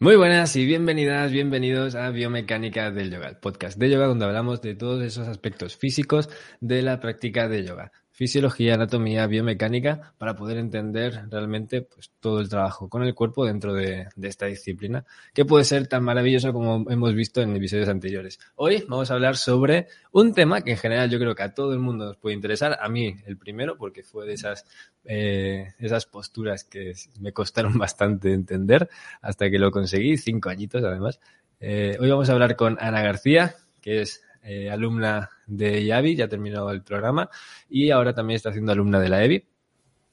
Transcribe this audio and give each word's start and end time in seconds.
Muy 0.00 0.16
buenas 0.16 0.56
y 0.56 0.66
bienvenidas, 0.66 1.30
bienvenidos 1.30 1.94
a 1.94 2.10
Biomecánica 2.10 2.90
del 2.90 3.12
Yoga, 3.12 3.28
el 3.28 3.36
podcast 3.36 3.78
de 3.78 3.90
yoga 3.90 4.06
donde 4.06 4.24
hablamos 4.24 4.60
de 4.60 4.74
todos 4.74 5.02
esos 5.04 5.28
aspectos 5.28 5.76
físicos 5.76 6.28
de 6.60 6.82
la 6.82 6.98
práctica 6.98 7.48
de 7.48 7.64
yoga 7.64 7.92
fisiología, 8.14 8.74
anatomía, 8.74 9.26
biomecánica, 9.26 10.14
para 10.18 10.36
poder 10.36 10.58
entender 10.58 11.24
realmente 11.28 11.82
pues, 11.82 12.12
todo 12.20 12.38
el 12.38 12.48
trabajo 12.48 12.88
con 12.88 13.02
el 13.02 13.12
cuerpo 13.12 13.44
dentro 13.44 13.74
de, 13.74 14.06
esta 14.22 14.46
disciplina, 14.46 15.04
que 15.34 15.44
puede 15.44 15.64
ser 15.64 15.88
tan 15.88 16.04
maravilloso 16.04 16.52
como 16.52 16.88
hemos 16.88 17.12
visto 17.12 17.42
en 17.42 17.56
episodios 17.56 17.88
anteriores. 17.88 18.38
Hoy 18.54 18.84
vamos 18.88 19.10
a 19.10 19.14
hablar 19.14 19.36
sobre 19.36 19.88
un 20.12 20.32
tema 20.32 20.60
que 20.60 20.70
en 20.70 20.76
general 20.76 21.10
yo 21.10 21.18
creo 21.18 21.34
que 21.34 21.42
a 21.42 21.54
todo 21.54 21.72
el 21.72 21.80
mundo 21.80 22.04
nos 22.04 22.16
puede 22.16 22.36
interesar, 22.36 22.78
a 22.80 22.88
mí 22.88 23.16
el 23.26 23.36
primero, 23.36 23.76
porque 23.76 24.04
fue 24.04 24.26
de 24.26 24.34
esas, 24.34 24.64
eh, 25.04 25.74
esas 25.80 26.06
posturas 26.06 26.62
que 26.62 26.92
me 27.18 27.32
costaron 27.32 27.76
bastante 27.78 28.32
entender 28.32 28.88
hasta 29.22 29.50
que 29.50 29.58
lo 29.58 29.72
conseguí, 29.72 30.16
cinco 30.18 30.50
añitos 30.50 30.84
además. 30.84 31.18
Eh, 31.58 31.96
hoy 31.98 32.10
vamos 32.10 32.30
a 32.30 32.34
hablar 32.34 32.54
con 32.54 32.78
Ana 32.80 33.02
García, 33.02 33.56
que 33.80 34.02
es 34.02 34.22
eh, 34.44 34.70
alumna 34.70 35.30
de 35.46 35.82
IAVI, 35.82 36.16
ya 36.16 36.24
ha 36.26 36.28
terminado 36.28 36.70
el 36.70 36.82
programa 36.82 37.28
y 37.68 37.90
ahora 37.90 38.14
también 38.14 38.36
está 38.36 38.50
haciendo 38.50 38.72
alumna 38.72 39.00
de 39.00 39.08
la 39.08 39.24
EBI. 39.24 39.44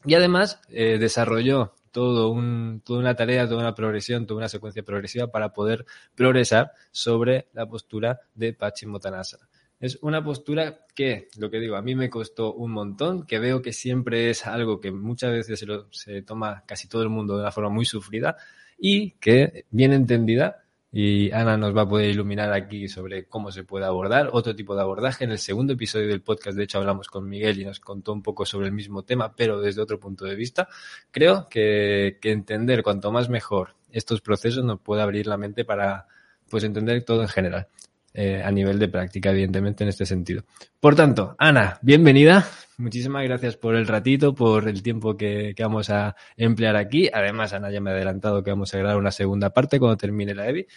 Y 0.05 0.13
además 0.15 0.61
eh, 0.69 0.97
desarrolló 0.97 1.75
todo 1.91 2.29
un, 2.29 2.81
toda 2.83 2.99
una 2.99 3.15
tarea, 3.15 3.47
toda 3.47 3.61
una 3.61 3.75
progresión, 3.75 4.25
toda 4.25 4.39
una 4.39 4.49
secuencia 4.49 4.83
progresiva 4.83 5.27
para 5.27 5.53
poder 5.53 5.85
progresar 6.15 6.71
sobre 6.91 7.47
la 7.53 7.67
postura 7.67 8.21
de 8.33 8.53
Paschimottanasana. 8.53 9.47
Es 9.79 9.97
una 10.01 10.23
postura 10.23 10.85
que, 10.93 11.27
lo 11.37 11.49
que 11.49 11.59
digo, 11.59 11.75
a 11.75 11.81
mí 11.81 11.95
me 11.95 12.09
costó 12.09 12.53
un 12.53 12.71
montón, 12.71 13.25
que 13.25 13.39
veo 13.39 13.61
que 13.63 13.73
siempre 13.73 14.29
es 14.29 14.45
algo 14.45 14.79
que 14.79 14.91
muchas 14.91 15.31
veces 15.31 15.59
se, 15.59 15.65
lo, 15.65 15.91
se 15.91 16.21
toma 16.21 16.63
casi 16.67 16.87
todo 16.87 17.01
el 17.01 17.09
mundo 17.09 17.35
de 17.35 17.41
una 17.41 17.51
forma 17.51 17.71
muy 17.71 17.85
sufrida 17.85 18.37
y 18.77 19.11
que, 19.13 19.65
bien 19.71 19.91
entendida, 19.91 20.60
y 20.91 21.31
Ana 21.31 21.55
nos 21.55 21.75
va 21.75 21.83
a 21.83 21.87
poder 21.87 22.09
iluminar 22.09 22.51
aquí 22.51 22.89
sobre 22.89 23.25
cómo 23.25 23.51
se 23.51 23.63
puede 23.63 23.85
abordar 23.85 24.29
otro 24.33 24.53
tipo 24.55 24.75
de 24.75 24.81
abordaje. 24.81 25.23
En 25.23 25.31
el 25.31 25.39
segundo 25.39 25.73
episodio 25.73 26.07
del 26.07 26.21
podcast, 26.21 26.57
de 26.57 26.63
hecho, 26.63 26.79
hablamos 26.79 27.07
con 27.07 27.29
Miguel 27.29 27.61
y 27.61 27.65
nos 27.65 27.79
contó 27.79 28.11
un 28.11 28.21
poco 28.21 28.45
sobre 28.45 28.67
el 28.67 28.73
mismo 28.73 29.03
tema, 29.03 29.33
pero 29.33 29.61
desde 29.61 29.81
otro 29.81 29.99
punto 29.99 30.25
de 30.25 30.35
vista. 30.35 30.67
Creo 31.09 31.47
que, 31.49 32.17
que 32.21 32.31
entender 32.31 32.83
cuanto 32.83 33.11
más 33.11 33.29
mejor 33.29 33.75
estos 33.91 34.21
procesos 34.21 34.65
nos 34.65 34.81
puede 34.81 35.01
abrir 35.01 35.27
la 35.27 35.37
mente 35.37 35.63
para 35.63 36.07
pues 36.49 36.65
entender 36.65 37.03
todo 37.03 37.21
en 37.21 37.29
general. 37.29 37.67
Eh, 38.13 38.41
a 38.43 38.51
nivel 38.51 38.77
de 38.77 38.89
práctica, 38.89 39.31
evidentemente, 39.31 39.85
en 39.85 39.89
este 39.89 40.05
sentido. 40.05 40.43
Por 40.81 40.95
tanto, 40.95 41.33
Ana, 41.37 41.79
bienvenida. 41.81 42.45
Muchísimas 42.77 43.23
gracias 43.23 43.55
por 43.55 43.73
el 43.75 43.87
ratito, 43.87 44.35
por 44.35 44.67
el 44.67 44.83
tiempo 44.83 45.15
que, 45.15 45.55
vamos 45.57 45.89
a 45.89 46.17
emplear 46.35 46.75
aquí. 46.75 47.09
Además, 47.13 47.53
Ana 47.53 47.71
ya 47.71 47.79
me 47.79 47.91
ha 47.91 47.93
adelantado 47.93 48.43
que 48.43 48.49
vamos 48.49 48.73
a 48.73 48.79
grabar 48.79 48.97
una 48.97 49.11
segunda 49.11 49.51
parte 49.51 49.79
cuando 49.79 49.95
termine 49.95 50.35
la 50.35 50.49
EBI. 50.49 50.67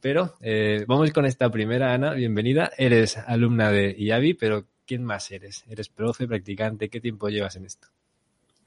Pero 0.00 0.34
eh, 0.40 0.84
vamos 0.86 1.10
con 1.10 1.26
esta 1.26 1.50
primera, 1.50 1.92
Ana. 1.92 2.12
Bienvenida. 2.14 2.70
Eres 2.78 3.18
alumna 3.18 3.72
de 3.72 3.96
IAVI, 3.98 4.34
pero 4.34 4.66
¿quién 4.86 5.02
más 5.02 5.28
eres? 5.32 5.64
¿Eres 5.68 5.88
profe, 5.88 6.28
practicante? 6.28 6.88
¿Qué 6.88 7.00
tiempo 7.00 7.28
llevas 7.28 7.56
en 7.56 7.64
esto? 7.64 7.88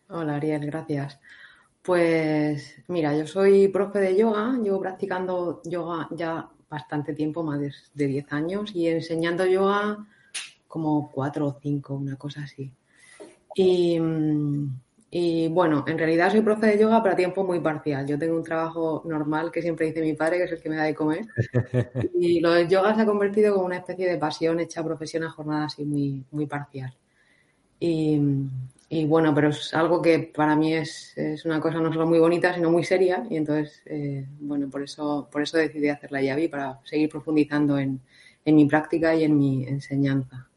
Hola, 0.09 0.35
Ariel, 0.35 0.65
gracias. 0.65 1.19
Pues 1.81 2.83
mira, 2.87 3.15
yo 3.15 3.25
soy 3.25 3.69
profe 3.69 3.99
de 3.99 4.17
yoga, 4.17 4.57
llevo 4.61 4.81
practicando 4.81 5.61
yoga 5.63 6.09
ya 6.11 6.49
bastante 6.69 7.13
tiempo, 7.13 7.43
más 7.43 7.59
de, 7.59 8.07
10 8.07 8.33
años, 8.33 8.71
y 8.75 8.87
enseñando 8.87 9.45
yoga 9.45 10.05
como 10.67 11.11
4 11.11 11.47
o 11.47 11.59
5, 11.61 11.95
una 11.95 12.15
cosa 12.15 12.43
así. 12.43 12.71
Y, 15.11 15.47
bueno, 15.47 15.83
en 15.87 15.97
realidad 15.97 16.31
soy 16.31 16.41
profe 16.41 16.67
de 16.67 16.79
yoga, 16.79 17.01
pero 17.01 17.13
a 17.13 17.17
tiempo 17.17 17.43
muy 17.43 17.59
parcial. 17.59 18.05
Yo 18.05 18.19
tengo 18.19 18.37
un 18.37 18.43
trabajo 18.43 19.01
normal 19.05 19.51
que 19.51 19.61
siempre 19.61 19.87
dice 19.87 20.01
mi 20.01 20.13
padre, 20.13 20.37
que 20.37 20.43
es 20.43 20.51
el 20.51 20.61
que 20.61 20.69
me 20.69 20.75
da 20.75 20.83
de 20.83 20.93
comer. 20.93 21.25
Y 22.13 22.39
lo 22.39 22.51
del 22.51 22.67
yoga 22.67 22.93
se 22.93 23.01
ha 23.01 23.05
convertido 23.05 23.53
como 23.55 23.65
una 23.65 23.77
especie 23.77 24.07
de 24.07 24.17
pasión 24.17 24.59
hecha 24.59 24.83
profesión 24.83 25.23
a 25.23 25.31
jornada 25.31 25.65
así 25.65 25.83
muy, 25.83 26.23
muy 26.31 26.45
parcial. 26.45 26.93
Y, 27.79 28.21
y 28.91 29.05
bueno, 29.05 29.35
pero 29.35 29.49
es 29.49 29.71
algo 29.75 30.01
que 30.01 30.31
para 30.35 30.55
mí 30.55 30.73
es, 30.73 31.15
es, 31.15 31.45
una 31.45 31.61
cosa 31.61 31.79
no 31.79 31.93
solo 31.93 32.07
muy 32.07 32.17
bonita, 32.17 32.55
sino 32.55 32.71
muy 32.71 32.83
seria. 32.83 33.23
Y 33.29 33.37
entonces, 33.37 33.83
eh, 33.85 34.25
bueno, 34.39 34.67
por 34.67 34.81
eso, 34.81 35.29
por 35.31 35.43
eso 35.43 35.57
decidí 35.57 35.89
hacer 35.89 36.11
la 36.11 36.23
Yavi, 36.23 36.47
para 36.47 36.79
seguir 36.83 37.07
profundizando 37.07 37.77
en, 37.77 38.01
en 38.43 38.55
mi 38.55 38.65
práctica 38.65 39.13
y 39.13 39.25
en 39.25 39.37
mi 39.37 39.63
enseñanza. 39.67 40.47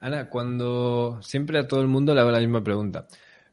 Ana, 0.00 0.30
cuando 0.30 1.20
siempre 1.20 1.58
a 1.58 1.68
todo 1.68 1.82
el 1.82 1.88
mundo 1.88 2.14
le 2.14 2.22
hago 2.22 2.30
la 2.30 2.40
misma 2.40 2.64
pregunta. 2.64 3.06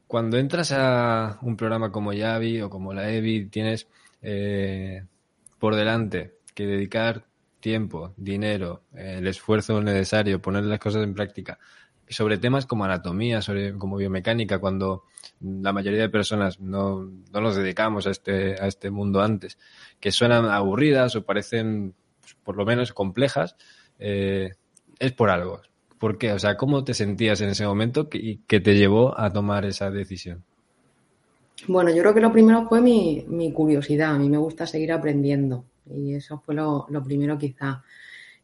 Cuando 0.06 0.38
entras 0.38 0.72
a 0.72 1.38
un 1.42 1.56
programa 1.56 1.92
como 1.92 2.14
Yavi 2.14 2.62
o 2.62 2.70
como 2.70 2.94
la 2.94 3.10
EVI, 3.12 3.46
tienes 3.46 3.86
eh, 4.22 5.04
por 5.58 5.74
delante 5.74 6.38
que 6.54 6.66
dedicar 6.66 7.26
tiempo, 7.60 8.14
dinero, 8.16 8.82
el 8.94 9.26
esfuerzo 9.26 9.80
necesario, 9.82 10.40
poner 10.40 10.64
las 10.64 10.78
cosas 10.78 11.04
en 11.04 11.14
práctica 11.14 11.58
sobre 12.08 12.38
temas 12.38 12.66
como 12.66 12.84
anatomía, 12.84 13.42
sobre 13.42 13.76
como 13.78 13.96
biomecánica, 13.96 14.58
cuando 14.58 15.04
la 15.40 15.72
mayoría 15.72 16.00
de 16.00 16.08
personas 16.08 16.60
no, 16.60 17.04
no 17.04 17.40
nos 17.40 17.56
dedicamos 17.56 18.06
a 18.06 18.10
este, 18.10 18.60
a 18.60 18.66
este 18.66 18.90
mundo 18.90 19.22
antes, 19.22 19.58
que 20.00 20.12
suenan 20.12 20.46
aburridas 20.46 21.16
o 21.16 21.24
parecen 21.24 21.94
pues, 22.20 22.36
por 22.42 22.56
lo 22.56 22.64
menos 22.64 22.92
complejas, 22.92 23.56
eh, 23.98 24.50
es 24.98 25.12
por 25.12 25.30
algo. 25.30 25.60
¿Por 25.98 26.18
qué? 26.18 26.32
O 26.32 26.38
sea, 26.38 26.56
¿cómo 26.56 26.84
te 26.84 26.94
sentías 26.94 27.40
en 27.40 27.50
ese 27.50 27.66
momento 27.66 28.08
que 28.08 28.60
te 28.60 28.74
llevó 28.74 29.18
a 29.18 29.32
tomar 29.32 29.64
esa 29.64 29.90
decisión? 29.90 30.44
Bueno, 31.68 31.90
yo 31.90 32.02
creo 32.02 32.14
que 32.14 32.20
lo 32.20 32.32
primero 32.32 32.66
fue 32.68 32.80
mi, 32.80 33.24
mi 33.28 33.52
curiosidad. 33.52 34.14
A 34.14 34.18
mí 34.18 34.28
me 34.28 34.38
gusta 34.38 34.66
seguir 34.66 34.92
aprendiendo 34.92 35.64
y 35.86 36.14
eso 36.14 36.38
fue 36.44 36.54
lo, 36.54 36.86
lo 36.88 37.02
primero 37.02 37.38
quizá. 37.38 37.82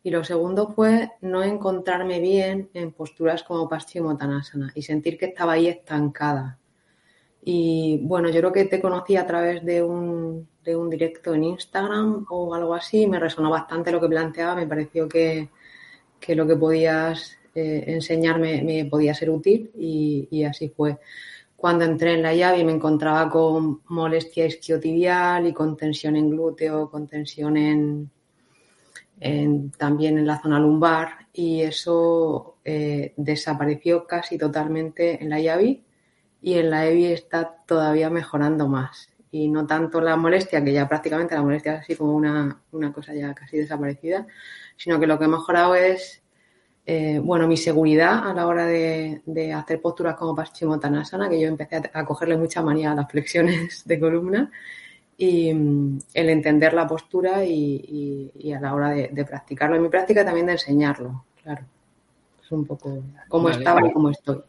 Y 0.03 0.11
lo 0.11 0.25
segundo 0.25 0.69
fue 0.69 1.11
no 1.21 1.43
encontrarme 1.43 2.21
bien 2.21 2.71
en 2.75 2.93
posturas 2.93 3.43
como 3.43 3.69
Paschimottanasana 3.69 4.73
y 4.75 4.83
sentir 4.83 5.19
que 5.19 5.27
estaba 5.27 5.53
ahí 5.53 5.67
estancada. 5.67 6.59
Y 7.43 8.01
bueno, 8.03 8.29
yo 8.29 8.41
creo 8.41 8.53
que 8.53 8.65
te 8.67 8.81
conocí 8.81 9.17
a 9.17 9.27
través 9.27 9.65
de 9.65 9.83
un, 9.83 10.49
de 10.65 10.77
un 10.77 10.91
directo 10.91 11.35
en 11.35 11.45
Instagram 11.45 12.27
o 12.29 12.55
algo 12.55 12.75
así. 12.75 13.07
Me 13.07 13.19
resonó 13.19 13.51
bastante 13.51 13.91
lo 13.91 14.01
que 14.01 14.09
planteaba. 14.09 14.55
Me 14.55 14.67
pareció 14.67 15.09
que, 15.09 15.49
que 16.21 16.35
lo 16.35 16.47
que 16.47 16.57
podías 16.57 17.39
eh, 17.55 17.85
enseñarme 17.89 18.63
me 18.63 18.85
podía 18.85 19.15
ser 19.15 19.31
útil 19.31 19.71
y, 19.77 20.45
así 20.45 20.69
fue. 20.69 20.99
Cuando 21.57 21.85
entré 21.85 22.15
en 22.15 22.23
la 22.23 22.35
llave 22.35 22.63
me 22.65 22.73
encontraba 22.73 23.29
con 23.29 23.83
molestia 23.89 24.47
isquiotibial 24.47 25.47
y 25.47 25.53
con 25.53 25.77
tensión 25.77 26.15
en 26.17 26.31
glúteo, 26.31 26.89
con 26.91 27.09
tensión 27.09 27.57
en, 27.57 28.11
también 29.77 30.19
en 30.19 30.27
la 30.27 30.41
zona 30.41 30.61
lumbar 30.61 31.27
y 31.33 31.63
eso 31.63 32.59
eh, 32.65 33.15
desapareció 33.17 34.07
casi 34.07 34.39
totalmente 34.39 35.23
en 35.23 35.31
la 35.31 35.41
IAVI 35.41 35.85
y 36.43 36.55
en 36.55 36.71
la 36.71 36.87
EVI 36.87 37.07
está 37.07 37.63
todavía 37.67 38.11
mejorando 38.11 38.69
más. 38.69 39.09
Y 39.31 39.49
no 39.49 39.67
tanto 39.67 40.01
la 40.01 40.17
molestia, 40.17 40.65
que 40.65 40.73
ya 40.73 40.89
prácticamente 40.89 41.35
la 41.35 41.43
molestia 41.43 41.75
es 41.75 41.81
así 41.81 41.97
como 41.97 42.15
una, 42.15 42.63
una 42.73 42.93
cosa 42.93 43.13
ya 43.15 43.35
casi 43.35 43.59
desaparecida, 43.59 44.27
sino 44.77 44.99
que 44.99 45.07
lo 45.07 45.19
que 45.19 45.27
he 45.27 45.29
mejorado 45.29 45.75
es, 45.75 46.23
eh, 46.87 47.21
bueno, 47.23 47.47
mi 47.47 47.57
seguridad 47.57 48.27
a 48.27 48.33
la 48.33 48.47
hora 48.47 48.67
de, 48.67 49.23
de 49.27 49.53
hacer 49.53 49.81
posturas 49.81 50.17
como 50.17 50.35
Paschimottanasana, 50.35 51.29
que 51.29 51.41
yo 51.41 51.49
empecé 51.49 51.77
a, 51.77 51.91
a 51.93 52.05
cogerle 52.07 52.37
mucha 52.37 52.63
manía 52.63 52.93
a 52.93 52.95
las 52.95 53.11
flexiones 53.11 53.83
de 53.87 54.01
columna 54.01 54.51
y 55.21 55.53
mm, 55.53 55.99
el 56.15 56.31
entender 56.31 56.73
la 56.73 56.87
postura 56.87 57.45
y, 57.45 58.53
a 58.57 58.61
la 58.61 58.73
hora 58.73 58.91
de, 58.91 59.25
practicarlo. 59.25 59.77
En 59.77 59.83
mi 59.83 59.89
práctica 59.89 60.25
también 60.25 60.47
de 60.47 60.53
enseñarlo, 60.53 61.25
claro. 61.43 61.63
Es 62.43 62.51
un 62.53 62.65
poco 62.65 63.03
cómo 63.29 63.51
estaba 63.51 63.87
y 63.87 63.93
cómo 63.93 64.11
estoy. 64.11 64.41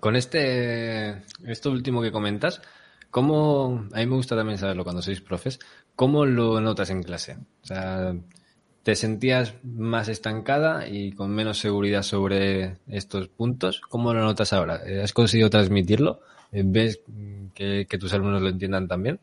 Con 0.00 0.16
este, 0.16 1.22
esto 1.44 1.70
último 1.70 2.00
que 2.00 2.12
comentas, 2.12 2.62
¿cómo, 3.10 3.86
a 3.92 3.98
mí 3.98 4.06
me 4.06 4.14
gusta 4.14 4.36
también 4.36 4.58
saberlo 4.58 4.84
cuando 4.84 5.02
sois 5.02 5.20
profes, 5.20 5.58
¿cómo 5.96 6.24
lo 6.24 6.60
notas 6.60 6.88
en 6.90 7.02
clase? 7.02 7.36
O 7.62 7.66
sea, 7.66 8.14
¿te 8.84 8.94
sentías 8.94 9.54
más 9.64 10.08
estancada 10.08 10.88
y 10.88 11.12
con 11.12 11.34
menos 11.34 11.58
seguridad 11.58 12.02
sobre 12.02 12.78
estos 12.86 13.28
puntos? 13.28 13.80
¿Cómo 13.80 14.14
lo 14.14 14.22
notas 14.22 14.52
ahora? 14.52 14.80
¿Has 15.02 15.12
conseguido 15.12 15.50
transmitirlo? 15.50 16.20
¿Ves 16.52 17.00
que 17.54 17.98
tus 17.98 18.14
alumnos 18.14 18.40
lo 18.40 18.48
entiendan 18.48 18.88
también? 18.88 19.20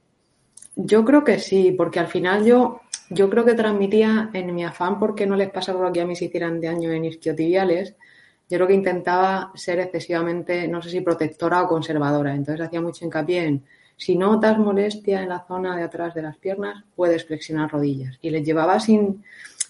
Yo 0.75 1.03
creo 1.03 1.23
que 1.23 1.39
sí, 1.39 1.73
porque 1.77 1.99
al 1.99 2.07
final 2.07 2.45
yo, 2.45 2.81
yo 3.09 3.29
creo 3.29 3.43
que 3.43 3.53
transmitía 3.53 4.29
en 4.33 4.55
mi 4.55 4.63
afán 4.63 4.99
porque 4.99 5.25
no 5.25 5.35
les 5.35 5.49
pasaba 5.49 5.85
lo 5.85 5.91
que 5.91 6.01
a 6.01 6.05
mí 6.05 6.15
se 6.15 6.25
hicieran 6.25 6.61
de 6.61 6.69
año 6.69 6.91
en 6.91 7.05
isquiotibiales. 7.05 7.95
Yo 8.49 8.57
creo 8.57 8.67
que 8.67 8.73
intentaba 8.73 9.51
ser 9.55 9.79
excesivamente, 9.79 10.67
no 10.67 10.81
sé 10.81 10.89
si 10.89 11.01
protectora 11.01 11.61
o 11.63 11.67
conservadora. 11.67 12.33
Entonces 12.33 12.65
hacía 12.65 12.81
mucho 12.81 13.05
hincapié 13.05 13.45
en, 13.45 13.63
si 13.97 14.15
notas 14.15 14.57
molestia 14.57 15.21
en 15.21 15.29
la 15.29 15.45
zona 15.45 15.75
de 15.75 15.83
atrás 15.83 16.13
de 16.15 16.21
las 16.21 16.37
piernas, 16.37 16.83
puedes 16.95 17.25
flexionar 17.25 17.71
rodillas. 17.71 18.17
Y 18.21 18.29
les 18.29 18.45
llevaba 18.45 18.79
sin, 18.79 19.23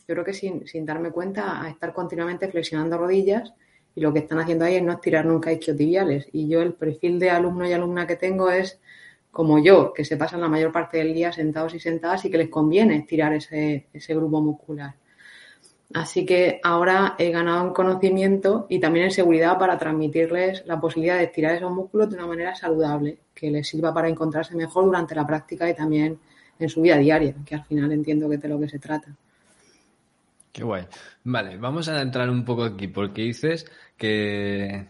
yo 0.07 0.13
creo 0.15 0.24
que 0.24 0.33
sin, 0.33 0.68
sin 0.68 0.86
darme 0.86 1.12
cuenta, 1.12 1.62
a 1.62 1.69
estar 1.69 1.94
continuamente 1.94 2.48
flexionando 2.48 2.98
rodillas. 2.98 3.53
Y 3.94 4.01
lo 4.01 4.13
que 4.13 4.19
están 4.19 4.39
haciendo 4.39 4.65
ahí 4.65 4.75
es 4.75 4.83
no 4.83 4.94
estirar 4.94 5.25
nunca 5.25 5.51
isquiotibiales. 5.51 6.27
Y 6.31 6.48
yo 6.48 6.62
el 6.62 6.74
perfil 6.74 7.19
de 7.19 7.31
alumno 7.31 7.68
y 7.68 7.74
alumna 7.74 8.07
que 8.07 8.15
tengo 8.15 8.50
es 8.50 8.80
como 9.31 9.63
yo, 9.63 9.93
que 9.93 10.05
se 10.05 10.17
pasan 10.17 10.41
la 10.41 10.49
mayor 10.49 10.71
parte 10.71 10.97
del 10.97 11.13
día 11.13 11.31
sentados 11.31 11.73
y 11.73 11.79
sentadas 11.79 12.25
y 12.25 12.31
que 12.31 12.37
les 12.37 12.49
conviene 12.49 12.97
estirar 12.97 13.33
ese, 13.33 13.87
ese 13.93 14.13
grupo 14.13 14.41
muscular. 14.41 14.95
Así 15.93 16.25
que 16.25 16.59
ahora 16.63 17.15
he 17.17 17.31
ganado 17.31 17.67
en 17.67 17.73
conocimiento 17.73 18.65
y 18.69 18.79
también 18.79 19.05
en 19.05 19.11
seguridad 19.11 19.57
para 19.57 19.77
transmitirles 19.77 20.63
la 20.65 20.79
posibilidad 20.79 21.17
de 21.17 21.25
estirar 21.25 21.55
esos 21.55 21.71
músculos 21.71 22.09
de 22.09 22.15
una 22.15 22.27
manera 22.27 22.55
saludable, 22.55 23.19
que 23.33 23.51
les 23.51 23.67
sirva 23.67 23.93
para 23.93 24.07
encontrarse 24.07 24.55
mejor 24.55 24.85
durante 24.85 25.15
la 25.15 25.27
práctica 25.27 25.69
y 25.69 25.75
también 25.75 26.17
en 26.59 26.69
su 26.69 26.81
vida 26.81 26.97
diaria, 26.97 27.35
que 27.45 27.55
al 27.55 27.65
final 27.65 27.91
entiendo 27.91 28.29
que 28.29 28.35
es 28.35 28.41
de 28.41 28.47
lo 28.47 28.59
que 28.59 28.69
se 28.69 28.79
trata. 28.79 29.13
Qué 30.51 30.63
guay. 30.63 30.85
Vale, 31.23 31.57
vamos 31.57 31.87
a 31.89 32.01
entrar 32.01 32.29
un 32.29 32.45
poco 32.45 32.63
aquí, 32.63 32.87
porque 32.87 33.23
dices 33.23 33.65
que, 33.97 34.85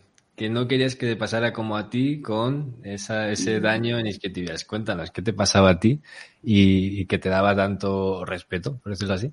no 0.50 0.68
querías 0.68 0.96
que 0.96 1.08
te 1.08 1.16
pasara 1.16 1.54
como 1.54 1.78
a 1.78 1.90
ti 1.90 2.22
con 2.22 2.78
ese 2.84 3.60
daño 3.60 4.00
en 4.00 4.08
isquiotibiales. 4.08 4.66
Cuéntanos, 4.66 5.12
¿qué 5.12 5.22
te 5.22 5.34
pasaba 5.34 5.72
a 5.72 5.80
ti 5.80 6.02
y, 6.44 7.02
y 7.02 7.06
que 7.06 7.20
te 7.20 7.30
daba 7.30 7.56
tanto 7.56 8.26
respeto, 8.26 8.78
por 8.78 8.92
decirlo 8.92 9.14
así? 9.14 9.32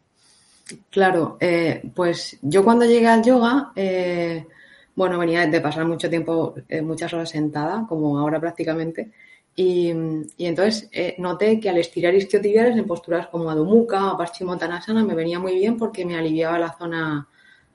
Claro, 0.90 1.38
eh, 1.40 1.82
pues 1.94 2.38
yo 2.42 2.62
cuando 2.64 2.84
llegué 2.84 3.06
al 3.06 3.22
yoga, 3.24 3.72
eh, 3.74 4.46
bueno, 4.94 5.18
venía 5.18 5.46
de 5.46 5.60
pasar 5.60 5.86
mucho 5.86 6.10
tiempo, 6.10 6.54
eh, 6.68 6.82
muchas 6.82 7.12
horas 7.14 7.30
sentada, 7.30 7.86
como 7.88 8.18
ahora 8.18 8.40
prácticamente, 8.40 9.10
y, 9.56 9.88
entonces 10.38 10.88
noté 11.18 11.58
que 11.58 11.68
al 11.68 11.78
estirar 11.78 12.14
isquiotibiales 12.14 12.76
en 12.76 12.86
posturas 12.86 13.26
como 13.26 13.48
o 13.50 14.16
Paschimottanasana 14.16 15.04
me 15.04 15.14
venía 15.14 15.40
muy 15.40 15.54
bien 15.54 15.76
porque 15.76 16.04
me 16.04 16.16
aliviaba 16.16 16.58
la 16.60 16.76
zona, 16.78 17.26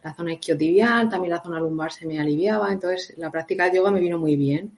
la 0.03 0.13
zona 0.13 0.33
isquiotibial, 0.33 1.09
también 1.09 1.31
la 1.31 1.41
zona 1.41 1.59
lumbar 1.59 1.91
se 1.91 2.05
me 2.05 2.19
aliviaba, 2.19 2.71
entonces 2.71 3.13
la 3.17 3.31
práctica 3.31 3.69
de 3.69 3.77
yoga 3.77 3.91
me 3.91 3.99
vino 3.99 4.19
muy 4.19 4.35
bien. 4.35 4.77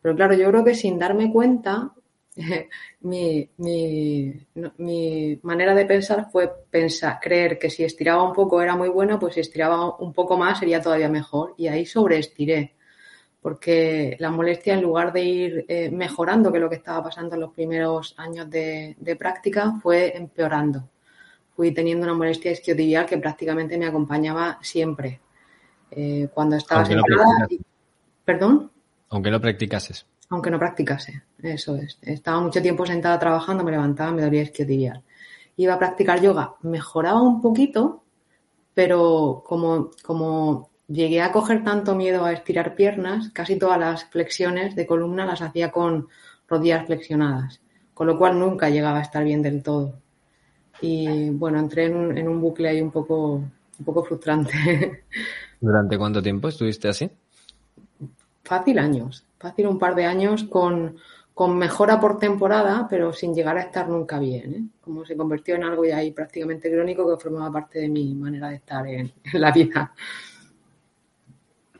Pero 0.00 0.16
claro, 0.16 0.34
yo 0.34 0.48
creo 0.48 0.64
que 0.64 0.74
sin 0.74 0.98
darme 0.98 1.32
cuenta, 1.32 1.92
mi, 3.00 3.50
mi, 3.58 5.40
manera 5.42 5.74
de 5.74 5.86
pensar 5.86 6.30
fue 6.30 6.50
pensar, 6.70 7.18
creer 7.20 7.58
que 7.58 7.70
si 7.70 7.84
estiraba 7.84 8.22
un 8.22 8.32
poco 8.32 8.62
era 8.62 8.76
muy 8.76 8.88
bueno, 8.88 9.18
pues 9.18 9.34
si 9.34 9.40
estiraba 9.40 9.96
un 9.98 10.12
poco 10.12 10.36
más 10.36 10.58
sería 10.58 10.80
todavía 10.80 11.08
mejor. 11.08 11.54
Y 11.58 11.68
ahí 11.68 11.84
sobreestiré, 11.84 12.74
porque 13.40 14.16
la 14.20 14.30
molestia 14.30 14.74
en 14.74 14.82
lugar 14.82 15.12
de 15.12 15.22
ir 15.24 15.64
eh, 15.68 15.90
mejorando, 15.90 16.50
que 16.50 16.58
es 16.58 16.62
lo 16.62 16.70
que 16.70 16.76
estaba 16.76 17.04
pasando 17.04 17.34
en 17.34 17.40
los 17.42 17.52
primeros 17.52 18.14
años 18.18 18.48
de, 18.50 19.16
práctica, 19.18 19.72
fue 19.82 20.16
empeorando. 20.16 20.88
Fui 21.54 21.72
teniendo 21.72 22.04
una 22.04 22.14
molestia 22.14 22.52
isquiotibial 22.52 23.06
que 23.06 23.18
prácticamente 23.18 23.76
me 23.76 23.86
acompañaba 23.86 24.58
siempre. 24.62 25.20
Eh, 25.90 26.28
cuando 26.32 26.56
estaba 26.56 26.84
sentada... 26.84 27.48
¿Perdón? 28.24 28.70
Aunque 29.10 29.30
no 29.30 29.40
practicases 29.40 30.06
aunque 30.32 30.50
no 30.50 30.58
practicase. 30.58 31.22
Eso 31.42 31.76
es. 31.76 31.98
Estaba 32.00 32.40
mucho 32.40 32.62
tiempo 32.62 32.86
sentada 32.86 33.18
trabajando, 33.18 33.64
me 33.64 33.70
levantaba, 33.70 34.12
me 34.12 34.22
dolía 34.22 34.42
isquiotibial. 34.42 35.02
Iba 35.56 35.74
a 35.74 35.78
practicar 35.78 36.22
yoga, 36.22 36.54
mejoraba 36.62 37.20
un 37.20 37.42
poquito, 37.42 38.02
pero 38.72 39.44
como, 39.46 39.90
como 40.02 40.70
llegué 40.88 41.20
a 41.20 41.32
coger 41.32 41.62
tanto 41.62 41.94
miedo 41.94 42.24
a 42.24 42.32
estirar 42.32 42.74
piernas, 42.74 43.28
casi 43.34 43.58
todas 43.58 43.78
las 43.78 44.04
flexiones 44.06 44.74
de 44.74 44.86
columna 44.86 45.26
las 45.26 45.42
hacía 45.42 45.70
con 45.70 46.08
rodillas 46.48 46.86
flexionadas, 46.86 47.60
con 47.92 48.06
lo 48.06 48.16
cual 48.16 48.38
nunca 48.38 48.70
llegaba 48.70 49.00
a 49.00 49.02
estar 49.02 49.24
bien 49.24 49.42
del 49.42 49.62
todo. 49.62 50.00
Y 50.82 51.30
bueno, 51.30 51.58
entré 51.58 51.86
en 51.86 51.96
un, 51.96 52.18
en 52.18 52.28
un 52.28 52.40
bucle 52.40 52.68
ahí 52.68 52.82
un 52.82 52.90
poco, 52.90 53.34
un 53.36 53.84
poco 53.84 54.04
frustrante. 54.04 54.52
¿Durante 55.60 55.96
cuánto 55.96 56.22
tiempo 56.22 56.48
estuviste 56.48 56.88
así? 56.88 57.08
Fácil 58.42 58.78
años 58.78 59.24
fácil 59.42 59.66
un 59.66 59.78
par 59.78 59.94
de 59.96 60.06
años 60.06 60.44
con, 60.44 60.96
mejora 61.58 61.98
por 61.98 62.20
temporada, 62.20 62.86
pero 62.88 63.12
sin 63.12 63.34
llegar 63.34 63.58
a 63.58 63.62
estar 63.62 63.88
nunca 63.88 64.20
bien. 64.20 64.54
¿eh? 64.54 64.62
Como 64.80 65.04
se 65.04 65.16
convirtió 65.16 65.56
en 65.56 65.64
algo 65.64 65.84
ya 65.84 65.96
ahí 65.96 66.12
prácticamente 66.12 66.70
crónico 66.70 67.08
que 67.10 67.20
formaba 67.20 67.52
parte 67.52 67.80
de 67.80 67.88
mi 67.88 68.14
manera 68.14 68.50
de 68.50 68.56
estar 68.56 68.86
en, 68.86 69.12
la 69.32 69.50
vida. 69.50 69.92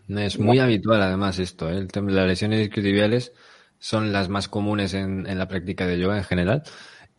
Es 0.08 0.38
muy 0.38 0.58
habitual 0.58 1.00
además 1.00 1.38
esto, 1.38 1.70
¿eh? 1.70 1.86
las 1.94 2.26
lesiones 2.26 2.60
isquiotibiales 2.60 3.32
son 3.78 4.12
las 4.12 4.28
más 4.28 4.48
comunes 4.48 4.94
en, 4.94 5.38
la 5.38 5.46
práctica 5.46 5.86
de 5.86 5.98
yoga 5.98 6.18
en 6.18 6.24
general 6.24 6.62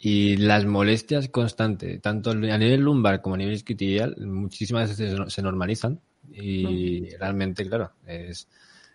y 0.05 0.35
las 0.35 0.65
molestias 0.65 1.29
constantes, 1.29 2.01
tanto 2.01 2.31
a 2.31 2.35
nivel 2.35 2.81
lumbar 2.81 3.21
como 3.21 3.35
a 3.35 3.37
nivel 3.37 3.53
isquiotibial, 3.53 4.17
muchísimas 4.17 4.89
veces 4.89 5.17
se 5.33 5.41
normalizan 5.41 6.01
y 6.29 7.15
realmente, 7.15 7.65
claro, 7.65 7.93
es, 8.05 8.49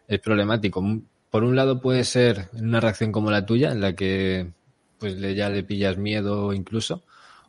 es 0.07 0.21
problemático. 0.21 0.85
Por 1.31 1.45
un 1.45 1.57
lado 1.57 1.81
puede 1.81 2.05
ser 2.05 2.51
una 2.53 2.79
reacción 2.79 3.11
como 3.11 3.31
la 3.31 3.47
tuya, 3.47 3.73
en 3.73 3.81
la 3.81 3.95
que 3.95 4.51
pues 4.99 5.19
ya 5.19 5.49
le 5.49 5.63
pillas 5.63 5.97
miedo 5.97 6.53
incluso, 6.53 7.05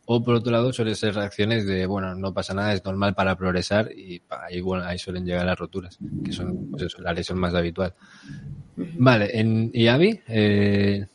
o 0.05 0.23
por 0.23 0.35
otro 0.35 0.53
lado 0.53 0.71
suele 0.71 0.95
ser 0.95 1.15
reacciones 1.15 1.67
de, 1.67 1.85
bueno, 1.85 2.15
no 2.15 2.33
pasa 2.33 2.53
nada, 2.53 2.71
es 2.71 2.85
normal 2.85 3.13
para 3.13 3.35
progresar 3.35 3.91
y 3.91 4.21
ahí, 4.29 4.61
bueno, 4.61 4.85
ahí 4.85 4.97
suelen 4.97 5.25
llegar 5.25 5.45
las 5.45 5.59
roturas, 5.59 5.99
que 6.23 6.31
son 6.31 6.71
pues 6.71 6.83
eso, 6.83 7.01
la 7.01 7.11
lesión 7.11 7.37
más 7.37 7.53
habitual. 7.53 7.93
Vale, 8.77 9.37
en 9.37 9.69
IAVI 9.73 10.21
eh, 10.29 11.07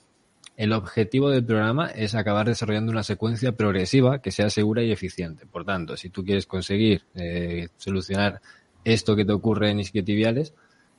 el 0.56 0.72
objetivo 0.72 1.30
del 1.30 1.44
programa 1.44 1.88
es 1.88 2.14
acabar 2.14 2.46
desarrollando 2.46 2.92
una 2.92 3.02
secuencia 3.02 3.52
progresiva 3.52 4.20
que 4.20 4.30
sea 4.30 4.50
segura 4.50 4.82
y 4.82 4.92
eficiente. 4.92 5.46
Por 5.46 5.64
tanto, 5.64 5.96
si 5.96 6.10
tú 6.10 6.24
quieres 6.24 6.46
conseguir 6.46 7.02
eh, 7.14 7.68
solucionar 7.76 8.40
esto 8.84 9.16
que 9.16 9.24
te 9.24 9.32
ocurre 9.32 9.70
en 9.70 9.80
isquiotibiales, 9.80 10.54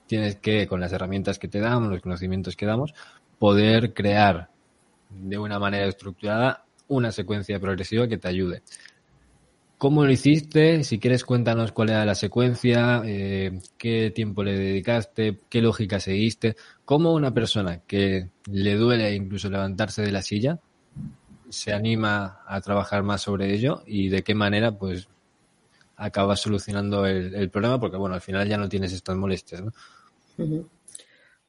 tienes 0.08 0.36
que, 0.36 0.68
con 0.68 0.82
las 0.82 0.92
herramientas 0.92 1.40
que 1.40 1.48
te 1.48 1.60
damos, 1.60 1.90
los 1.90 2.02
conocimientos 2.02 2.56
que 2.56 2.66
damos, 2.66 2.94
poder 3.40 3.94
crear 3.94 4.50
de 5.10 5.38
una 5.38 5.60
manera 5.60 5.86
estructurada 5.86 6.66
una 6.88 7.12
secuencia 7.12 7.60
progresiva 7.60 8.08
que 8.08 8.18
te 8.18 8.28
ayude. 8.28 8.62
¿Cómo 9.78 10.06
lo 10.06 10.12
hiciste? 10.12 10.84
Si 10.84 11.00
quieres, 11.00 11.26
cuéntanos 11.26 11.72
cuál 11.72 11.90
era 11.90 12.06
la 12.06 12.16
secuencia, 12.16 13.02
eh, 13.06 13.60
qué 13.78 14.12
tiempo 14.12 14.44
le 14.44 14.58
dedicaste, 14.58 15.40
qué 15.50 15.62
lógica 15.62 16.00
seguiste, 16.00 16.56
cómo 16.86 17.14
una 17.14 17.34
persona 17.34 17.82
que 17.86 18.30
le 18.50 18.76
duele 18.76 19.14
incluso 19.14 19.50
levantarse 19.50 20.02
de 20.02 20.12
la 20.12 20.22
silla 20.22 20.60
se 21.50 21.74
anima 21.74 22.42
a 22.48 22.62
trabajar 22.62 23.04
más 23.04 23.22
sobre 23.22 23.54
ello 23.54 23.84
y 23.86 24.10
de 24.10 24.24
qué 24.24 24.34
manera, 24.34 24.72
pues, 24.72 25.08
acabas 25.98 26.40
solucionando 26.42 27.06
el, 27.06 27.50
problema, 27.50 27.80
porque, 27.80 27.98
bueno, 27.98 28.16
al 28.16 28.22
final 28.22 28.48
ya 28.48 28.58
no 28.58 28.70
tienes 28.70 28.94
estas 28.94 29.16
molestias, 29.16 29.62
¿no? 29.62 29.72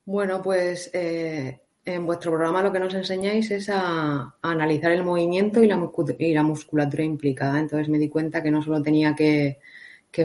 Bueno, 0.04 0.40
pues 0.40 0.88
eh, 0.92 1.60
en 1.84 2.06
vuestro 2.06 2.30
programa 2.32 2.62
lo 2.62 2.72
que 2.72 2.78
nos 2.78 2.94
enseñáis 2.94 3.50
es 3.50 3.68
a, 3.68 4.36
analizar 4.42 4.92
el 4.92 5.04
movimiento 5.04 5.62
y 5.62 5.66
la, 5.66 6.42
musculatura 6.42 7.02
implicada. 7.02 7.58
Entonces 7.58 7.88
me 7.88 7.98
di 7.98 8.08
cuenta 8.08 8.42
que 8.42 8.50
no 8.50 8.62
solo 8.62 8.82
tenía 8.82 9.14
que, 9.14 9.58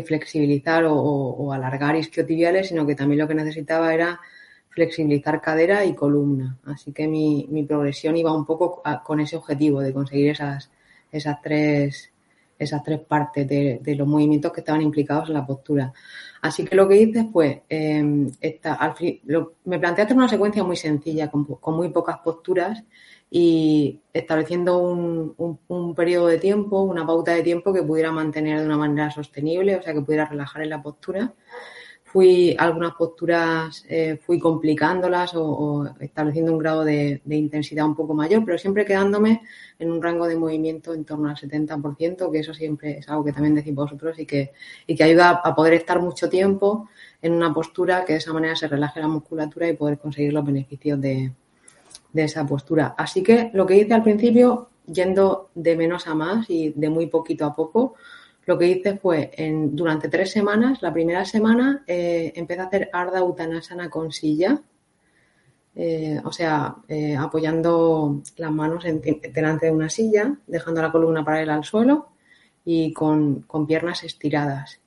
flexibilizar 0.05 0.85
o, 0.87 1.51
alargar 1.51 1.97
isquiotibiales, 1.97 2.69
sino 2.69 2.87
que 2.87 2.95
también 2.95 3.19
lo 3.19 3.27
que 3.27 3.35
necesitaba 3.35 3.93
era 3.93 4.21
flexibilizar 4.71 5.39
cadera 5.41 5.85
y 5.85 5.93
columna. 5.93 6.57
Así 6.65 6.91
que 6.91 7.07
mi, 7.07 7.65
progresión 7.67 8.17
iba 8.17 8.33
un 8.35 8.45
poco 8.45 8.81
con 9.03 9.19
ese 9.19 9.37
objetivo 9.37 9.81
de 9.81 9.93
conseguir 9.93 10.31
esas, 10.31 10.71
esas, 11.11 11.41
tres, 11.41 12.11
esas 12.57 12.83
tres 12.83 12.99
partes 12.99 13.47
de, 13.47 13.79
de 13.81 13.95
los 13.95 14.07
movimientos 14.07 14.51
que 14.51 14.61
estaban 14.61 14.81
implicados 14.81 15.29
en 15.29 15.35
la 15.35 15.45
postura. 15.45 15.93
Así 16.41 16.65
que 16.65 16.75
lo 16.75 16.87
que 16.87 16.99
hice 16.99 17.25
fue, 17.31 17.63
em, 17.69 18.31
me 19.65 19.79
planteé 19.79 20.05
hacer 20.05 20.17
una 20.17 20.27
secuencia 20.27 20.63
muy 20.63 20.75
sencilla, 20.75 21.29
con, 21.29 21.45
muy 21.75 21.89
pocas 21.89 22.17
posturas 22.19 22.83
y 23.29 23.99
estableciendo 24.11 24.79
un, 24.79 25.95
periodo 25.95 26.27
de 26.27 26.39
tiempo, 26.39 26.81
una 26.81 27.05
pauta 27.05 27.33
de 27.33 27.43
tiempo 27.43 27.71
que 27.71 27.83
pudiera 27.83 28.11
mantener 28.11 28.59
de 28.59 28.65
una 28.65 28.77
manera 28.77 29.11
sostenible, 29.11 29.75
o 29.75 29.81
sea, 29.83 29.93
que 29.93 30.01
pudiera 30.01 30.25
relajar 30.25 30.63
en 30.63 30.71
la 30.71 30.81
postura 30.81 31.33
fui 32.11 32.53
algunas 32.59 32.93
posturas 32.95 33.85
eh, 33.87 34.19
fui 34.21 34.37
complicándolas 34.37 35.31
o, 35.33 35.87
estableciendo 36.01 36.51
un 36.51 36.57
grado 36.57 36.83
de, 36.83 37.21
intensidad 37.29 37.85
un 37.85 37.95
poco 37.95 38.13
mayor, 38.13 38.43
pero 38.43 38.57
siempre 38.57 38.83
quedándome 38.83 39.41
en 39.79 39.89
un 39.89 40.01
rango 40.01 40.27
de 40.27 40.35
movimiento 40.35 40.93
en 40.93 41.05
torno 41.05 41.29
al 41.29 41.37
70%, 41.37 42.29
que 42.29 42.39
eso 42.39 42.53
siempre 42.53 42.97
es 42.97 43.07
algo 43.07 43.23
que 43.23 43.31
también 43.31 43.55
decís 43.55 43.73
vosotros 43.73 44.19
y 44.19 44.25
que, 44.25 44.51
y 44.85 44.95
que 44.95 45.05
ayuda 45.05 45.41
a 45.41 45.55
poder 45.55 45.73
estar 45.73 46.01
mucho 46.01 46.27
tiempo 46.27 46.89
en 47.21 47.31
una 47.31 47.53
postura 47.53 48.03
que 48.03 48.13
de 48.13 48.19
esa 48.19 48.33
manera 48.33 48.57
se 48.57 48.67
relaje 48.67 48.99
la 48.99 49.07
musculatura 49.07 49.69
y 49.69 49.77
poder 49.77 49.97
conseguir 49.97 50.33
los 50.33 50.45
beneficios 50.45 50.99
de, 50.99 51.31
de 52.11 52.23
esa 52.23 52.45
postura. 52.45 52.93
Así 52.97 53.23
que 53.23 53.51
lo 53.53 53.65
que 53.65 53.77
hice 53.77 53.93
al 53.93 54.03
principio, 54.03 54.69
yendo 54.85 55.49
de 55.55 55.77
menos 55.77 56.07
a 56.07 56.13
más 56.13 56.49
y 56.49 56.73
de 56.75 56.89
muy 56.89 57.07
poquito 57.07 57.45
a 57.45 57.55
poco, 57.55 57.95
lo 58.51 58.57
que 58.57 58.67
hice 58.67 58.97
fue, 58.97 59.31
en, 59.37 59.73
durante 59.77 60.09
tres 60.09 60.29
semanas, 60.29 60.81
la 60.81 60.91
primera 60.91 61.23
semana 61.23 61.85
eh, 61.87 62.33
empecé 62.35 62.59
a 62.59 62.65
hacer 62.65 62.89
Ardha 62.91 63.23
Uttanasana 63.23 63.89
con 63.89 64.11
silla, 64.11 64.61
eh, 65.73 66.19
o 66.21 66.33
sea, 66.33 66.75
eh, 66.89 67.15
apoyando 67.15 68.21
las 68.35 68.51
manos 68.51 68.83
delante 68.83 69.67
de 69.67 69.71
una 69.71 69.87
silla, 69.87 70.35
dejando 70.47 70.81
la 70.81 70.91
columna 70.91 71.23
paralela 71.23 71.55
al 71.55 71.63
suelo 71.63 72.09
y 72.65 72.91
con, 72.91 73.45
piernas 73.65 74.03
estiradas. 74.03 74.81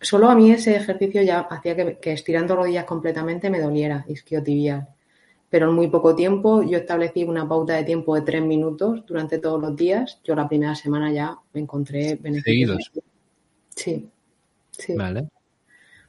Solo 0.00 0.28
a 0.28 0.34
mí 0.34 0.50
ese 0.50 0.74
ejercicio 0.74 1.22
ya 1.22 1.38
hacía 1.38 1.76
que, 1.76 2.12
estirando 2.12 2.56
rodillas 2.56 2.84
completamente 2.84 3.48
me 3.48 3.60
doliera 3.60 4.04
isquiotibial. 4.08 4.88
Pero 5.52 5.68
en 5.68 5.74
muy 5.74 5.88
poco 5.88 6.16
tiempo. 6.16 6.62
Yo 6.62 6.78
establecí 6.78 7.24
una 7.24 7.46
pauta 7.46 7.74
de 7.74 7.84
tiempo 7.84 8.14
de 8.14 8.22
tres 8.22 8.42
minutos 8.42 9.04
durante 9.06 9.38
todos 9.38 9.60
los 9.60 9.76
días. 9.76 10.18
Yo 10.24 10.34
la 10.34 10.48
primera 10.48 10.74
semana 10.74 11.12
ya 11.12 11.36
me 11.52 11.60
encontré 11.60 12.14
beneficios. 12.14 12.82
Seguidos. 12.86 12.90
Sí, 13.76 14.08
sí. 14.70 14.94
Vale. 14.96 15.28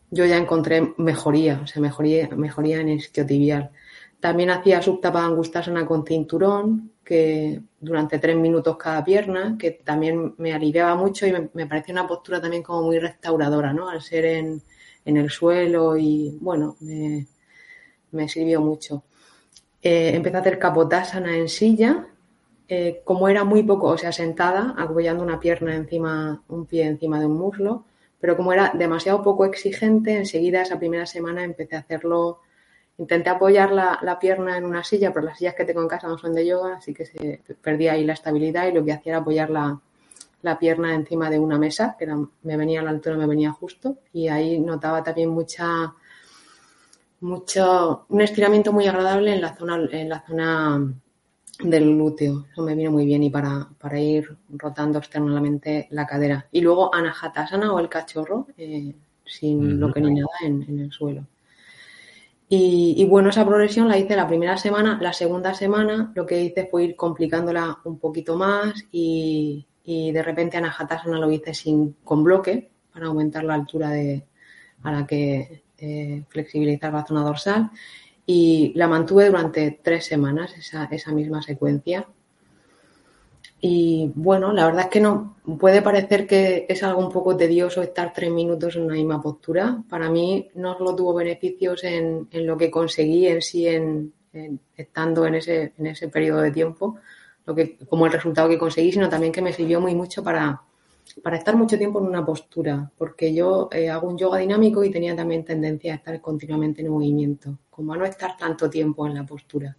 Yo 0.10 0.26
ya 0.26 0.38
encontré 0.38 0.94
mejoría, 0.96 1.60
o 1.62 1.68
sea, 1.68 1.82
mejoría, 1.82 2.30
mejoría 2.30 2.80
en 2.80 2.88
isquiotibial. 2.88 3.70
También 4.22 4.50
hacía 4.50 4.82
subtapa 4.82 5.26
angustasana 5.26 5.86
con 5.86 6.06
cinturón, 6.06 6.92
que 7.04 7.60
durante 7.82 8.20
tres 8.20 8.38
minutos 8.38 8.78
cada 8.78 9.04
pierna, 9.04 9.58
que 9.60 9.72
también 9.72 10.36
me 10.38 10.54
aliviaba 10.54 10.96
mucho 10.96 11.28
y 11.28 11.34
me, 11.34 11.50
me 11.54 11.68
parecía 11.68 11.92
una 11.92 12.08
postura 12.08 12.40
también 12.40 12.64
como 12.64 12.84
muy 12.84 12.98
restauradora, 12.98 13.74
¿no? 13.74 13.90
Al 13.90 14.02
ser 14.02 14.24
en, 14.24 14.62
en 15.04 15.18
el 15.18 15.30
suelo 15.30 15.98
y, 15.98 16.38
bueno, 16.40 16.78
me, 16.80 17.28
me 18.12 18.30
sirvió 18.30 18.62
mucho. 18.62 19.04
Eh, 19.84 20.16
empecé 20.16 20.38
a 20.38 20.40
hacer 20.40 20.58
capotasana 20.58 21.36
en 21.36 21.50
silla, 21.50 22.08
eh, 22.70 23.02
como 23.04 23.28
era 23.28 23.44
muy 23.44 23.64
poco, 23.64 23.88
o 23.90 23.98
sea, 23.98 24.12
sentada, 24.14 24.74
apoyando 24.78 25.22
una 25.24 25.40
pierna 25.40 25.76
encima, 25.76 26.42
un 26.48 26.66
pie 26.66 26.86
encima 26.86 27.20
de 27.20 27.26
un 27.26 27.38
muslo, 27.38 27.84
pero 28.20 28.38
como 28.38 28.54
era 28.54 28.72
demasiado 28.74 29.22
poco 29.22 29.44
exigente, 29.46 30.16
enseguida 30.16 30.62
esa 30.62 30.80
primera 30.80 31.06
semana 31.06 31.44
empecé 31.44 31.76
a 31.76 31.80
hacerlo. 31.80 32.40
Intenté 32.98 33.30
apoyar 33.30 33.72
la, 33.72 34.00
la 34.02 34.20
pierna 34.20 34.56
en 34.58 34.66
una 34.66 34.84
silla, 34.84 35.12
pero 35.12 35.26
las 35.26 35.38
sillas 35.38 35.56
que 35.56 35.66
tengo 35.66 35.82
en 35.82 35.88
casa 35.88 36.08
no 36.08 36.18
son 36.18 36.34
de 36.34 36.46
yoga, 36.46 36.76
así 36.78 36.94
que 36.94 37.06
se 37.06 37.42
perdía 37.62 37.94
ahí 37.94 38.06
la 38.06 38.14
estabilidad 38.14 38.68
y 38.68 38.72
lo 38.72 38.86
que 38.86 38.94
hacía 38.94 39.14
era 39.14 39.20
apoyar 39.20 39.50
la, 39.50 39.82
la 40.44 40.60
pierna 40.60 40.94
encima 40.94 41.30
de 41.30 41.40
una 41.40 41.58
mesa, 41.58 41.96
que 41.98 42.08
me 42.44 42.56
venía 42.56 42.82
a 42.82 42.84
la 42.84 42.92
altura, 42.92 43.18
me 43.18 43.26
venía 43.26 43.52
justo, 43.52 43.98
y 44.14 44.28
ahí 44.28 44.60
notaba 44.60 45.04
también 45.04 45.30
mucha, 45.30 45.94
mucho, 47.24 48.06
un 48.10 48.22
estiramiento 48.22 48.74
muy 48.74 48.86
agradable 48.86 49.34
en 49.34 49.42
la 49.42 49.56
zona, 49.56 49.80
en 49.92 50.10
la 50.10 50.22
zona 50.28 50.94
del 51.60 51.96
glúteo. 51.96 52.46
Eso 52.52 52.62
me 52.62 52.76
viene 52.76 52.90
muy 52.90 53.06
bien 53.06 53.24
y 53.24 53.30
para, 53.30 53.68
para 53.80 54.00
ir 54.00 54.38
rotando 54.50 55.00
externamente 55.00 55.88
la 55.92 56.06
cadera. 56.06 56.48
Y 56.52 56.62
luego 56.62 56.94
anahatasana 56.94 57.74
o 57.74 57.80
el 57.80 57.90
cachorro, 57.90 58.48
eh, 58.58 58.94
sin 59.26 59.80
lo 59.80 59.92
que 59.92 60.02
ni 60.02 60.16
nada 60.16 60.28
en, 60.44 60.64
en 60.64 60.80
el 60.80 60.92
suelo. 60.92 61.26
Y, 62.50 62.96
y, 62.98 63.06
bueno, 63.06 63.30
esa 63.30 63.46
progresión 63.46 63.88
la 63.88 63.98
hice 63.98 64.16
la 64.16 64.28
primera 64.28 64.58
semana. 64.58 65.00
La 65.02 65.14
segunda 65.14 65.54
semana 65.54 66.12
lo 66.14 66.26
que 66.26 66.42
hice 66.44 66.68
fue 66.70 66.84
ir 66.84 66.96
complicándola 66.96 67.80
un 67.86 67.98
poquito 67.98 68.36
más 68.36 68.86
y, 68.92 69.66
y 69.86 70.12
de 70.12 70.22
repente 70.22 70.58
anahatasana 70.58 71.18
lo 71.20 71.32
hice 71.32 71.54
sin, 71.54 71.96
con 72.04 72.24
bloque 72.24 72.70
para 72.94 73.08
aumentar 73.08 73.44
la 73.46 73.56
altura 73.56 73.90
de, 73.92 74.28
a 74.84 74.92
la 74.92 75.08
que 75.08 75.63
eh, 75.84 76.24
flexibilizar 76.30 76.94
la 76.94 77.06
zona 77.06 77.24
dorsal 77.24 77.70
y 78.26 78.72
la 78.76 78.88
mantuve 78.88 79.26
durante 79.26 79.80
tres 79.84 80.06
semanas 80.06 80.58
esa, 80.58 80.86
esa 80.86 81.12
misma 81.12 81.42
secuencia. 81.42 82.08
Y 83.60 84.12
bueno, 84.16 84.54
la 84.54 84.66
verdad 84.66 84.86
es 84.86 84.90
que 84.90 85.02
no 85.02 85.36
puede 85.60 85.82
parecer 85.82 86.26
que 86.26 86.66
es 86.70 86.84
algo 86.84 87.06
un 87.06 87.12
poco 87.12 87.36
tedioso 87.36 87.82
estar 87.82 88.14
tres 88.14 88.32
minutos 88.32 88.78
en 88.78 88.84
una 88.84 88.94
misma 88.96 89.22
postura. 89.22 89.84
Para 89.90 90.10
mí 90.10 90.50
no 90.56 90.78
solo 90.78 90.96
tuvo 90.96 91.14
beneficios 91.14 91.84
en, 91.84 92.30
en 92.32 92.48
lo 92.48 92.58
que 92.58 92.72
conseguí 92.72 93.28
en 93.28 93.42
sí 93.42 93.68
en, 93.68 94.14
en, 94.32 94.60
estando 94.78 95.26
en 95.26 95.36
ese, 95.36 95.74
en 95.78 95.88
ese 95.88 96.08
periodo 96.08 96.42
de 96.42 96.52
tiempo, 96.52 96.96
lo 97.46 97.54
que, 97.54 97.78
como 97.90 98.06
el 98.06 98.14
resultado 98.14 98.48
que 98.48 98.58
conseguí, 98.58 98.94
sino 98.94 99.10
también 99.10 99.34
que 99.34 99.42
me 99.42 99.52
sirvió 99.52 99.82
muy 99.82 99.96
mucho 99.96 100.24
para, 100.24 100.62
para 101.22 101.38
estar 101.38 101.56
mucho 101.56 101.78
tiempo 101.78 102.00
en 102.00 102.06
una 102.06 102.26
postura, 102.26 102.92
porque 102.98 103.34
yo 103.34 103.70
eh, 103.72 103.90
hago 103.90 104.08
un 104.08 104.18
yoga 104.18 104.40
dinámico 104.40 104.84
y 104.84 104.92
tenía 104.92 105.16
también 105.16 105.44
tendencia 105.44 105.94
a 105.94 105.98
estar 105.98 106.22
continuamente 106.22 106.82
en 106.82 106.90
movimiento, 106.90 107.60
como 107.70 107.94
a 107.94 107.98
no 107.98 108.06
estar 108.06 108.38
tanto 108.38 108.70
tiempo 108.70 109.06
en 109.08 109.16
la 109.16 109.26
postura. 109.26 109.78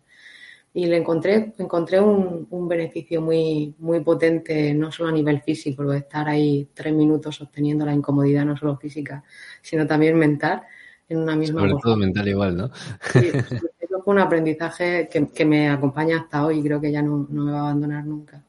Y 0.73 0.87
le 0.87 0.97
encontré, 0.97 1.55
encontré 1.59 2.01
un, 2.01 2.49
un 2.51 2.69
beneficio 2.69 3.21
muy, 3.21 3.75
muy 3.79 4.01
potente, 4.01 4.75
no 4.75 4.91
solo 4.91 5.11
a 5.11 5.13
nivel 5.13 5.41
físico, 5.41 5.85
de 5.85 5.99
estar 5.99 6.29
ahí 6.29 6.69
tres 6.75 6.93
minutos 6.93 7.37
sosteniendo 7.37 7.87
la 7.87 7.95
incomodidad, 7.95 8.45
no 8.45 8.57
solo 8.57 8.77
física, 8.77 9.23
sino 9.63 9.87
también 9.87 10.19
mental, 10.19 10.63
en 11.09 11.19
una 11.19 11.37
misma 11.37 11.61
Sobre 11.61 11.73
postura. 11.73 11.93
todo 11.93 12.01
mental 12.01 12.29
igual, 12.29 12.57
¿no? 12.57 12.71
Sí, 13.13 13.31
eso 13.79 14.03
fue 14.03 14.15
un 14.15 14.21
aprendizaje 14.21 15.09
que, 15.11 15.29
que, 15.29 15.45
me 15.45 15.69
acompaña 15.69 16.19
hasta 16.21 16.45
hoy 16.45 16.59
y 16.59 16.63
creo 16.63 16.81
que 16.81 16.91
ya 16.91 17.03
no, 17.03 17.27
no 17.29 17.45
me 17.45 17.53
va 17.53 17.59
a 17.59 17.63
abandonar 17.63 18.05
nunca. 18.05 18.43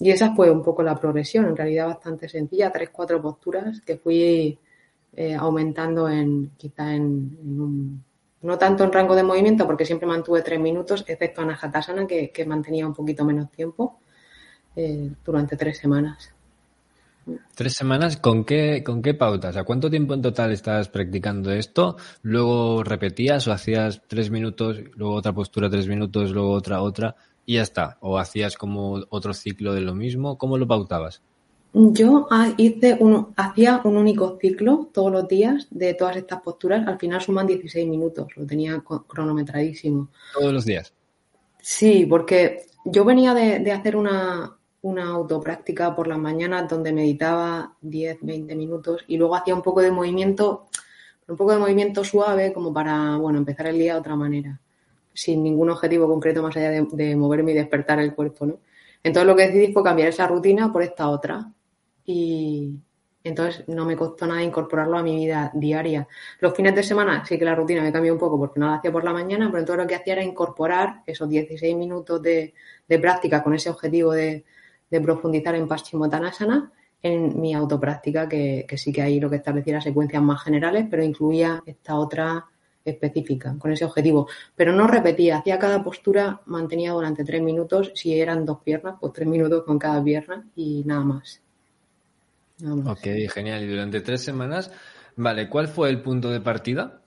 Y 0.00 0.10
esa 0.10 0.34
fue 0.34 0.50
un 0.50 0.62
poco 0.62 0.82
la 0.82 0.96
progresión, 0.96 1.46
en 1.46 1.56
realidad 1.56 1.86
bastante 1.86 2.28
sencilla, 2.28 2.72
tres, 2.72 2.90
cuatro 2.90 3.22
posturas 3.22 3.80
que 3.80 3.96
fui 3.96 4.58
eh, 5.16 5.34
aumentando 5.34 6.08
en 6.08 6.50
quizá 6.56 6.94
en, 6.94 7.04
un, 7.04 8.04
no 8.42 8.58
tanto 8.58 8.84
en 8.84 8.92
rango 8.92 9.14
de 9.14 9.22
movimiento 9.22 9.66
porque 9.66 9.86
siempre 9.86 10.08
mantuve 10.08 10.42
tres 10.42 10.58
minutos, 10.58 11.04
excepto 11.06 11.42
Anahatasana 11.42 12.06
que, 12.06 12.30
que 12.30 12.44
mantenía 12.44 12.86
un 12.86 12.94
poquito 12.94 13.24
menos 13.24 13.50
tiempo 13.50 14.00
eh, 14.76 15.10
durante 15.24 15.56
tres 15.56 15.78
semanas. 15.78 16.30
Tres 17.54 17.72
semanas, 17.72 18.18
¿con 18.18 18.44
qué, 18.44 18.82
¿con 18.84 19.00
qué 19.00 19.14
pautas? 19.14 19.56
¿A 19.56 19.64
cuánto 19.64 19.88
tiempo 19.88 20.12
en 20.12 20.20
total 20.20 20.52
estabas 20.52 20.88
practicando 20.88 21.52
esto? 21.52 21.96
¿Luego 22.22 22.82
repetías 22.82 23.48
o 23.48 23.52
hacías 23.52 24.02
tres 24.06 24.30
minutos, 24.30 24.78
luego 24.96 25.14
otra 25.14 25.32
postura 25.32 25.70
tres 25.70 25.88
minutos, 25.88 26.32
luego 26.32 26.50
otra, 26.50 26.82
otra? 26.82 27.16
Y 27.46 27.54
ya 27.54 27.62
está. 27.62 27.98
¿O 28.00 28.18
hacías 28.18 28.56
como 28.56 29.00
otro 29.10 29.34
ciclo 29.34 29.74
de 29.74 29.80
lo 29.80 29.94
mismo? 29.94 30.38
¿Cómo 30.38 30.58
lo 30.58 30.66
pautabas? 30.66 31.22
Yo 31.72 32.28
hice 32.56 32.96
un, 33.00 33.34
hacía 33.36 33.80
un 33.82 33.96
único 33.96 34.38
ciclo 34.40 34.90
todos 34.92 35.10
los 35.10 35.26
días 35.26 35.66
de 35.70 35.94
todas 35.94 36.16
estas 36.16 36.40
posturas. 36.40 36.86
Al 36.86 36.98
final 36.98 37.20
suman 37.20 37.48
16 37.48 37.88
minutos, 37.88 38.28
lo 38.36 38.46
tenía 38.46 38.82
cronometradísimo. 39.08 40.08
¿Todos 40.38 40.52
los 40.52 40.64
días? 40.64 40.92
Sí, 41.60 42.06
porque 42.06 42.66
yo 42.84 43.04
venía 43.04 43.34
de, 43.34 43.58
de 43.58 43.72
hacer 43.72 43.96
una, 43.96 44.56
una 44.82 45.06
autopráctica 45.06 45.96
por 45.96 46.06
las 46.06 46.18
mañanas 46.18 46.68
donde 46.68 46.92
meditaba 46.92 47.74
10, 47.80 48.18
20 48.22 48.54
minutos 48.54 49.04
y 49.08 49.16
luego 49.16 49.34
hacía 49.34 49.54
un 49.54 49.62
poco 49.62 49.80
de 49.80 49.90
movimiento, 49.90 50.68
un 51.26 51.36
poco 51.36 51.52
de 51.52 51.58
movimiento 51.58 52.04
suave 52.04 52.52
como 52.52 52.72
para, 52.72 53.16
bueno, 53.16 53.38
empezar 53.38 53.66
el 53.66 53.78
día 53.78 53.94
de 53.94 54.00
otra 54.00 54.14
manera 54.14 54.60
sin 55.14 55.42
ningún 55.42 55.70
objetivo 55.70 56.08
concreto 56.08 56.42
más 56.42 56.56
allá 56.56 56.70
de, 56.70 57.16
moverme 57.16 57.52
y 57.52 57.54
despertar 57.54 58.00
el 58.00 58.14
cuerpo, 58.14 58.46
¿no? 58.46 58.58
Entonces 59.02 59.26
lo 59.26 59.36
que 59.36 59.46
decidí 59.46 59.72
fue 59.72 59.82
cambiar 59.82 60.08
esa 60.08 60.26
rutina 60.26 60.72
por 60.72 60.82
esta 60.82 61.08
otra 61.08 61.50
y 62.04 62.74
entonces 63.22 63.66
no 63.68 63.84
me 63.84 63.96
costó 63.96 64.26
nada 64.26 64.42
incorporarlo 64.42 64.98
a 64.98 65.02
mi 65.02 65.16
vida 65.16 65.50
diaria. 65.54 66.08
Los 66.40 66.54
fines 66.54 66.74
de 66.74 66.82
semana 66.82 67.24
sí 67.24 67.38
que 67.38 67.44
la 67.44 67.54
rutina 67.54 67.82
me 67.82 67.92
cambió 67.92 68.12
un 68.12 68.18
poco 68.18 68.38
porque 68.38 68.58
no 68.58 68.66
la 68.66 68.76
hacía 68.76 68.90
por 68.90 69.04
la 69.04 69.12
mañana, 69.12 69.46
pero 69.46 69.60
entonces 69.60 69.82
lo 69.84 69.88
que 69.88 69.94
hacía 69.94 70.14
era 70.14 70.24
incorporar 70.24 71.02
esos 71.06 71.28
16 71.28 71.76
minutos 71.76 72.20
de, 72.20 72.54
práctica 73.00 73.42
con 73.42 73.54
ese 73.54 73.70
objetivo 73.70 74.12
de, 74.12 74.44
de 74.90 75.00
profundizar 75.00 75.54
en 75.54 75.68
Paschimottanasana 75.68 76.72
en 77.02 77.38
mi 77.38 77.54
autopráctica, 77.54 78.26
que, 78.26 78.64
que 78.66 78.78
sí 78.78 78.90
que 78.90 79.02
ahí 79.02 79.20
lo 79.20 79.28
que 79.28 79.36
establecía 79.36 79.78
secuencias 79.80 80.22
más 80.22 80.42
generales, 80.42 80.86
pero 80.90 81.02
incluía 81.02 81.62
esta 81.66 81.96
otra 81.96 82.46
específica, 82.84 83.56
con 83.58 83.72
ese 83.72 83.84
objetivo. 83.84 84.28
Pero 84.54 84.72
no 84.72 84.86
repetía, 84.86 85.38
hacía 85.38 85.58
cada 85.58 85.82
postura, 85.82 86.40
mantenía 86.46 86.92
durante 86.92 87.24
tres 87.24 87.42
minutos, 87.42 87.92
si 87.94 88.18
eran 88.18 88.44
dos 88.44 88.58
piernas, 88.62 88.96
pues 89.00 89.12
tres 89.12 89.28
minutos 89.28 89.64
con 89.64 89.78
cada 89.78 90.02
pierna 90.02 90.46
y 90.54 90.82
nada 90.84 91.04
más. 91.04 91.40
Nada 92.60 92.76
más. 92.76 92.98
Ok, 92.98 93.06
genial. 93.32 93.64
Y 93.64 93.68
durante 93.68 94.00
tres 94.00 94.22
semanas, 94.22 94.70
vale, 95.16 95.48
¿cuál 95.48 95.68
fue 95.68 95.90
el 95.90 96.00
punto 96.00 96.30
de 96.30 96.40
partida? 96.40 97.00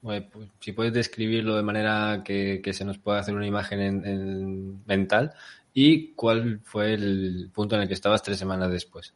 Pues, 0.00 0.24
si 0.60 0.72
puedes 0.72 0.92
describirlo 0.92 1.56
de 1.56 1.62
manera 1.62 2.22
que, 2.24 2.60
que, 2.62 2.72
se 2.72 2.84
nos 2.84 2.98
pueda 2.98 3.18
hacer 3.18 3.34
una 3.34 3.46
imagen 3.46 3.80
en, 3.80 4.06
en 4.06 4.84
mental. 4.86 5.32
¿Y 5.74 6.12
cuál 6.14 6.60
fue 6.64 6.94
el 6.94 7.50
punto 7.52 7.76
en 7.76 7.82
el 7.82 7.88
que 7.88 7.94
estabas 7.94 8.22
tres 8.22 8.38
semanas 8.38 8.70
después? 8.70 9.14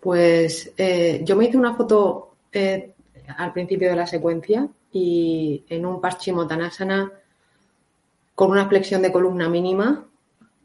Pues 0.00 0.72
eh, 0.76 1.22
yo 1.24 1.36
me 1.36 1.46
hice 1.46 1.56
una 1.56 1.74
foto 1.74 2.36
eh, 2.52 2.92
al 3.36 3.52
principio 3.52 3.88
de 3.90 3.96
la 3.96 4.06
secuencia 4.06 4.68
y 4.92 5.64
en 5.68 5.86
un 5.86 6.00
Paschimottanasana 6.00 7.12
con 8.34 8.50
una 8.50 8.68
flexión 8.68 9.02
de 9.02 9.12
columna 9.12 9.48
mínima, 9.48 10.06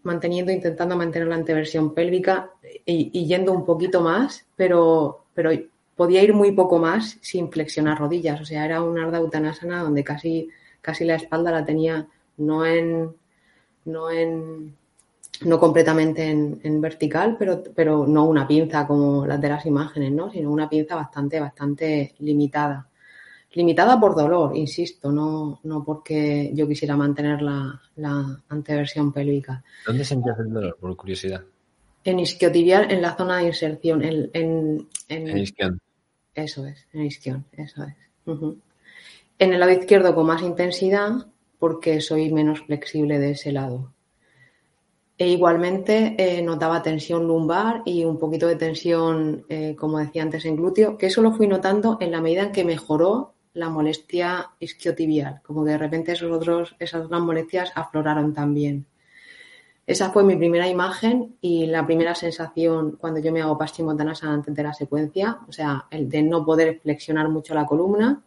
manteniendo, 0.03 0.51
intentando 0.51 0.95
mantener 0.95 1.27
la 1.27 1.35
anteversión 1.35 1.93
pélvica 1.93 2.51
y, 2.85 3.25
yendo 3.25 3.51
un 3.51 3.65
poquito 3.65 4.01
más, 4.01 4.45
pero, 4.55 5.25
pero 5.33 5.51
podía 5.95 6.23
ir 6.23 6.33
muy 6.33 6.51
poco 6.51 6.79
más 6.79 7.17
sin 7.21 7.51
flexionar 7.51 7.99
rodillas. 7.99 8.41
O 8.41 8.45
sea, 8.45 8.65
era 8.65 8.81
un 8.81 8.97
Ardha 8.97 9.21
Uttanasana 9.21 9.83
donde 9.83 10.03
casi, 10.03 10.49
casi 10.81 11.05
la 11.05 11.15
espalda 11.15 11.51
la 11.51 11.65
tenía 11.65 12.07
no 12.37 12.65
en, 12.65 13.13
no 13.85 14.09
en 14.09 14.75
no 15.41 15.59
completamente 15.59 16.29
en, 16.29 16.59
en, 16.63 16.81
vertical, 16.81 17.35
pero, 17.37 17.63
pero 17.75 18.05
no 18.05 18.25
una 18.25 18.47
pinza 18.47 18.85
como 18.85 19.25
las 19.25 19.39
de 19.39 19.49
las 19.49 19.65
imágenes, 19.65 20.11
¿no? 20.11 20.31
Sino 20.31 20.51
una 20.51 20.69
pinza 20.69 20.95
bastante, 20.95 21.39
bastante 21.39 22.15
limitada. 22.19 22.87
Limitada 23.53 23.99
por 23.99 24.15
dolor, 24.15 24.55
insisto, 24.55 25.11
no, 25.11 25.59
no 25.63 25.83
porque 25.83 26.51
yo 26.53 26.67
quisiera 26.67 26.95
mantener 26.95 27.41
la, 27.41 27.81
la 27.95 28.43
anteversión 28.49 29.11
pélvica. 29.11 29.63
¿Dónde 29.87 30.05
sentías 30.05 30.37
el 30.39 30.53
dolor, 30.53 30.77
por 30.79 30.95
curiosidad? 30.95 31.43
En 32.03 32.19
isquiotibial, 32.19 32.91
en 32.91 33.01
la 33.01 33.15
zona 33.15 33.37
de 33.37 33.47
inserción. 33.47 34.03
En, 34.03 34.29
en, 34.33 34.87
en, 35.07 35.37
isquión. 35.37 35.81
Eso 36.35 36.65
es, 36.65 36.87
en 36.93 37.05
isquión, 37.05 37.45
eso 37.53 37.83
es. 37.83 37.95
Uh 38.25 38.33
-huh. 38.33 38.57
En 39.39 39.53
el 39.53 39.59
lado 39.59 39.71
izquierdo 39.71 40.13
con 40.13 40.27
más 40.27 40.41
intensidad 40.41 41.27
porque 41.57 42.01
soy 42.01 42.31
menos 42.31 42.61
flexible 42.61 43.19
de 43.19 43.31
ese 43.31 43.51
lado. 43.51 43.93
E 45.21 45.27
igualmente 45.27 46.15
eh, 46.17 46.41
notaba 46.41 46.81
tensión 46.81 47.27
lumbar 47.27 47.81
y 47.83 48.05
un 48.05 48.17
poquito 48.17 48.47
de 48.47 48.55
tensión, 48.55 49.43
eh, 49.49 49.75
como 49.77 49.99
decía 49.99 50.23
antes, 50.23 50.45
en 50.45 50.55
glúteo, 50.55 50.97
que 50.97 51.07
eso 51.07 51.21
lo 51.21 51.33
fui 51.33 51.45
notando 51.45 51.97
en 51.99 52.11
la 52.11 52.21
medida 52.21 52.43
en 52.43 52.51
que 52.53 52.63
mejoró 52.63 53.33
la 53.53 53.67
molestia 53.67 54.51
isquiotibial, 54.61 55.41
como 55.43 55.65
que 55.65 55.71
de 55.71 55.77
repente 55.77 56.13
esos 56.13 56.31
otros, 56.31 56.73
esas 56.79 57.05
otras 57.05 57.19
molestias 57.19 57.73
afloraron 57.75 58.33
también. 58.33 58.85
Esa 59.85 60.09
fue 60.09 60.23
mi 60.23 60.37
primera 60.37 60.69
imagen 60.69 61.35
y 61.41 61.65
la 61.65 61.85
primera 61.85 62.15
sensación 62.15 62.95
cuando 62.97 63.19
yo 63.19 63.33
me 63.33 63.41
hago 63.41 63.57
paschimottanasana 63.57 64.35
antes 64.35 64.55
de 64.55 64.63
la 64.63 64.73
secuencia, 64.73 65.39
o 65.49 65.51
sea, 65.51 65.85
el 65.91 66.07
de 66.07 66.23
no 66.23 66.45
poder 66.45 66.79
flexionar 66.79 67.27
mucho 67.27 67.53
la 67.53 67.65
columna 67.65 68.23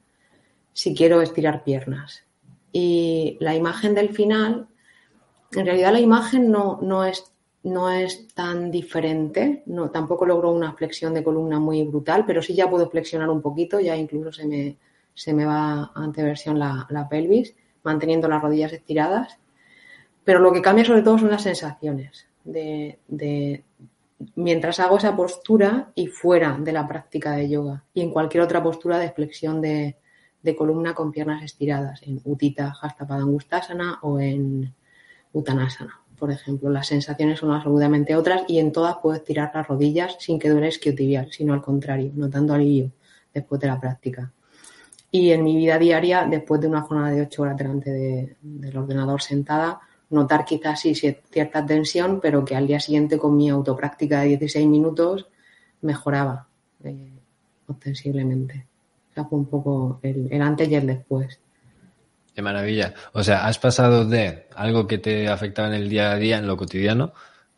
si 0.74 0.94
quiero 0.94 1.22
estirar 1.22 1.64
piernas. 1.64 2.24
Y 2.70 3.38
la 3.40 3.54
imagen 3.54 3.94
del 3.94 4.10
final 4.10 4.68
en 5.54 5.66
realidad 5.66 5.92
la 5.92 6.00
imagen 6.00 6.50
no, 6.50 7.04
es, 7.04 8.28
tan 8.34 8.70
diferente, 8.70 9.62
no, 9.66 9.90
tampoco 9.90 10.26
logro 10.26 10.50
una 10.50 10.72
flexión 10.72 11.14
de 11.14 11.22
columna 11.22 11.58
muy 11.58 11.82
brutal, 11.84 12.24
pero 12.26 12.42
sí 12.42 12.54
ya 12.54 12.70
puedo 12.70 12.88
flexionar 12.88 13.28
un 13.30 13.42
poquito, 13.42 13.80
ya 13.80 13.96
incluso 13.96 14.32
se 14.32 14.46
me, 14.46 14.76
se 15.14 15.32
me 15.34 15.44
va 15.44 15.92
anteversión 15.94 16.58
la, 16.58 17.06
pelvis, 17.10 17.54
manteniendo 17.82 18.28
las 18.28 18.42
rodillas 18.42 18.72
estiradas. 18.72 19.38
Pero 20.24 20.38
lo 20.38 20.52
que 20.52 20.62
cambia 20.62 20.84
sobre 20.84 21.02
todo 21.02 21.18
son 21.18 21.30
las 21.30 21.42
sensaciones 21.42 22.26
de, 22.44 22.98
mientras 24.36 24.78
hago 24.80 24.98
esa 24.98 25.16
postura 25.16 25.90
y 25.94 26.06
fuera 26.06 26.56
de 26.60 26.72
la 26.72 26.86
práctica 26.86 27.32
de 27.32 27.48
yoga 27.48 27.84
y 27.92 28.02
en 28.02 28.10
cualquier 28.10 28.44
otra 28.44 28.62
postura 28.62 28.98
de 28.98 29.10
flexión 29.10 29.60
de, 29.60 29.96
de 30.42 30.56
columna 30.56 30.94
con 30.94 31.10
piernas 31.10 31.42
estiradas, 31.42 32.02
en 32.02 32.20
Utita 32.24 32.74
Hasta 32.80 33.06
Padangustasana 33.06 33.98
o 34.02 34.20
en 34.20 34.72
Uttanasana, 35.32 36.00
por 36.18 36.30
ejemplo. 36.30 36.70
Las 36.70 36.88
sensaciones 36.88 37.38
son 37.38 37.52
absolutamente 37.52 38.16
otras 38.16 38.42
y 38.48 38.58
en 38.58 38.72
todas 38.72 38.96
puedo 38.96 39.16
estirar 39.16 39.50
las 39.54 39.66
rodillas 39.66 40.16
sin 40.18 40.38
que 40.38 40.50
duele 40.50 40.68
isquiotibial, 40.68 41.30
sino 41.30 41.54
al 41.54 41.62
contrario, 41.62 42.12
notando 42.14 42.54
alivio 42.54 42.90
después 43.32 43.60
de 43.60 43.66
la 43.66 43.80
práctica. 43.80 44.32
Y 45.10 45.30
en 45.30 45.44
mi 45.44 45.56
vida 45.56 45.78
diaria, 45.78 46.26
después 46.28 46.60
de 46.60 46.68
una 46.68 46.82
jornada 46.82 47.10
de 47.10 47.22
ocho 47.22 47.42
horas 47.42 47.56
delante 47.56 47.90
del 48.40 48.76
ordenador 48.76 49.20
sentada, 49.20 49.80
notar 50.10 50.44
quizás 50.44 50.80
sí 50.80 50.94
cierta 50.94 51.64
tensión, 51.66 52.20
pero 52.20 52.44
que 52.44 52.56
al 52.56 52.66
día 52.66 52.80
siguiente 52.80 53.18
con 53.18 53.36
mi 53.36 53.50
autopráctica 53.50 54.20
de 54.20 54.28
16 54.28 54.66
minutos 54.66 55.26
mejoraba 55.82 56.46
eh, 56.84 57.12
ostensiblemente. 57.66 58.66
O 59.16 59.24
fue 59.28 59.38
un 59.38 59.46
poco 59.46 60.00
el 60.02 60.40
antes 60.40 60.70
y 60.70 60.74
el 60.74 60.86
después. 60.86 61.38
Qué 62.34 62.40
maravilla. 62.40 62.94
O 63.12 63.22
sea, 63.22 63.46
has 63.46 63.58
pasado 63.58 64.06
de 64.06 64.46
algo 64.54 64.86
que 64.86 64.98
te 64.98 65.28
afectaba 65.28 65.68
en 65.68 65.74
el 65.74 65.88
día 65.88 66.12
a 66.12 66.16
día, 66.16 66.38
en 66.38 66.46
lo 66.46 66.56
cotidiano, 66.56 67.12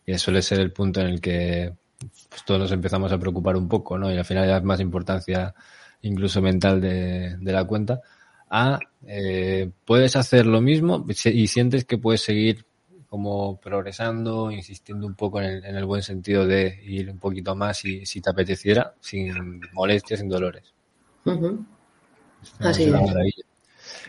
que 0.05 0.19
suele 0.19 0.43
ser 0.43 0.61
el 0.61 0.73
punto 0.73 1.01
en 1.01 1.07
el 1.07 1.21
que 1.21 1.73
pues, 1.99 2.45
todos 2.45 2.61
nos 2.61 2.73
empezamos 2.73 3.13
a 3.13 3.19
preocupar 3.19 3.57
un 3.57 3.69
poco, 3.69 3.97
¿no? 3.99 4.13
Y 4.13 4.19
al 4.19 4.25
final 4.25 4.49
ya 4.49 4.61
más 4.61 4.81
importancia 4.81 5.55
incluso 6.03 6.43
mental 6.43 6.81
de, 6.81 7.39
la 7.41 7.65
cuenta, 7.65 8.01
a 8.51 8.79
eh, 9.07 9.71
puedes 9.87 10.17
hacer 10.17 10.45
lo 10.45 10.61
mismo 10.61 11.07
y 11.09 11.47
sientes 11.47 11.85
que 11.85 11.97
puedes 11.97 12.21
seguir 12.21 12.67
como 13.09 13.59
progresando, 13.61 14.51
insistiendo 14.51 15.07
un 15.07 15.15
poco 15.15 15.41
en 15.41 15.65
el, 15.65 15.85
buen 15.85 16.03
sentido 16.03 16.47
de 16.47 16.81
ir 16.85 17.09
un 17.09 17.19
poquito 17.19 17.55
más 17.55 17.79
si, 17.79 18.05
si 18.05 18.21
te 18.21 18.31
apeteciera, 18.31 18.93
sin 19.01 19.61
molestias, 19.73 20.21
sin 20.21 20.29
dolores. 20.29 20.75
Así 22.59 22.85
es. 22.85 22.93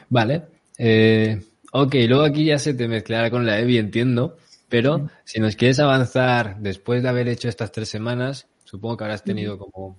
Vale, 0.09 0.43
eh, 0.77 1.41
ok, 1.71 1.95
luego 2.07 2.23
aquí 2.23 2.45
ya 2.45 2.59
se 2.59 2.73
te 2.73 2.87
mezclará 2.87 3.29
con 3.29 3.45
la 3.45 3.59
EVI, 3.59 3.77
entiendo, 3.77 4.37
pero 4.69 5.09
si 5.23 5.39
nos 5.39 5.55
quieres 5.55 5.79
avanzar 5.79 6.57
después 6.59 7.03
de 7.03 7.09
haber 7.09 7.27
hecho 7.27 7.49
estas 7.49 7.71
tres 7.71 7.89
semanas, 7.89 8.47
supongo 8.63 8.97
que 8.97 9.03
habrás 9.03 9.23
tenido 9.23 9.57
como, 9.57 9.97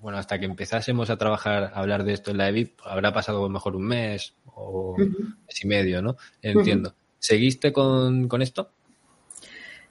bueno, 0.00 0.18
hasta 0.18 0.38
que 0.38 0.46
empezásemos 0.46 1.10
a 1.10 1.16
trabajar, 1.16 1.72
a 1.74 1.80
hablar 1.80 2.04
de 2.04 2.12
esto 2.12 2.30
en 2.30 2.38
la 2.38 2.48
EVI, 2.48 2.74
habrá 2.84 3.12
pasado 3.12 3.38
a 3.38 3.42
lo 3.42 3.48
mejor 3.48 3.76
un 3.76 3.86
mes 3.86 4.34
o 4.54 4.96
mes 4.96 5.64
y 5.64 5.66
medio, 5.66 6.02
¿no? 6.02 6.16
Entiendo. 6.42 6.94
¿Seguiste 7.18 7.72
con, 7.72 8.28
con 8.28 8.40
esto? 8.40 8.70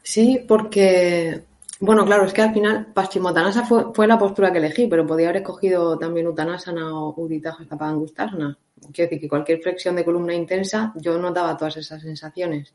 Sí, 0.02 0.44
porque 0.48 1.44
bueno, 1.82 2.06
claro, 2.06 2.26
es 2.26 2.34
que 2.34 2.42
al 2.42 2.54
final 2.54 2.88
Paschimottanasana 2.94 3.66
fue, 3.66 3.94
fue 3.94 4.06
la 4.06 4.20
postura 4.20 4.52
que 4.52 4.58
elegí, 4.58 4.88
pero 4.88 5.08
podía 5.08 5.30
haber 5.30 5.42
escogido 5.42 5.98
también 5.98 6.28
Uttanasana 6.28 6.94
o 6.94 7.14
Udita 7.16 7.56
Hastapangustasana. 7.58 8.58
Quiero 8.94 9.10
decir 9.10 9.20
que 9.20 9.30
cualquier 9.30 9.62
flexión 9.62 9.96
de 9.96 10.06
columna 10.06 10.34
intensa, 10.34 10.94
yo 10.96 11.18
notaba 11.18 11.58
todas 11.58 11.78
esas 11.78 12.02
sensaciones. 12.02 12.74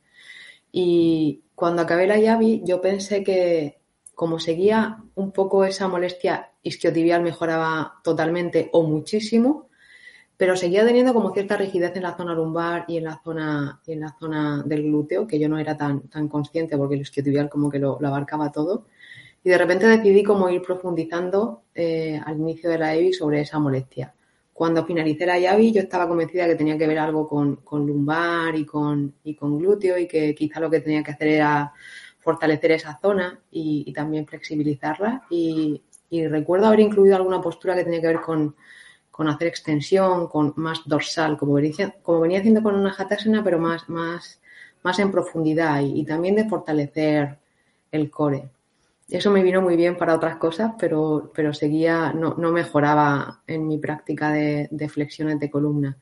Y 0.73 1.43
cuando 1.55 1.83
acabé 1.83 2.07
la 2.07 2.19
Yavi, 2.19 2.63
yo 2.65 2.81
pensé 2.81 3.23
que 3.23 3.79
como 4.15 4.39
seguía 4.39 4.99
un 5.15 5.33
poco 5.33 5.65
esa 5.65 5.89
molestia 5.89 6.51
isquiotibial 6.63 7.23
mejoraba 7.23 8.01
totalmente 8.03 8.71
o 8.73 8.83
muchísimo, 8.83 9.69
pero 10.37 10.57
seguía 10.57 10.85
teniendo 10.85 11.15
como 11.15 11.33
cierta 11.33 11.57
rigidez 11.57 11.95
en 11.97 12.03
la 12.03 12.17
zona 12.17 12.35
lumbar 12.35 12.85
y 12.89 12.97
en 12.97 13.05
la 13.05 13.21
zona, 13.23 13.81
y 13.87 13.93
en 13.93 14.01
la 14.01 14.17
zona 14.19 14.63
del 14.67 14.83
glúteo, 14.83 15.27
que 15.27 15.39
yo 15.39 15.49
no 15.49 15.59
era 15.59 15.77
tan, 15.77 16.09
tan 16.09 16.29
consciente 16.29 16.77
porque 16.77 16.97
el 16.97 17.03
isquiotibial 17.03 17.49
como 17.49 17.71
que 17.71 17.79
lo, 17.79 17.99
abarcaba 18.05 18.51
todo. 18.51 18.87
Y 19.45 19.51
de 19.51 19.59
repente 19.59 19.87
decidí 19.87 20.25
como 20.25 20.49
ir 20.49 20.63
profundizando 20.63 21.65
eh, 21.75 22.21
al 22.25 22.39
inicio 22.39 22.71
de 22.71 22.79
la 22.79 22.95
EVI 22.95 23.13
sobre 23.13 23.43
esa 23.43 23.59
molestia. 23.59 24.15
Cuando 24.55 24.87
finalicé 24.87 25.27
la 25.27 25.37
IAVI 25.37 25.73
yo 25.73 25.81
estaba 25.83 26.07
convencida 26.07 26.47
que 26.47 26.55
tenía 26.55 26.79
que 26.79 26.87
ver 26.87 27.01
algo 27.01 27.29
con, 27.29 27.59
lumbar 27.85 28.55
y 28.55 28.65
con, 28.65 29.13
y 29.25 29.35
con 29.35 29.59
glúteo 29.59 29.99
y 29.99 30.07
que 30.07 30.33
quizá 30.33 30.61
lo 30.61 30.71
que 30.71 30.79
tenía 30.79 31.03
que 31.03 31.11
hacer 31.11 31.27
era 31.29 31.73
fortalecer 32.21 32.71
esa 32.71 32.97
zona 33.03 33.41
y, 33.51 33.93
también 33.93 34.27
flexibilizarla. 34.27 35.25
Y, 35.29 35.83
recuerdo 36.29 36.67
haber 36.67 36.79
incluido 36.79 37.17
alguna 37.17 37.41
postura 37.41 37.75
que 37.75 37.83
tenía 37.83 38.01
que 38.01 38.07
ver 38.07 38.21
con, 38.21 38.55
hacer 39.29 39.49
extensión, 39.49 40.29
con 40.29 40.53
más 40.57 40.83
dorsal, 40.87 41.37
como 41.37 41.55
venía, 41.55 41.97
como 42.01 42.21
venía 42.21 42.39
haciendo 42.39 42.63
con 42.63 42.77
una 42.77 42.95
hatasana, 42.97 43.43
pero 43.43 43.59
más, 43.59 43.89
más, 43.89 44.41
más 44.85 44.99
en 45.01 45.11
profundidad 45.11 45.81
y 45.83 46.05
también 46.05 46.37
de 46.37 46.49
fortalecer 46.49 47.39
el 47.91 48.09
core. 48.09 48.49
Eso 49.09 49.31
me 49.31 49.43
vino 49.43 49.61
muy 49.61 49.77
bien 49.77 49.97
para 49.97 50.15
otras 50.15 50.37
cosas, 50.37 50.73
pero, 50.79 51.31
pero 51.35 51.53
seguía, 51.53 52.13
no, 52.13 52.35
no 52.39 52.53
mejoraba 52.53 53.43
en 53.47 53.67
mi 53.67 53.79
práctica 53.79 54.33
de, 54.33 54.89
flexiones 54.89 55.39
de 55.39 55.51
columna. 55.51 55.99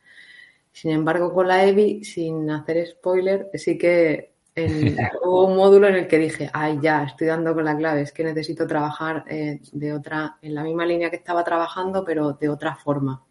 Sin 0.70 0.92
embargo, 0.92 1.32
con 1.34 1.48
la 1.48 1.64
EVI, 1.64 2.04
sin 2.04 2.48
hacer 2.50 2.86
spoiler, 2.86 3.50
sí 3.54 3.76
que 3.76 4.34
hubo 5.24 5.46
un 5.46 5.56
módulo 5.56 5.88
en 5.88 5.96
el 5.96 6.06
que 6.06 6.18
dije, 6.18 6.48
ay, 6.52 6.78
ya, 6.80 7.02
estoy 7.04 7.26
dando 7.26 7.54
con 7.54 7.64
la 7.64 7.76
clave, 7.76 8.02
es 8.02 8.12
que 8.12 8.22
necesito 8.22 8.66
trabajar 8.66 9.24
eh, 9.28 9.60
de 9.72 9.92
otra, 9.92 10.38
en 10.40 10.54
la 10.54 10.62
misma 10.62 10.86
línea 10.86 11.10
que 11.10 11.16
estaba 11.16 11.42
trabajando, 11.42 12.04
pero 12.04 12.34
de 12.34 12.48
otra 12.48 12.76
forma, 12.76 13.22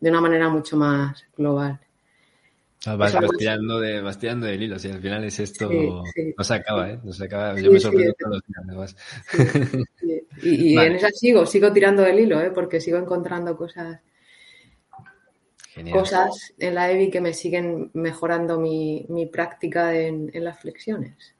de 0.00 0.10
una 0.10 0.20
manera 0.20 0.48
mucho 0.48 0.76
más 0.76 1.24
global. 1.36 1.85
Vas, 2.94 3.16
tirando 3.38 3.80
de, 3.80 4.00
vas 4.00 4.18
tirando 4.18 4.46
del 4.46 4.62
hilo, 4.62 4.78
si 4.78 4.88
al 4.88 5.00
final 5.00 5.24
es 5.24 5.40
esto, 5.40 5.70
no 5.70 6.44
se 6.44 6.54
acaba, 6.54 6.90
¿eh? 6.90 7.00
No 7.02 7.12
se 7.12 7.24
acaba. 7.24 7.60
Yo 7.60 7.72
me 7.72 7.80
sorprendo 7.80 8.14
todos 8.18 8.42
los 8.68 8.96
días, 10.00 10.26
Y, 10.42 10.78
en 10.78 10.92
esa 10.94 11.08
sigo, 11.10 11.46
sigo 11.46 11.72
tirando 11.72 12.02
del 12.02 12.20
hilo, 12.20 12.40
¿eh? 12.40 12.50
Porque 12.50 12.80
sigo 12.80 12.98
encontrando 12.98 13.56
cosas, 13.56 14.00
cosas 15.92 16.54
en 16.58 16.74
la 16.74 16.90
EVI 16.90 17.10
que 17.10 17.20
me 17.20 17.34
siguen 17.34 17.90
mejorando 17.94 18.60
mi, 18.60 19.06
mi 19.08 19.26
práctica 19.26 19.94
en, 19.94 20.30
en, 20.32 20.44
las 20.44 20.60
flexiones. 20.60 21.34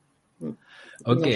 Ok. 1.04 1.26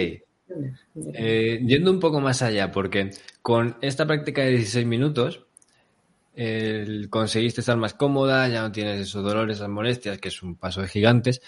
Eh, 1.15 1.61
yendo 1.65 1.91
un 1.91 2.01
poco 2.01 2.21
más 2.21 2.43
allá, 2.43 2.73
porque 2.73 3.11
con 3.43 3.77
esta 3.81 4.07
práctica 4.07 4.43
de 4.43 4.51
16 4.51 4.87
minutos, 4.87 5.47
el, 6.41 7.11
conseguiste 7.11 7.61
estar 7.61 7.77
más 7.77 7.93
cómoda, 7.93 8.49
ya 8.49 8.63
no 8.63 8.73
tienes 8.73 8.99
esos 8.99 9.23
dolores, 9.23 9.59
esas 9.59 9.69
molestias, 9.69 10.19
que 10.19 10.29
es 10.29 10.43
un 10.43 10.57
paso 10.57 10.81
de 10.81 10.89
gigantes. 10.89 11.43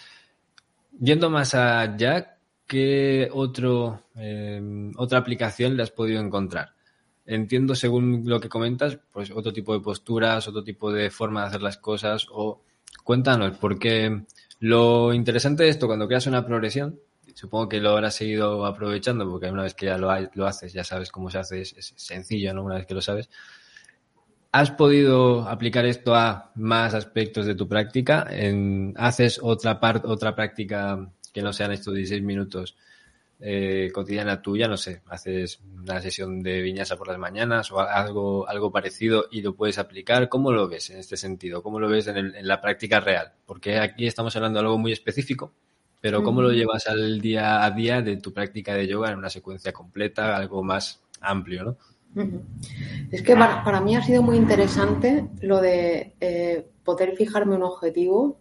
Yendo 1.00 1.30
más 1.30 1.54
allá, 1.54 2.36
¿qué 2.66 3.30
otro, 3.32 4.02
em, 4.14 4.92
otra 4.98 5.18
aplicación 5.18 5.78
le 5.78 5.82
has 5.82 5.90
podido 5.90 6.20
encontrar? 6.20 6.74
Entiendo, 7.24 7.74
según 7.74 8.24
lo 8.26 8.38
que 8.38 8.50
comentas, 8.50 8.98
pues 9.10 9.30
otro 9.30 9.50
tipo 9.50 9.72
de 9.72 9.80
posturas, 9.80 10.46
otro 10.46 10.62
tipo 10.62 10.92
de 10.92 11.10
forma 11.10 11.40
de 11.40 11.46
hacer 11.46 11.62
las 11.62 11.78
cosas, 11.78 12.26
o 12.30 12.60
cuéntanos, 13.02 13.56
porque 13.56 14.24
lo 14.60 15.14
interesante 15.14 15.62
de 15.62 15.70
esto, 15.70 15.86
cuando 15.86 16.06
creas 16.06 16.26
una 16.26 16.44
progresión, 16.44 17.00
supongo 17.34 17.66
que 17.70 17.80
lo 17.80 17.92
habrás 17.92 18.16
seguido 18.16 18.66
aprovechando, 18.66 19.26
porque 19.30 19.50
una 19.50 19.62
vez 19.62 19.72
que 19.74 19.86
ya 19.86 19.96
lo, 19.96 20.10
haces, 20.46 20.74
ya 20.74 20.84
sabes 20.84 21.10
cómo 21.10 21.30
se 21.30 21.38
hace, 21.38 21.62
es, 21.62 21.72
es 21.78 21.94
sencillo, 21.96 22.52
¿no? 22.52 22.64
Una 22.64 22.74
vez 22.74 22.86
que 22.86 22.94
lo 22.94 23.00
sabes, 23.00 23.30
¿Has 24.52 24.70
podido 24.70 25.48
aplicar 25.48 25.86
esto 25.86 26.14
a 26.14 26.52
más 26.56 26.92
aspectos 26.92 27.46
de 27.46 27.54
tu 27.54 27.66
práctica? 27.66 28.28
¿Haces 28.96 29.40
otra 29.42 29.80
parte, 29.80 30.06
otra 30.06 30.34
práctica 30.34 31.10
que 31.32 31.40
no 31.40 31.54
sean 31.54 31.72
estos 31.72 31.94
16 31.94 32.22
minutos 32.22 32.76
eh, 33.40 33.90
cotidiana 33.92 34.42
tuya, 34.42 34.68
no 34.68 34.76
sé, 34.76 35.02
haces 35.08 35.58
una 35.74 36.00
sesión 36.02 36.42
de 36.42 36.60
viñasa 36.60 36.96
por 36.96 37.08
las 37.08 37.18
mañanas 37.18 37.72
o 37.72 37.80
algo, 37.80 38.46
algo 38.46 38.70
parecido 38.70 39.26
y 39.32 39.40
lo 39.40 39.56
puedes 39.56 39.78
aplicar, 39.78 40.28
¿cómo 40.28 40.52
lo 40.52 40.68
ves 40.68 40.90
en 40.90 40.98
este 40.98 41.16
sentido? 41.16 41.62
¿Cómo 41.62 41.80
lo 41.80 41.88
ves 41.88 42.06
en, 42.08 42.46
la 42.46 42.60
práctica 42.60 43.00
real? 43.00 43.32
Porque 43.46 43.78
aquí 43.78 44.06
estamos 44.06 44.36
hablando 44.36 44.60
de 44.60 44.66
algo 44.66 44.78
muy 44.78 44.92
específico, 44.92 45.54
pero 45.98 46.22
¿cómo 46.22 46.42
lo 46.42 46.52
llevas 46.52 46.86
al 46.86 47.20
día 47.20 47.64
a 47.64 47.70
día 47.70 48.02
de 48.02 48.18
tu 48.18 48.32
práctica 48.32 48.74
de 48.74 48.86
yoga 48.86 49.10
en 49.10 49.18
una 49.18 49.30
secuencia 49.30 49.72
completa, 49.72 50.36
algo 50.36 50.62
más 50.62 51.02
amplio, 51.20 51.64
¿no? 51.64 51.78
Es 53.10 53.22
que 53.22 53.34
para, 53.34 53.80
mí 53.80 53.96
ha 53.96 54.02
sido 54.02 54.22
muy 54.22 54.36
interesante 54.36 55.26
lo 55.40 55.60
de 55.60 56.14
eh, 56.20 56.66
poder 56.84 57.16
fijarme 57.16 57.56
un 57.56 57.62
objetivo 57.62 58.38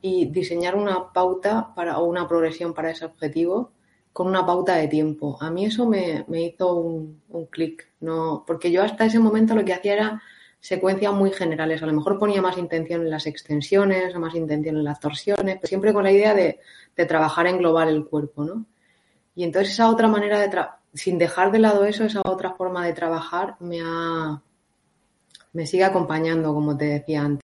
y 0.00 0.26
diseñar 0.26 0.76
una 0.76 1.12
pauta 1.12 1.74
para, 1.74 1.98
o 1.98 2.04
una 2.04 2.28
progresión 2.28 2.74
para 2.74 2.90
ese 2.90 3.04
objetivo 3.04 3.72
con 4.12 4.26
una 4.28 4.46
pauta 4.46 4.76
de 4.76 4.86
tiempo. 4.86 5.38
A 5.40 5.50
mí 5.50 5.64
eso 5.64 5.88
me, 5.88 6.24
hizo 6.30 6.76
un, 6.76 7.22
un 7.30 7.46
clic, 7.46 7.88
¿no? 8.00 8.44
porque 8.46 8.70
yo 8.70 8.82
hasta 8.82 9.06
ese 9.06 9.18
momento 9.18 9.54
lo 9.54 9.64
que 9.64 9.74
hacía 9.74 9.94
era 9.94 10.22
secuencias 10.64 11.12
muy 11.12 11.30
generales. 11.30 11.82
A 11.82 11.86
lo 11.86 11.92
mejor 11.92 12.18
ponía 12.18 12.40
más 12.40 12.56
intención 12.56 13.02
en 13.02 13.10
las 13.10 13.26
extensiones, 13.26 14.16
más 14.16 14.34
intención 14.34 14.78
en 14.78 14.84
las 14.84 14.98
torsiones, 14.98 15.56
pero 15.56 15.68
siempre 15.68 15.92
con 15.92 16.04
la 16.04 16.10
idea 16.10 16.32
de, 16.32 16.58
trabajar 17.06 17.46
en 17.48 17.58
global 17.58 17.90
el 17.90 18.06
cuerpo, 18.06 18.44
¿no? 18.44 18.64
Y 19.34 19.44
entonces 19.44 19.74
esa 19.74 19.90
otra 19.90 20.08
manera 20.08 20.38
de, 20.38 20.48
sin 20.94 21.18
dejar 21.18 21.50
de 21.50 21.58
lado 21.58 21.84
eso, 21.84 22.04
esa 22.04 22.22
otra 22.24 22.52
forma 22.52 22.86
de 22.86 22.92
trabajar 22.92 23.56
me 23.60 23.80
ha, 23.84 24.40
me 25.52 25.66
sigue 25.66 25.84
acompañando, 25.84 26.54
como 26.54 26.76
te 26.76 26.86
decía 26.86 27.22
antes, 27.22 27.42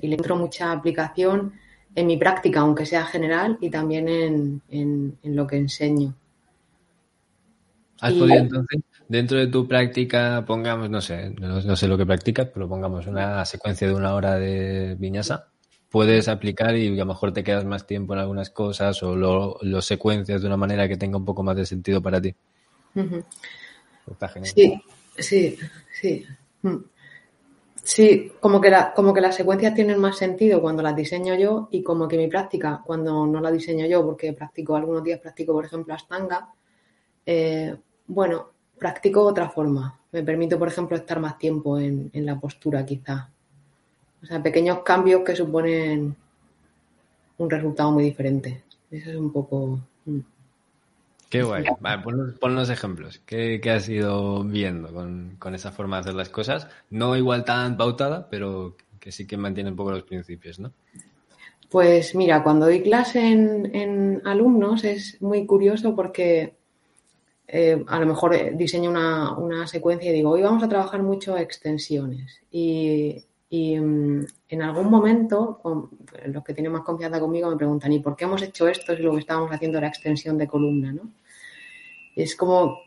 y 0.00 0.06
le 0.06 0.14
encuentro 0.14 0.36
mucha 0.36 0.72
aplicación 0.72 1.54
en 1.96 2.06
mi 2.06 2.16
práctica, 2.16 2.60
aunque 2.60 2.86
sea 2.86 3.04
general, 3.04 3.58
y 3.60 3.70
también 3.70 4.62
en, 4.68 5.18
lo 5.22 5.46
que 5.46 5.56
enseño. 5.56 6.14
¿Has 8.00 8.12
podido 8.12 8.36
entonces, 8.36 8.80
dentro 9.08 9.38
de 9.38 9.46
tu 9.48 9.66
práctica, 9.66 10.44
pongamos, 10.46 10.90
no 10.90 11.00
sé, 11.00 11.30
no, 11.30 11.76
sé 11.76 11.88
lo 11.88 11.96
que 11.96 12.06
practicas, 12.06 12.48
pero 12.52 12.68
pongamos 12.68 13.06
una 13.06 13.44
secuencia 13.44 13.88
de 13.88 13.94
una 13.94 14.14
hora 14.14 14.34
de 14.36 14.96
viñasa, 14.98 15.48
puedes 15.90 16.28
aplicar 16.28 16.76
y 16.76 16.88
a 16.88 17.04
lo 17.04 17.06
mejor 17.06 17.32
te 17.32 17.44
quedas 17.44 17.64
más 17.64 17.86
tiempo 17.86 18.14
en 18.14 18.20
algunas 18.20 18.50
cosas 18.50 19.00
o 19.02 19.14
lo, 19.14 19.58
lo 19.62 19.80
secuencias 19.80 20.42
de 20.42 20.46
una 20.48 20.56
manera 20.56 20.88
que 20.88 20.96
tenga 20.96 21.16
un 21.16 21.24
poco 21.24 21.42
más 21.44 21.56
de 21.56 21.66
sentido 21.66 22.02
para 22.02 22.20
ti? 22.20 22.34
Sí, 24.54 24.82
sí, 25.18 25.58
sí. 26.00 26.26
Mm. 26.62 26.76
Sí, 27.82 28.32
como 28.40 28.62
que, 28.62 28.70
la, 28.70 28.94
como 28.94 29.12
que 29.12 29.20
las 29.20 29.36
secuencias 29.36 29.74
tienen 29.74 29.98
más 30.00 30.16
sentido 30.16 30.62
cuando 30.62 30.82
las 30.82 30.96
diseño 30.96 31.34
yo 31.34 31.68
y 31.70 31.82
como 31.82 32.08
que 32.08 32.16
mi 32.16 32.28
práctica, 32.28 32.82
cuando 32.84 33.26
no 33.26 33.40
la 33.40 33.50
diseño 33.50 33.84
yo, 33.84 34.02
porque 34.04 34.32
practico 34.32 34.74
algunos 34.74 35.04
días, 35.04 35.20
practico 35.20 35.52
por 35.52 35.66
ejemplo 35.66 35.92
Astanga, 35.92 36.48
eh, 37.26 37.76
bueno, 38.06 38.50
practico 38.78 39.22
otra 39.22 39.50
forma. 39.50 40.00
Me 40.12 40.22
permito, 40.22 40.58
por 40.58 40.68
ejemplo, 40.68 40.96
estar 40.96 41.20
más 41.20 41.36
tiempo 41.36 41.78
en, 41.78 42.10
en 42.12 42.24
la 42.24 42.40
postura 42.40 42.86
quizá. 42.86 43.28
O 44.22 44.26
sea, 44.26 44.42
pequeños 44.42 44.78
cambios 44.82 45.22
que 45.22 45.36
suponen 45.36 46.16
un 47.36 47.50
resultado 47.50 47.90
muy 47.90 48.04
diferente. 48.04 48.64
Eso 48.90 49.10
es 49.10 49.16
un 49.16 49.30
poco... 49.30 49.78
Qué 51.34 51.42
guay. 51.42 51.64
Vale, 51.80 52.00
ponnos, 52.38 52.70
ejemplos. 52.70 53.20
¿Qué, 53.26 53.60
has 53.68 53.88
ido 53.88 54.44
viendo 54.44 54.92
con, 54.92 55.52
esa 55.52 55.72
forma 55.72 55.96
de 55.96 56.00
hacer 56.02 56.14
las 56.14 56.28
cosas? 56.28 56.68
No 56.90 57.16
igual 57.16 57.44
tan 57.44 57.76
pautada, 57.76 58.28
pero 58.30 58.76
que 59.00 59.10
sí 59.10 59.26
que 59.26 59.36
mantiene 59.36 59.70
un 59.70 59.74
poco 59.74 59.90
los 59.90 60.04
principios, 60.04 60.60
¿no? 60.60 60.70
Pues 61.68 62.14
mira, 62.14 62.44
cuando 62.44 62.66
doy 62.66 62.82
clase 62.82 63.18
en, 63.18 64.22
alumnos 64.24 64.84
es 64.84 65.20
muy 65.20 65.44
curioso 65.44 65.96
porque 65.96 66.54
eh, 67.48 67.84
a 67.84 67.98
lo 67.98 68.06
mejor 68.06 68.32
eh, 68.36 68.52
diseño 68.54 68.90
una, 68.90 69.66
secuencia 69.66 70.12
y 70.12 70.14
digo, 70.14 70.30
hoy 70.30 70.42
vamos 70.42 70.62
a 70.62 70.68
trabajar 70.68 71.02
mucho 71.02 71.36
extensiones. 71.36 72.42
Y, 72.52 73.24
mm, 73.78 74.26
en 74.48 74.62
algún 74.62 74.90
momento, 74.90 75.60
los 76.26 76.44
que 76.44 76.54
tienen 76.54 76.72
más 76.72 76.82
confianza 76.82 77.20
conmigo 77.20 77.50
me 77.50 77.56
preguntan, 77.56 77.92
¿y 77.92 78.00
por 78.00 78.16
qué 78.16 78.24
hemos 78.24 78.42
hecho 78.42 78.68
esto 78.68 78.96
si 78.96 79.02
lo 79.02 79.12
que 79.12 79.20
estábamos 79.20 79.52
haciendo 79.52 79.78
era 79.78 79.88
extensión 79.88 80.38
de 80.38 80.46
columna? 80.46 80.92
¿no? 80.92 81.10
es 82.16 82.36
como, 82.36 82.80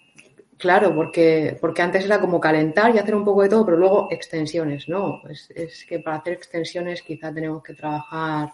claro, 0.58 0.96
porque, 0.96 1.58
porque 1.60 1.82
antes 1.82 2.06
era 2.06 2.20
como 2.20 2.40
calentar 2.40 2.96
y 2.96 3.00
hacer 3.00 3.16
un 3.16 3.26
poco 3.26 3.44
de 3.44 3.50
todo, 3.50 3.66
pero 3.66 3.78
luego 3.78 4.08
extensiones, 4.12 4.88
¿no? 4.88 5.22
Es, 5.30 5.50
es 5.52 5.86
que 5.86 6.00
para 6.00 6.18
hacer 6.18 6.34
extensiones 6.34 7.02
quizá 7.02 7.34
tenemos 7.34 7.64
que 7.64 7.74
trabajar 7.74 8.52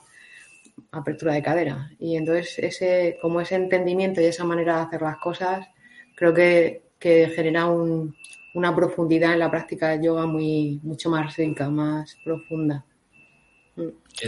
apertura 0.91 1.33
de 1.33 1.43
cadera. 1.43 1.91
Y 1.99 2.15
entonces 2.15 2.57
ese, 2.59 3.17
como 3.21 3.41
ese 3.41 3.55
entendimiento 3.55 4.21
y 4.21 4.25
esa 4.25 4.43
manera 4.43 4.77
de 4.77 4.81
hacer 4.83 5.01
las 5.01 5.17
cosas, 5.17 5.67
creo 6.15 6.33
que, 6.33 6.83
que 6.99 7.27
genera 7.29 7.67
un, 7.67 8.15
una 8.53 8.75
profundidad 8.75 9.33
en 9.33 9.39
la 9.39 9.51
práctica 9.51 9.89
de 9.89 10.05
yoga 10.05 10.25
muy, 10.25 10.79
mucho 10.83 11.09
más 11.09 11.35
rica, 11.35 11.69
más 11.69 12.15
profunda. 12.23 12.85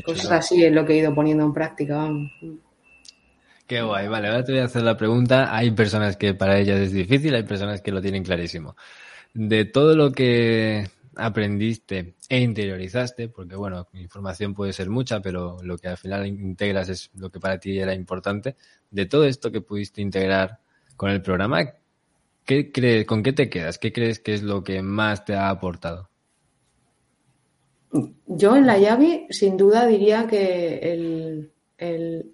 Cosas 0.03 0.31
así 0.31 0.63
es 0.63 0.73
lo 0.73 0.85
que 0.85 0.93
he 0.93 0.97
ido 0.97 1.13
poniendo 1.13 1.43
en 1.43 1.53
práctica, 1.53 1.97
vamos. 1.97 2.31
Qué 3.67 3.81
guay, 3.81 4.07
vale, 4.07 4.27
ahora 4.27 4.43
te 4.43 4.51
voy 4.51 4.61
a 4.61 4.65
hacer 4.65 4.83
la 4.83 4.97
pregunta. 4.97 5.55
Hay 5.55 5.71
personas 5.71 6.17
que 6.17 6.33
para 6.33 6.59
ellas 6.59 6.79
es 6.79 6.91
difícil, 6.91 7.33
hay 7.35 7.43
personas 7.43 7.81
que 7.81 7.91
lo 7.91 8.01
tienen 8.01 8.23
clarísimo. 8.23 8.75
De 9.33 9.65
todo 9.65 9.95
lo 9.95 10.11
que 10.11 10.87
aprendiste 11.15 12.15
e 12.29 12.39
interiorizaste, 12.39 13.29
porque 13.29 13.55
bueno, 13.55 13.87
información 13.93 14.53
puede 14.53 14.73
ser 14.73 14.89
mucha, 14.89 15.21
pero 15.21 15.57
lo 15.63 15.77
que 15.77 15.87
al 15.87 15.97
final 15.97 16.25
integras 16.27 16.89
es 16.89 17.11
lo 17.15 17.29
que 17.29 17.39
para 17.39 17.59
ti 17.59 17.79
era 17.79 17.93
importante. 17.93 18.55
De 18.89 19.05
todo 19.05 19.25
esto 19.25 19.51
que 19.51 19.61
pudiste 19.61 20.01
integrar 20.01 20.59
con 20.95 21.09
el 21.09 21.21
programa, 21.21 21.61
¿qué 22.45 22.71
crees, 22.71 23.05
¿con 23.05 23.23
qué 23.23 23.33
te 23.33 23.49
quedas? 23.49 23.77
¿Qué 23.77 23.91
crees 23.91 24.19
que 24.19 24.33
es 24.33 24.43
lo 24.43 24.63
que 24.63 24.81
más 24.81 25.25
te 25.25 25.33
ha 25.33 25.49
aportado? 25.49 26.09
Yo 28.27 28.55
en 28.55 28.65
la 28.65 28.77
llave, 28.77 29.27
sin 29.29 29.57
duda, 29.57 29.85
diría 29.87 30.27
que 30.27 30.79
el, 30.79 31.51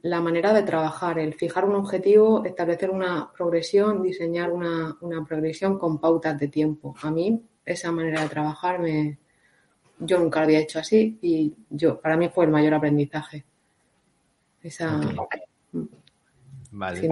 la 0.02 0.22
manera 0.22 0.54
de 0.54 0.64
trabajar, 0.64 1.20
el 1.20 1.34
fijar 1.34 1.66
un 1.66 1.76
objetivo, 1.76 2.44
establecer 2.46 2.90
una 2.90 3.32
progresión, 3.32 4.02
diseñar 4.02 4.52
una, 4.52 4.98
progresión 5.28 5.78
con 5.80 6.00
pautas 6.00 6.40
de 6.40 6.48
tiempo. 6.48 6.96
A 7.02 7.12
mí 7.12 7.42
esa 7.66 7.92
manera 7.92 8.22
de 8.22 8.30
trabajar 8.30 8.80
me, 8.80 9.20
yo 10.00 10.20
nunca 10.20 10.40
lo 10.40 10.46
había 10.46 10.60
hecho 10.60 10.80
así 10.80 11.20
y 11.22 11.54
yo 11.70 12.00
para 12.00 12.18
mí 12.18 12.30
fue 12.30 12.46
el 12.46 12.52
mayor 12.52 12.74
aprendizaje. 12.74 13.46
Esa, 14.62 15.00
Vale. 16.72 17.10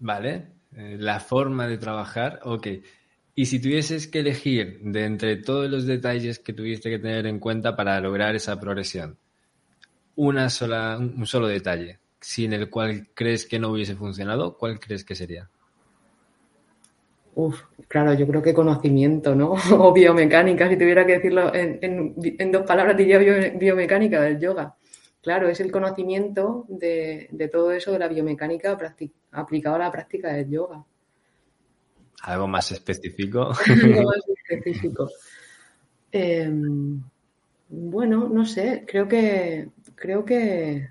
vale. 0.00 0.51
Eh, 0.76 0.96
la 0.98 1.20
forma 1.20 1.66
de 1.66 1.78
trabajar, 1.78 2.40
ok. 2.44 2.68
Y 3.34 3.46
si 3.46 3.60
tuvieses 3.60 4.08
que 4.08 4.20
elegir 4.20 4.80
de 4.82 5.04
entre 5.04 5.36
todos 5.36 5.70
los 5.70 5.86
detalles 5.86 6.38
que 6.38 6.52
tuviste 6.52 6.90
que 6.90 6.98
tener 6.98 7.26
en 7.26 7.38
cuenta 7.38 7.74
para 7.76 8.00
lograr 8.00 8.34
esa 8.34 8.58
progresión, 8.60 9.16
una 10.16 10.50
sola, 10.50 10.98
un 10.98 11.26
solo 11.26 11.48
detalle 11.48 12.02
sin 12.22 12.52
el 12.52 12.70
cual 12.70 13.08
crees 13.14 13.46
que 13.46 13.58
no 13.58 13.70
hubiese 13.70 13.96
funcionado, 13.96 14.56
¿cuál 14.56 14.78
crees 14.78 15.04
que 15.04 15.14
sería? 15.14 15.48
Uf, 17.34 17.62
claro, 17.88 18.14
yo 18.14 18.26
creo 18.26 18.42
que 18.42 18.54
conocimiento, 18.54 19.34
¿no? 19.34 19.54
O 19.72 19.92
biomecánica, 19.92 20.68
si 20.68 20.76
tuviera 20.76 21.04
que 21.04 21.14
decirlo 21.14 21.52
en, 21.54 22.52
dos 22.52 22.62
palabras, 22.62 22.96
diría 22.96 23.18
biomecánica 23.18 24.22
del 24.22 24.38
yoga. 24.38 24.74
Claro, 25.22 25.48
es 25.48 25.60
el 25.60 25.70
conocimiento 25.70 26.66
de, 26.68 27.28
todo 27.52 27.70
eso 27.72 27.92
de 27.92 27.98
la 28.00 28.08
biomecánica 28.08 28.76
aplicado 29.30 29.76
a 29.76 29.78
la 29.78 29.92
práctica 29.92 30.32
del 30.32 30.50
yoga. 30.50 30.84
¿Algo 32.22 32.48
más 32.48 32.72
específico? 32.72 33.52
Algo 33.66 34.02
más 34.02 34.20
específico. 34.28 35.08
Em, 36.10 37.02
bueno, 37.68 38.28
no 38.28 38.44
sé, 38.44 38.84
creo 38.86 39.06
que 39.06 39.70
creo 39.94 40.24
que 40.24 40.88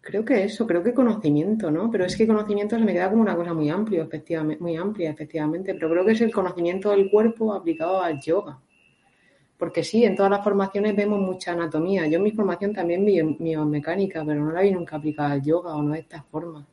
creo 0.00 0.24
que 0.24 0.44
eso, 0.44 0.66
creo 0.66 0.82
que 0.82 0.92
conocimiento, 0.92 1.70
¿no? 1.70 1.90
Pero 1.90 2.04
es 2.04 2.16
que 2.16 2.26
conocimiento 2.26 2.76
se 2.76 2.84
me 2.84 2.92
queda 2.92 3.08
como 3.08 3.22
una 3.22 3.36
cosa 3.36 3.54
muy 3.54 3.70
amplia, 3.70 4.02
efectivamente, 4.02 4.62
muy 4.62 4.76
amplia, 4.76 5.10
efectivamente, 5.10 5.74
pero 5.74 5.90
creo 5.90 6.04
que 6.04 6.12
es 6.12 6.20
el 6.20 6.32
conocimiento 6.32 6.90
del 6.90 7.08
cuerpo 7.10 7.54
aplicado 7.54 8.02
al 8.02 8.20
yoga. 8.20 8.60
Porque 9.60 9.84
sí, 9.84 10.04
en 10.04 10.16
todas 10.16 10.30
las 10.30 10.42
formaciones 10.42 10.96
vemos 10.96 11.20
mucha 11.20 11.52
anatomía. 11.52 12.06
Yo 12.06 12.16
en 12.16 12.22
mi 12.24 12.32
formación 12.32 12.72
también 12.72 13.04
vi 13.04 13.20
biomecánica, 13.20 14.24
pero 14.24 14.42
no 14.42 14.52
la 14.52 14.62
vi 14.62 14.72
nunca 14.72 14.96
aplicada 14.96 15.32
al 15.32 15.42
yoga 15.42 15.76
o 15.76 15.82
no 15.82 15.92
de 15.92 16.00
esta 16.00 16.22
forma. 16.22 16.66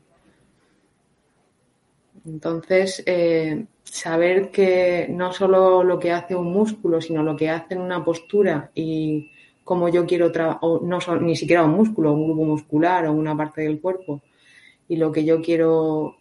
Entonces, 2.26 3.04
eh, 3.06 3.66
saber 3.84 4.52
que 4.52 5.08
no 5.10 5.34
solo 5.34 5.84
lo 5.84 6.00
que 6.00 6.14
hace 6.14 6.34
un 6.34 6.52
músculo, 6.52 7.02
sino 7.02 7.24
lo 7.24 7.36
que 7.36 7.50
hace 7.50 7.74
en 7.74 7.82
una 7.82 8.06
postura 8.06 8.72
y 8.74 9.32
cómo 9.66 9.90
yo 9.90 10.06
quiero 10.06 10.32
trabajar, 10.32 10.62
no 10.82 11.00
ni 11.20 11.36
siquiera 11.36 11.66
un 11.66 11.72
músculo, 11.72 12.14
un 12.14 12.26
grupo 12.26 12.46
muscular 12.46 13.06
o 13.06 13.12
una 13.12 13.36
parte 13.36 13.64
del 13.64 13.82
cuerpo, 13.82 14.22
y 14.88 14.96
lo 14.96 15.12
que 15.12 15.26
yo 15.26 15.42
quiero 15.42 16.16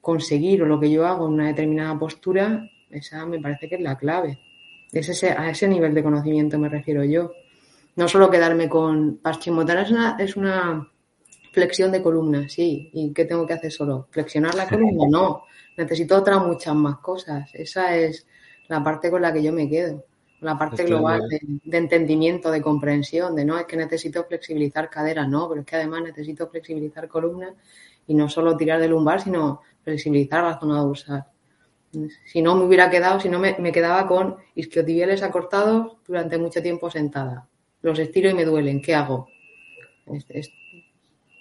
conseguir 0.00 0.64
o 0.64 0.66
lo 0.66 0.80
que 0.80 0.90
yo 0.90 1.06
hago 1.06 1.28
en 1.28 1.34
una 1.34 1.46
determinada 1.46 1.96
postura, 1.96 2.68
esa 2.90 3.24
me 3.24 3.38
parece 3.38 3.68
que 3.68 3.76
es 3.76 3.80
la 3.80 3.96
clave. 3.96 4.47
Es 4.92 5.08
ese, 5.08 5.30
a 5.30 5.50
ese 5.50 5.68
nivel 5.68 5.94
de 5.94 6.02
conocimiento 6.02 6.58
me 6.58 6.68
refiero 6.68 7.04
yo. 7.04 7.32
No 7.96 8.08
solo 8.08 8.30
quedarme 8.30 8.68
con 8.68 9.18
Paschimotana 9.18 9.82
es 9.82 9.90
una, 9.90 10.16
es 10.18 10.36
una 10.36 10.88
Flexión 11.52 11.90
de 11.90 12.02
columna, 12.02 12.48
sí. 12.48 12.90
¿Y 12.92 13.12
qué 13.12 13.24
tengo 13.24 13.46
que 13.46 13.54
hacer 13.54 13.72
solo? 13.72 14.06
¿Flexionar 14.10 14.54
la 14.54 14.68
columna? 14.68 15.06
No. 15.08 15.42
Necesito 15.76 16.16
otras 16.16 16.44
muchas 16.44 16.74
más 16.74 16.98
cosas. 16.98 17.50
Esa 17.52 17.96
es 17.96 18.26
la 18.68 18.84
parte 18.84 19.10
con 19.10 19.22
la 19.22 19.32
que 19.32 19.42
yo 19.42 19.52
me 19.52 19.68
quedo. 19.68 20.04
La 20.40 20.56
parte 20.56 20.84
global 20.84 21.22
de, 21.28 21.76
entendimiento, 21.76 22.52
de 22.52 22.62
comprensión, 22.62 23.34
de 23.34 23.44
no 23.44 23.58
es 23.58 23.66
que 23.66 23.76
necesito 23.76 24.22
flexibilizar 24.24 24.88
cadera, 24.88 25.26
no, 25.26 25.48
pero 25.48 25.62
es 25.62 25.66
que 25.66 25.74
además 25.74 26.02
necesito 26.02 26.46
flexibilizar 26.46 27.08
columna 27.08 27.52
y 28.06 28.14
no 28.14 28.28
solo 28.28 28.56
tirar 28.56 28.80
de 28.80 28.86
lumbar, 28.86 29.20
sino 29.20 29.62
flexibilizar 29.82 30.44
la 30.44 30.60
zona 30.60 30.78
dorsal. 30.78 31.24
Si 32.26 32.42
no 32.42 32.54
me 32.54 32.64
hubiera 32.64 32.90
quedado, 32.90 33.18
si 33.18 33.28
no 33.28 33.38
me, 33.38 33.72
quedaba 33.72 34.06
con 34.06 34.36
isquiotibiales 34.54 35.22
acortados 35.22 35.96
durante 36.06 36.38
mucho 36.38 36.62
tiempo 36.62 36.90
sentada. 36.90 37.48
Los 37.82 37.98
estiro 37.98 38.28
y 38.30 38.34
me 38.34 38.44
duelen. 38.44 38.82
¿Qué 38.82 38.94
hago? 38.94 39.28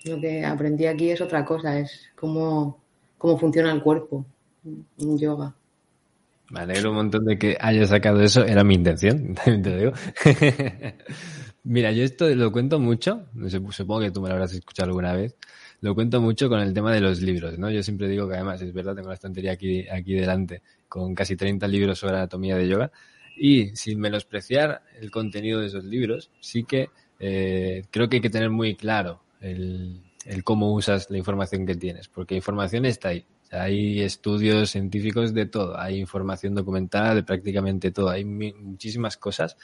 lo 0.06 0.20
que 0.22 0.46
aprendí 0.46 0.86
aquí 0.86 1.10
es 1.10 1.22
otra 1.22 1.44
cosa, 1.44 1.80
es 1.80 2.10
cómo, 2.16 2.82
cómo 3.18 3.38
funciona 3.38 3.72
el 3.72 3.82
cuerpo 3.82 4.26
en 4.66 5.18
yoga. 5.18 5.54
Me 6.50 6.62
alegro 6.62 6.92
un 6.92 6.98
montón 6.98 7.26
de 7.26 7.38
que 7.38 7.58
haya 7.60 7.86
sacado 7.86 8.22
eso, 8.22 8.46
era 8.46 8.64
mi 8.64 8.76
intención, 8.76 9.34
también 9.36 9.64
te 9.64 9.70
lo 9.70 9.78
digo. 9.78 9.92
Mira, 11.64 11.92
yo 11.92 12.04
esto 12.04 12.30
lo 12.30 12.52
cuento 12.52 12.80
mucho, 12.80 13.26
supongo 13.50 14.02
que 14.02 14.12
tú 14.12 14.22
me 14.22 14.30
lo 14.30 14.36
habrás 14.36 14.54
escuchado 14.54 14.88
alguna 14.88 15.14
vez, 15.14 15.36
lo 15.82 15.94
cuento 15.94 16.22
mucho 16.22 16.50
con 16.50 16.60
el 16.60 16.74
tema 16.74 16.94
de 16.94 17.02
los 17.02 17.22
libros, 17.22 17.58
¿no? 17.60 17.70
Yo 17.70 17.84
siempre 17.84 18.08
digo 18.08 18.28
que 18.28 18.36
además, 18.36 18.62
es 18.62 18.74
verdad, 18.74 18.96
tengo 18.96 19.10
la 19.10 19.14
estantería 19.14 19.52
aquí, 19.52 19.88
aquí 19.88 20.14
delante 20.14 20.62
con 20.90 21.14
casi 21.14 21.36
30 21.36 21.68
libros 21.68 22.00
sobre 22.00 22.16
anatomía 22.16 22.56
de 22.58 22.68
yoga 22.68 22.92
y 23.38 23.76
sin 23.76 24.00
menospreciar 24.00 24.82
el 25.00 25.12
contenido 25.12 25.60
de 25.60 25.68
esos 25.68 25.84
libros, 25.84 26.32
sí 26.40 26.64
que 26.64 26.90
eh, 27.20 27.84
creo 27.92 28.10
que 28.10 28.18
hay 28.18 28.22
que 28.22 28.30
tener 28.30 28.50
muy 28.50 28.76
claro 28.76 29.22
el, 29.40 30.02
el 30.26 30.44
cómo 30.44 30.74
usas 30.74 31.10
la 31.10 31.18
información 31.18 31.66
que 31.66 31.76
tienes, 31.76 32.08
porque 32.08 32.36
información 32.36 32.86
está 32.86 33.10
ahí. 33.10 33.26
hay 33.52 34.02
estudios 34.02 34.72
científicos 34.72 35.34
de 35.34 35.46
todo, 35.46 35.80
hay 35.80 36.00
información 36.00 36.56
documentada 36.56 37.14
de 37.14 37.24
prácticamente 37.24 37.92
todo, 37.92 38.10
hay 38.10 38.26
muchísimas 38.26 39.18
cosas, 39.18 39.58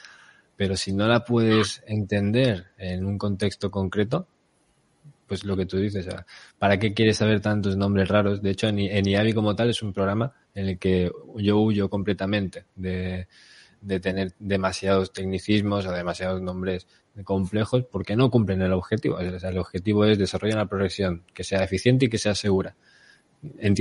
pero 0.56 0.76
si 0.76 0.92
no 0.92 1.08
la 1.08 1.24
puedes 1.24 1.82
entender 1.86 2.66
en 2.78 3.04
un 3.04 3.18
contexto 3.18 3.70
concreto, 3.70 4.28
pues 5.34 5.44
lo 5.44 5.56
que 5.56 5.66
tú 5.66 5.78
dices, 5.78 6.06
¿para 6.58 6.78
qué 6.78 6.94
quieres 6.94 7.16
saber 7.16 7.40
tantos 7.40 7.76
nombres 7.76 8.08
raros? 8.08 8.40
De 8.40 8.50
hecho, 8.50 8.68
en, 8.68 8.78
en 8.78 9.04
IAVI 9.04 9.32
como 9.32 9.56
tal 9.56 9.70
es 9.70 9.82
un 9.82 9.92
programa 9.92 10.32
en 10.54 10.68
el 10.68 10.78
que 10.78 11.10
yo 11.36 11.58
huyo 11.58 11.90
completamente 11.90 12.66
de, 12.76 13.26
de 13.80 14.00
tener 14.00 14.32
demasiados 14.38 15.12
tecnicismos 15.12 15.86
o 15.86 15.92
demasiados 15.92 16.40
nombres 16.40 16.86
complejos 17.24 17.84
porque 17.90 18.14
no 18.14 18.30
cumplen 18.30 18.62
el 18.62 18.72
objetivo. 18.72 19.18
el 19.18 19.58
objetivo 19.58 20.04
es 20.04 20.18
desarrollar 20.18 20.58
una 20.58 20.68
progresión 20.68 21.24
que 21.34 21.42
sea 21.42 21.64
eficiente 21.64 22.06
y 22.06 22.08
que 22.08 22.18
sea 22.18 22.34
segura. 22.34 22.76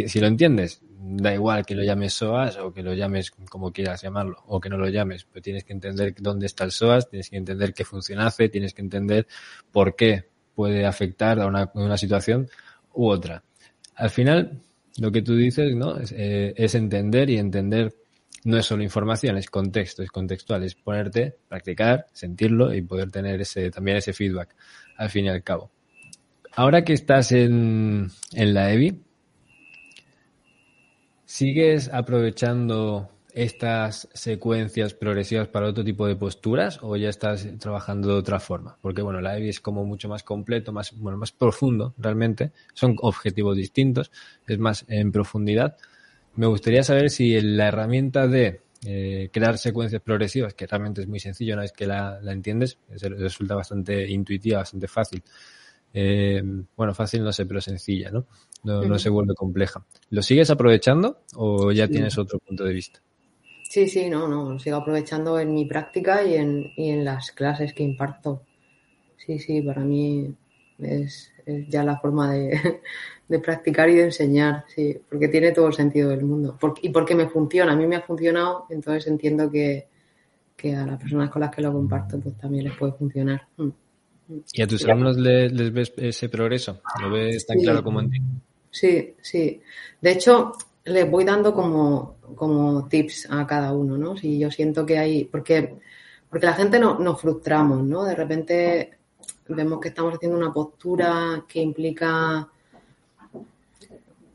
si 0.06 0.20
lo 0.20 0.28
entiendes, 0.28 0.82
da 0.90 1.34
igual 1.34 1.66
que 1.66 1.76
lo 1.76 1.84
llames 1.84 2.14
SOAS 2.14 2.58
o 2.58 2.74
que 2.74 2.82
lo 2.82 2.94
llames 2.94 3.32
como 3.32 3.72
quieras 3.72 4.02
llamarlo 4.02 4.44
o 4.48 4.60
que 4.60 4.70
no 4.70 4.78
lo 4.78 4.90
llames, 4.90 5.26
pero 5.26 5.42
tienes 5.42 5.64
que 5.64 5.74
entender 5.74 6.16
dónde 6.20 6.48
está 6.48 6.64
el 6.64 6.72
SOAS, 6.72 7.10
tienes 7.10 7.30
que 7.30 7.38
entender 7.38 7.74
qué 7.74 7.86
funciona 7.86 8.26
hace, 8.26 8.50
tienes 8.50 8.74
que 8.74 8.82
entender 8.82 9.28
por 9.72 9.96
qué 9.96 10.33
puede 10.56 10.86
afectar 10.86 11.40
a 11.40 11.48
una, 11.48 11.98
situación 11.98 12.50
u 12.94 13.08
otra. 13.08 13.44
Al 13.96 14.10
final, 14.10 14.62
lo 14.98 15.12
que 15.12 15.22
tú 15.22 15.36
dices, 15.36 15.76
¿no? 15.76 15.98
Es, 15.98 16.12
eh, 16.12 16.54
es 16.58 16.76
entender 16.76 17.30
y 17.30 17.38
entender 17.38 17.94
no 18.46 18.58
es 18.58 18.66
solo 18.66 18.84
información, 18.84 19.38
es 19.38 19.50
contexto, 19.50 20.04
es 20.04 20.12
contextual, 20.12 20.64
es 20.64 20.76
ponerte, 20.76 21.38
practicar, 21.48 22.08
sentirlo 22.12 22.74
y 22.74 22.82
poder 22.82 23.10
tener 23.10 23.40
ese, 23.42 23.72
también 23.72 23.98
ese 23.98 24.14
feedback 24.14 24.56
al 24.98 25.10
fin 25.10 25.26
y 25.26 25.30
al 25.30 25.44
cabo. 25.44 25.72
Ahora 26.56 26.84
que 26.84 26.94
estás 26.94 27.32
en, 27.32 28.12
en 28.34 28.54
la 28.54 28.72
EBI, 28.74 29.02
¿sigues 31.26 31.90
aprovechando 31.92 33.10
estas 33.34 34.08
secuencias 34.14 34.94
progresivas 34.94 35.48
para 35.48 35.68
otro 35.68 35.84
tipo 35.84 36.08
de 36.08 36.16
posturas 36.16 36.80
o 36.82 36.96
ya 36.96 37.10
estás 37.10 37.48
trabajando 37.60 38.10
de 38.10 38.16
otra 38.16 38.40
forma? 38.40 38.78
Porque 38.82 39.02
bueno, 39.02 39.22
la 39.22 39.38
EBI 39.38 39.50
es 39.50 39.60
como 39.60 39.86
mucho 39.86 40.08
más 40.08 40.24
completo, 40.24 40.72
más, 40.72 40.98
bueno, 40.98 41.18
más 41.18 41.32
profundo 41.32 41.94
realmente. 41.98 42.52
Son 42.74 42.96
objetivos 43.02 43.58
distintos, 43.58 44.12
es 44.48 44.60
más 44.60 44.86
en 44.88 45.12
profundidad. 45.12 45.78
Me 46.36 46.48
gustaría 46.48 46.84
saber 46.84 47.10
si 47.10 47.40
la 47.42 47.68
herramienta 47.68 48.28
de 48.28 48.62
eh, 48.86 49.30
crear 49.32 49.58
secuencias 49.58 50.02
progresivas, 50.02 50.54
que 50.54 50.68
realmente 50.68 51.02
es 51.02 51.08
muy 51.08 51.20
sencillo 51.20 51.54
una 51.54 51.62
vez 51.62 51.72
que 51.72 51.88
la, 51.88 52.20
entiendes, 52.26 52.78
resulta 52.90 53.56
bastante 53.56 54.10
intuitiva, 54.10 54.60
bastante 54.60 54.88
fácil. 54.88 55.24
Eh, 55.94 56.42
bueno, 56.76 56.94
fácil 56.94 57.24
no 57.24 57.32
sé, 57.32 57.46
pero 57.46 57.62
sencilla, 57.62 58.12
¿no? 58.12 58.26
No, 58.64 58.98
se 58.98 59.10
vuelve 59.10 59.36
compleja. 59.36 59.86
¿Lo 60.10 60.22
sigues 60.22 60.50
aprovechando 60.50 61.22
o 61.36 61.72
ya 61.72 61.88
tienes 61.88 62.18
otro 62.18 62.40
punto 62.40 62.64
de 62.64 62.74
vista? 62.74 63.02
Sí, 63.74 63.88
sí, 63.88 64.08
no, 64.08 64.28
no, 64.28 64.52
lo 64.52 64.60
sigo 64.60 64.78
aprovechando 64.78 65.40
en 65.40 65.52
mi 65.52 65.66
práctica 65.66 66.24
y 66.24 66.36
en, 66.36 66.72
y 66.78 66.92
en 66.92 67.04
las 67.04 67.32
clases 67.32 67.74
que 67.74 67.82
imparto. 67.82 68.44
Sí, 69.18 69.40
sí, 69.40 69.64
para 69.64 69.82
mí 69.82 70.32
es 70.78 71.34
ya 71.70 71.84
la 71.84 71.98
forma 71.98 72.32
de, 72.32 72.82
de 73.28 73.40
practicar 73.40 73.90
y 73.90 73.96
de 73.96 74.04
enseñar, 74.04 74.64
sí, 74.68 74.96
porque 75.10 75.28
tiene 75.28 75.54
todo 75.54 75.66
el 75.66 75.74
sentido 75.74 76.12
del 76.12 76.22
mundo. 76.22 76.56
y 76.84 76.90
porque 76.90 77.16
me 77.16 77.28
funciona, 77.28 77.74
a 77.74 77.76
mí 77.76 77.88
me 77.88 77.96
ha 77.96 78.02
funcionado, 78.04 78.68
entonces 78.70 79.08
entiendo 79.08 79.50
que, 79.50 79.88
a 80.66 80.86
las 80.86 81.00
personas 81.00 81.32
con 81.32 81.42
las 81.42 81.50
que 81.50 81.64
lo 81.64 81.74
comparto 81.74 82.20
pues 82.20 82.38
también 82.38 82.66
les 82.66 82.78
puede 82.78 82.94
funcionar. 82.94 83.42
Mm. 83.58 83.70
¿Y 84.54 84.62
a 84.62 84.68
tus 84.68 84.86
alumnos 84.86 85.18
les, 85.18 85.74
ves 85.74 85.94
ese 85.98 86.30
progreso? 86.30 86.80
¿Lo 87.02 87.10
ves 87.10 87.44
tan 87.48 87.58
claro 87.58 87.84
como 87.84 88.02
en 88.02 88.12
ti? 88.12 88.20
Sí, 88.70 89.16
sí. 89.20 89.60
De 90.00 90.12
hecho, 90.12 90.54
les 90.86 91.10
voy 91.10 91.24
dando 91.24 91.54
como, 91.54 92.18
como 92.36 92.88
tips 92.88 93.28
a 93.30 93.48
cada 93.48 93.74
uno, 93.74 93.98
¿no? 93.98 94.18
Si 94.18 94.38
yo 94.38 94.52
siento 94.52 94.86
que 94.86 94.98
hay, 94.98 95.26
porque, 95.26 95.76
porque 96.30 96.46
la 96.46 96.54
gente 96.54 96.80
no, 96.80 97.00
nos 97.00 97.22
frustramos, 97.22 97.84
¿no? 97.84 98.04
De 98.04 98.16
repente 98.16 98.98
vemos 99.48 99.80
que 99.80 99.90
estamos 99.90 100.14
haciendo 100.14 100.38
una 100.38 100.52
postura 100.52 101.46
que 101.48 101.62
implica 101.62 102.48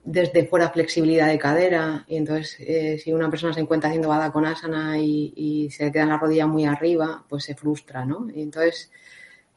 desde 0.05 0.47
fuera 0.47 0.71
flexibilidad 0.71 1.29
de 1.29 1.39
cadera 1.39 2.05
y 2.09 2.17
entonces 2.17 2.57
eh, 2.61 2.99
si 2.99 3.13
una 3.13 3.29
persona 3.29 3.53
se 3.53 3.61
encuentra 3.61 3.91
haciendo 3.91 4.09
bada 4.09 4.33
con 4.33 4.47
asana 4.47 4.99
y, 4.99 5.69
se 5.71 5.93
queda 5.93 6.07
la 6.07 6.17
rodilla 6.17 6.47
muy 6.47 6.65
arriba, 6.65 7.25
pues 7.29 7.45
se 7.45 7.55
frustra, 7.55 8.07
¿no? 8.07 8.27
Y 8.35 8.41
entonces 8.41 8.91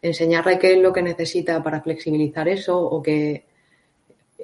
enseñarle 0.02 0.60
qué 0.60 0.74
es 0.74 0.80
lo 0.82 0.92
que 0.92 1.02
necesita 1.02 1.64
para 1.64 1.82
flexibilizar 1.82 2.50
eso 2.50 2.78
o 2.78 3.02
que 3.02 3.46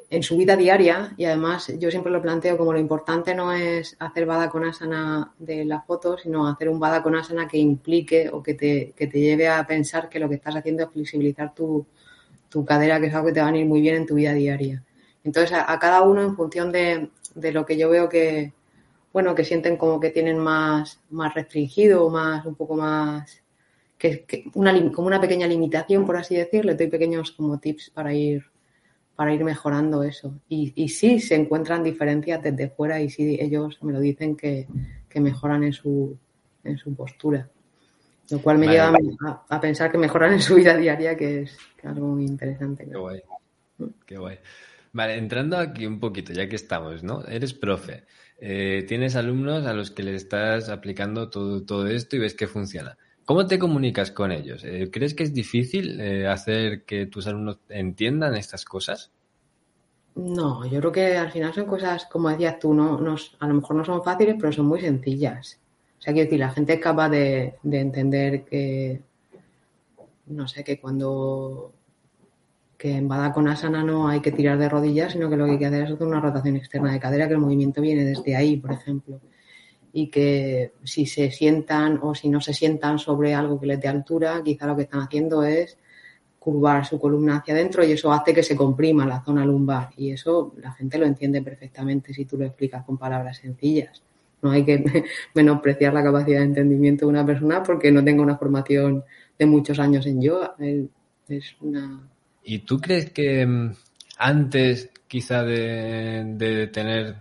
en 0.09 0.23
su 0.23 0.37
vida 0.37 0.55
diaria 0.55 1.13
y 1.17 1.25
además 1.25 1.71
yo 1.79 1.91
siempre 1.91 2.11
lo 2.11 2.21
planteo 2.21 2.57
como 2.57 2.71
lo 2.71 2.79
importante 2.79 3.35
no 3.35 3.51
es 3.51 3.95
hacer 3.99 4.25
bada 4.25 4.49
con 4.49 4.63
asana 4.63 5.33
de 5.37 5.65
la 5.65 5.81
foto, 5.81 6.17
sino 6.17 6.47
hacer 6.47 6.69
un 6.69 6.79
bada 6.79 7.03
con 7.03 7.15
asana 7.15 7.47
que 7.47 7.57
implique 7.57 8.29
o 8.31 8.41
que 8.41 8.53
te, 8.53 8.93
que 8.95 9.07
te 9.07 9.19
lleve 9.19 9.49
a 9.49 9.65
pensar 9.67 10.07
que 10.07 10.19
lo 10.19 10.29
que 10.29 10.35
estás 10.35 10.55
haciendo 10.55 10.83
es 10.83 10.89
flexibilizar 10.91 11.53
tu, 11.53 11.85
tu 12.49 12.65
cadera, 12.65 12.99
que 12.99 13.07
es 13.07 13.13
algo 13.13 13.27
que 13.27 13.33
te 13.33 13.41
va 13.41 13.47
a 13.47 13.51
venir 13.51 13.67
muy 13.67 13.81
bien 13.81 13.95
en 13.95 14.05
tu 14.05 14.15
vida 14.15 14.33
diaria. 14.33 14.83
Entonces, 15.23 15.57
a, 15.57 15.77
cada 15.79 16.03
uno 16.03 16.21
en 16.21 16.35
función 16.35 16.71
de, 16.71 17.09
lo 17.35 17.65
que 17.65 17.77
yo 17.77 17.89
veo 17.89 18.07
que, 18.07 18.53
bueno, 19.11 19.35
que 19.35 19.43
sienten 19.43 19.75
como 19.75 19.99
que 19.99 20.09
tienen 20.09 20.39
más, 20.39 21.01
más 21.09 21.33
restringido, 21.33 22.09
más, 22.09 22.45
un 22.45 22.55
poco 22.55 22.75
más, 22.75 23.43
que, 23.97 24.25
una, 24.53 24.73
como 24.91 25.07
una 25.07 25.19
pequeña 25.19 25.47
limitación, 25.47 26.05
por 26.05 26.15
así 26.15 26.35
decirlo, 26.35 26.75
doy 26.75 26.87
pequeños 26.87 27.31
como 27.31 27.59
tips 27.59 27.89
para 27.89 28.13
ir, 28.13 28.45
para 29.17 29.33
ir 29.33 29.43
mejorando 29.43 30.03
eso. 30.03 30.39
Y, 30.47 30.71
y 30.75 30.89
sí 30.89 31.19
se 31.19 31.33
encuentran 31.33 31.83
diferencias 31.83 32.39
desde 32.43 32.69
fuera 32.69 33.01
y 33.01 33.09
sí 33.09 33.35
ellos 33.41 33.79
me 33.81 33.91
lo 33.91 33.99
dicen 33.99 34.37
que, 34.37 34.67
mejoran 35.15 35.63
en 35.63 35.73
su, 35.73 36.15
en 36.63 36.77
su 36.77 36.93
postura. 36.93 37.49
Lo 38.29 38.39
cual 38.39 38.59
me 38.59 38.67
lleva 38.67 38.93
A, 39.49 39.59
pensar 39.59 39.91
que 39.91 39.97
mejoran 39.97 40.33
en 40.33 40.41
su 40.41 40.53
vida 40.53 40.77
diaria, 40.77 41.17
que 41.17 41.41
es, 41.41 41.57
algo 41.83 42.09
muy 42.09 42.25
interesante. 42.25 42.85
Qué 42.85 42.95
guay. 42.95 43.21
Qué 44.05 44.17
guay. 44.19 44.37
Vale, 44.93 45.17
entrando 45.17 45.57
aquí 45.57 45.87
un 45.87 45.99
poquito, 45.99 46.31
ya 46.31 46.47
que 46.47 46.55
estamos, 46.55 47.01
¿no? 47.01 47.25
Eres 47.25 47.55
profe, 47.55 48.03
eh, 48.39 48.85
tienes 48.87 49.15
alumnos 49.15 49.65
a 49.65 49.73
los 49.73 49.89
que 49.89 50.03
le 50.03 50.13
estás 50.13 50.69
aplicando 50.69 51.31
todo, 51.31 51.65
todo 51.65 51.87
esto 51.87 52.17
y 52.17 52.19
ves 52.19 52.35
que 52.35 52.45
funciona. 52.45 52.95
¿Cómo 53.27 53.45
te 53.45 53.59
comunicas 53.59 54.11
con 54.11 54.31
ellos? 54.31 54.63
Eh, 54.63 54.89
¿Crees 54.89 55.13
que 55.13 55.23
es 55.23 55.33
difícil 55.33 55.99
eh, 55.99 56.27
hacer 56.27 56.85
que 56.85 57.07
tus 57.07 57.27
alumnos 57.27 57.59
entiendan 57.67 58.35
estas 58.35 58.63
cosas? 58.63 59.11
No, 60.15 60.65
yo 60.65 60.79
creo 60.79 60.91
que 60.93 61.17
al 61.17 61.29
final 61.29 61.53
son 61.53 61.65
cosas, 61.65 62.05
como 62.05 62.29
decías 62.29 62.57
tú, 62.57 62.73
no, 62.73 62.95
a 63.39 63.47
lo 63.47 63.53
mejor 63.53 63.75
no 63.75 63.83
son 63.83 64.01
fáciles, 64.01 64.37
pero 64.39 64.53
son 64.53 64.67
muy 64.67 64.79
sencillas. 64.79 65.59
O 65.99 66.01
sea, 66.01 66.13
quiero 66.13 66.27
decir, 66.27 66.39
la 66.39 66.51
gente 66.51 66.73
es 66.75 66.79
capaz 66.79 67.09
de 67.09 67.55
entender 67.63 68.45
que, 68.45 69.01
no 70.27 70.47
sé, 70.47 70.63
que 70.63 70.79
cuando 70.79 71.73
que 72.77 72.95
en 72.95 73.11
Asana 73.11 73.83
no 73.83 74.07
hay 74.07 74.21
que 74.21 74.31
tirar 74.31 74.57
de 74.57 74.69
rodillas, 74.69 75.13
sino 75.13 75.29
que 75.29 75.35
lo 75.35 75.45
que 75.45 75.51
hay 75.51 75.59
que 75.59 75.65
hacer 75.65 75.83
es 75.83 75.91
hacer 75.91 76.07
una 76.07 76.21
rotación 76.21 76.55
externa 76.55 76.93
de 76.93 76.99
cadera, 76.99 77.27
que 77.27 77.33
el 77.33 77.39
movimiento 77.39 77.81
viene 77.81 78.05
desde 78.05 78.35
ahí, 78.35 78.57
por 78.57 78.71
ejemplo. 78.71 79.19
Y 79.97 80.09
que 80.11 80.73
si 80.83 81.07
se 81.07 81.31
sientan 81.31 81.99
o 82.03 82.13
si 82.13 82.29
no 82.29 82.39
se 82.39 82.53
sientan 82.53 82.99
sobre 82.99 83.33
algo 83.33 83.59
que 83.59 83.65
les 83.65 83.81
dé 83.81 83.87
altura, 83.87 84.43
quizá 84.43 84.67
lo 84.67 84.75
que 84.75 84.83
están 84.83 85.01
haciendo 85.01 85.43
es 85.43 85.75
curvar 86.37 86.85
su 86.85 86.99
columna 86.99 87.37
hacia 87.37 87.55
adentro 87.55 87.83
y 87.83 87.93
eso 87.93 88.13
hace 88.13 88.31
que 88.31 88.43
se 88.43 88.55
comprima 88.55 89.07
la 89.07 89.23
zona 89.23 89.43
lumbar 89.43 89.89
y 89.97 90.11
eso 90.11 90.53
la 90.61 90.71
gente 90.71 90.99
lo 90.99 91.05
entiende 91.07 91.41
perfectamente 91.41 92.13
si 92.13 92.25
tú 92.25 92.37
lo 92.37 92.45
explicas 92.45 92.85
con 92.85 92.97
palabras 92.97 93.37
sencillas. 93.37 94.03
No 94.43 94.51
hay 94.51 94.63
que 94.63 94.83
menospreciar 95.33 95.93
la 95.93 96.03
capacidad 96.03 96.39
de 96.41 96.45
entendimiento 96.45 97.05
de 97.05 97.09
una 97.09 97.25
persona 97.25 97.63
porque 97.63 97.91
no 97.91 98.03
tenga 98.03 98.21
una 98.21 98.37
formación 98.37 99.03
de 99.37 99.45
muchos 99.47 99.79
años 99.79 100.05
en 100.05 100.21
yoga. 100.21 100.55
Es 101.27 101.55
una... 101.59 102.07
¿Y 102.43 102.59
tú 102.59 102.79
crees 102.79 103.09
que 103.09 103.45
mm, 103.45 103.71
antes 104.19 104.91
quizá 105.07 105.43
de, 105.43 106.69
tener 106.71 107.15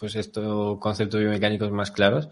pues 0.00 0.16
estos 0.16 0.78
conceptos 0.78 1.20
biomecánicos 1.20 1.70
más 1.70 1.90
claros, 1.90 2.30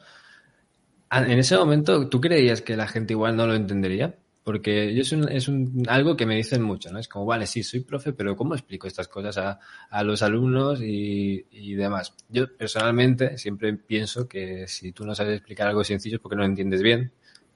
en 1.10 1.38
ese 1.38 1.56
momento 1.56 2.08
tú 2.08 2.20
creías 2.20 2.62
que 2.62 2.76
la 2.76 2.86
gente 2.86 3.14
igual 3.14 3.36
no 3.36 3.46
lo 3.46 3.54
entendería? 3.54 4.16
Porque 4.44 4.94
yo 4.94 5.02
es, 5.02 5.12
un, 5.12 5.28
es 5.28 5.46
un, 5.46 5.84
algo 5.88 6.16
que 6.16 6.24
me 6.24 6.34
dicen 6.34 6.62
mucho, 6.62 6.90
¿no? 6.90 6.98
Es 6.98 7.06
como, 7.06 7.26
vale, 7.26 7.46
sí, 7.46 7.62
soy 7.62 7.80
profe, 7.80 8.14
pero 8.14 8.34
¿cómo 8.34 8.54
explico 8.54 8.86
estas 8.86 9.06
cosas 9.06 9.36
a, 9.36 9.60
a 9.90 10.02
los 10.02 10.22
alumnos 10.22 10.80
y, 10.80 11.44
y, 11.50 11.74
demás? 11.74 12.14
Yo 12.30 12.56
personalmente 12.56 13.36
siempre 13.36 13.74
pienso 13.74 14.26
que 14.26 14.66
si 14.66 14.92
tú 14.92 15.04
no 15.04 15.14
sabes 15.14 15.36
explicar 15.36 15.68
algo 15.68 15.84
sencillo 15.84 16.16
es 16.16 16.22
porque 16.22 16.36
no 16.36 16.42
lo 16.42 16.48
entiendes 16.48 16.82
bien, 16.82 17.12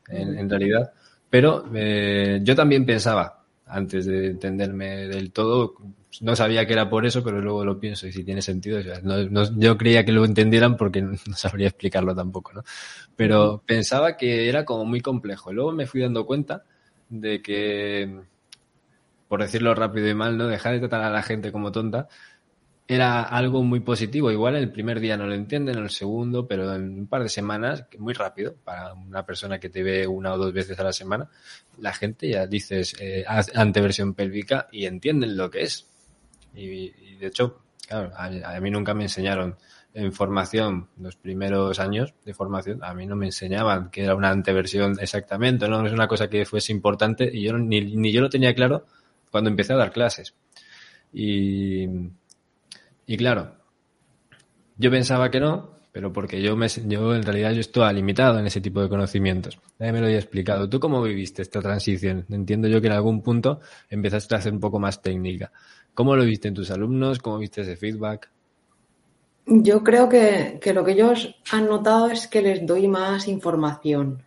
en, 0.09 0.39
en 0.39 0.51
realidad. 0.51 0.93
Pero 1.31 1.65
eh, 1.75 2.41
yo 2.43 2.55
también 2.55 2.85
pensaba, 2.85 3.42
antes 3.73 4.05
de 4.05 4.27
entenderme 4.27 5.09
del 5.09 5.33
todo, 5.33 5.75
no 6.21 6.37
sabía 6.37 6.67
que 6.67 6.75
era 6.75 6.91
por 6.91 7.07
eso, 7.07 7.25
pero 7.25 7.41
luego 7.41 7.65
lo 7.65 7.81
pienso 7.81 8.07
y 8.07 8.13
si 8.13 8.23
tiene 8.23 8.43
sentido. 8.43 8.79
yo 9.57 9.79
creía 9.79 10.05
que 10.05 10.13
lo 10.13 10.25
entendieran 10.25 10.77
porque 10.77 11.01
no 11.03 11.17
sabría 11.35 11.69
explicarlo 11.69 12.15
tampoco, 12.15 12.53
¿no? 12.53 12.65
Pero 13.17 13.63
pensaba 13.65 14.17
que 14.17 14.49
era 14.49 14.65
como 14.65 14.85
muy 14.85 15.01
complejo. 15.01 15.53
Luego 15.53 15.73
me 15.73 15.87
fui 15.87 16.03
dando 16.03 16.27
cuenta 16.27 16.65
de 17.09 17.41
que, 17.41 18.21
por 19.27 19.41
decirlo 19.41 19.75
rápido 19.75 20.09
y 20.09 20.15
mal, 20.15 20.37
¿no? 20.37 20.49
Dejar 20.49 20.75
de 20.75 20.81
tratar 20.81 21.05
a 21.05 21.11
la 21.11 21.23
gente 21.23 21.51
como 21.51 21.73
tonta 21.73 22.09
era 22.95 23.23
algo 23.23 23.63
muy 23.63 23.81
positivo. 23.81 24.31
Igual 24.31 24.57
el 24.57 24.71
primer 24.71 25.01
día 25.01 25.17
no 25.17 25.27
lo 25.27 25.35
entienden, 25.35 25.79
el 25.79 25.91
segundo, 25.91 26.47
pero 26.47 26.75
en 26.75 27.01
un 27.01 27.07
par 27.07 27.23
de 27.23 27.29
semanas, 27.29 27.87
muy 27.99 28.15
rápido, 28.15 28.55
para 28.65 28.93
una 28.95 29.25
persona 29.25 29.59
que 29.59 29.69
te 29.69 29.83
ve 29.83 30.07
una 30.07 30.35
o 30.35 30.39
dos 30.39 30.53
veces 30.53 30.79
a 30.79 30.85
la 30.85 30.93
semana, 30.93 31.29
la 31.79 31.93
gente 31.93 32.29
ya 32.29 32.47
dices 32.47 32.95
eh, 33.01 33.25
anteversión 33.55 34.15
pélvica 34.15 34.69
y 34.73 34.87
entienden 34.87 35.37
lo 35.37 35.51
que 35.51 35.63
es. 35.63 35.89
Y, 36.55 37.17
de 37.17 37.27
hecho, 37.27 37.63
claro, 37.87 38.13
a, 38.15 38.27
a, 38.27 38.61
mí 38.61 38.71
nunca 38.71 38.95
me 38.95 39.05
enseñaron 39.05 39.57
en 39.95 40.13
formación, 40.13 40.89
los 40.99 41.17
primeros 41.17 41.79
años 41.79 42.15
de 42.25 42.35
formación, 42.35 42.83
a 42.83 42.95
mí 42.95 43.07
no 43.07 43.17
me 43.17 43.27
enseñaban 43.27 43.91
que 43.91 44.05
era 44.05 44.15
una 44.15 44.31
anteversión 44.31 44.99
exactamente, 45.01 45.69
no 45.69 45.87
es 45.87 45.93
una 45.93 46.09
cosa 46.09 46.29
que 46.29 46.47
fuese 46.47 46.73
importante 46.73 47.31
y 47.33 47.43
yo 47.43 47.57
ni, 47.59 47.81
ni 47.81 48.11
yo 48.11 48.23
lo 48.23 48.31
tenía 48.31 48.55
claro 48.55 48.87
cuando 49.31 49.51
empecé 49.51 49.73
a 49.73 49.77
dar 49.77 49.93
clases. 49.93 50.35
Y, 51.13 51.87
y 53.13 53.17
claro, 53.19 53.53
yo 54.79 54.91
pensaba 54.91 55.31
que 55.31 55.39
no, 55.39 55.73
pero 55.93 56.15
porque 56.15 56.41
yo, 56.41 56.57
me, 56.57 56.67
yo 56.69 57.15
en 57.15 57.23
realidad 57.23 57.53
yo 57.53 57.61
estaba 57.61 57.93
limitado 57.93 58.39
en 58.39 58.47
ese 58.47 58.63
tipo 58.63 58.81
de 58.81 58.89
conocimientos. 58.89 59.61
Nadie 59.79 59.93
me 59.93 60.01
lo 60.01 60.07
había 60.07 60.17
explicado. 60.17 60.67
¿Tú 60.67 60.81
cómo 60.81 61.03
viviste 61.03 61.43
esta 61.43 61.61
transición? 61.61 62.25
Entiendo 62.31 62.69
yo 62.69 62.81
que 62.81 62.87
en 62.87 62.95
algún 62.95 63.21
punto 63.21 63.61
empezaste 63.91 64.35
a 64.35 64.39
hacer 64.39 64.55
un 64.55 64.61
poco 64.61 64.79
más 64.79 65.03
técnica. 65.03 65.53
¿Cómo 65.93 66.17
lo 66.17 66.25
viste 66.25 66.49
en 66.49 66.55
tus 66.55 66.71
alumnos? 66.71 67.19
¿Cómo 67.19 67.37
viste 67.37 67.61
ese 67.61 67.77
feedback? 67.77 68.31
Yo 69.45 69.85
creo 69.85 70.09
que, 70.09 70.59
lo 70.73 70.83
que 70.83 70.93
ellos 70.93 71.37
han 71.51 71.67
notado 71.67 72.09
es 72.09 72.27
que 72.29 72.41
les 72.41 72.65
doy 72.65 72.89
más 72.89 73.29
información. 73.29 74.23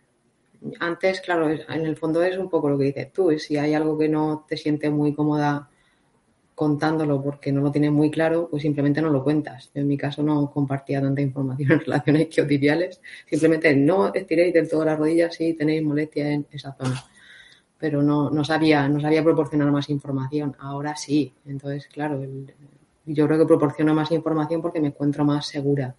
Antes, 0.78 1.20
claro, 1.22 1.50
en 1.50 1.86
el 1.86 1.96
fondo 1.96 2.22
es 2.22 2.38
un 2.38 2.48
poco 2.48 2.70
lo 2.70 2.78
que 2.78 2.84
dices 2.84 3.12
tú. 3.12 3.36
Si 3.36 3.56
hay 3.56 3.74
algo 3.74 3.98
que 3.98 4.08
no 4.08 4.44
te 4.48 4.56
siente 4.56 4.90
muy 4.90 5.12
cómoda 5.12 5.70
contándolo 6.56 7.22
porque 7.22 7.52
no 7.52 7.60
lo 7.60 7.70
tienes 7.70 7.92
muy 7.92 8.10
claro, 8.10 8.48
pues 8.50 8.62
simplemente 8.62 9.02
no 9.02 9.10
lo 9.10 9.22
cuentas. 9.22 9.70
Yo 9.74 9.82
en 9.82 9.88
mi 9.88 9.98
caso 9.98 10.22
no 10.22 10.50
compartía 10.50 11.02
tanta 11.02 11.20
información 11.20 11.70
en 11.70 11.80
relaciones 11.80 12.22
isquiotibiales. 12.22 13.02
Simplemente 13.28 13.76
no 13.76 14.12
estiréis 14.12 14.54
del 14.54 14.66
todo 14.66 14.82
las 14.86 14.98
rodillas 14.98 15.34
si 15.34 15.52
tenéis 15.52 15.82
molestia 15.82 16.30
en 16.32 16.46
esa 16.50 16.72
zona. 16.72 17.04
Pero 17.78 18.02
no, 18.02 18.30
no, 18.30 18.42
sabía, 18.42 18.88
no 18.88 18.98
sabía 19.00 19.22
proporcionar 19.22 19.70
más 19.70 19.90
información. 19.90 20.56
Ahora 20.58 20.96
sí. 20.96 21.34
Entonces, 21.44 21.88
claro, 21.88 22.24
yo 23.04 23.26
creo 23.26 23.38
que 23.38 23.46
proporciono 23.46 23.94
más 23.94 24.10
información 24.10 24.62
porque 24.62 24.80
me 24.80 24.88
encuentro 24.88 25.26
más 25.26 25.46
segura. 25.46 25.94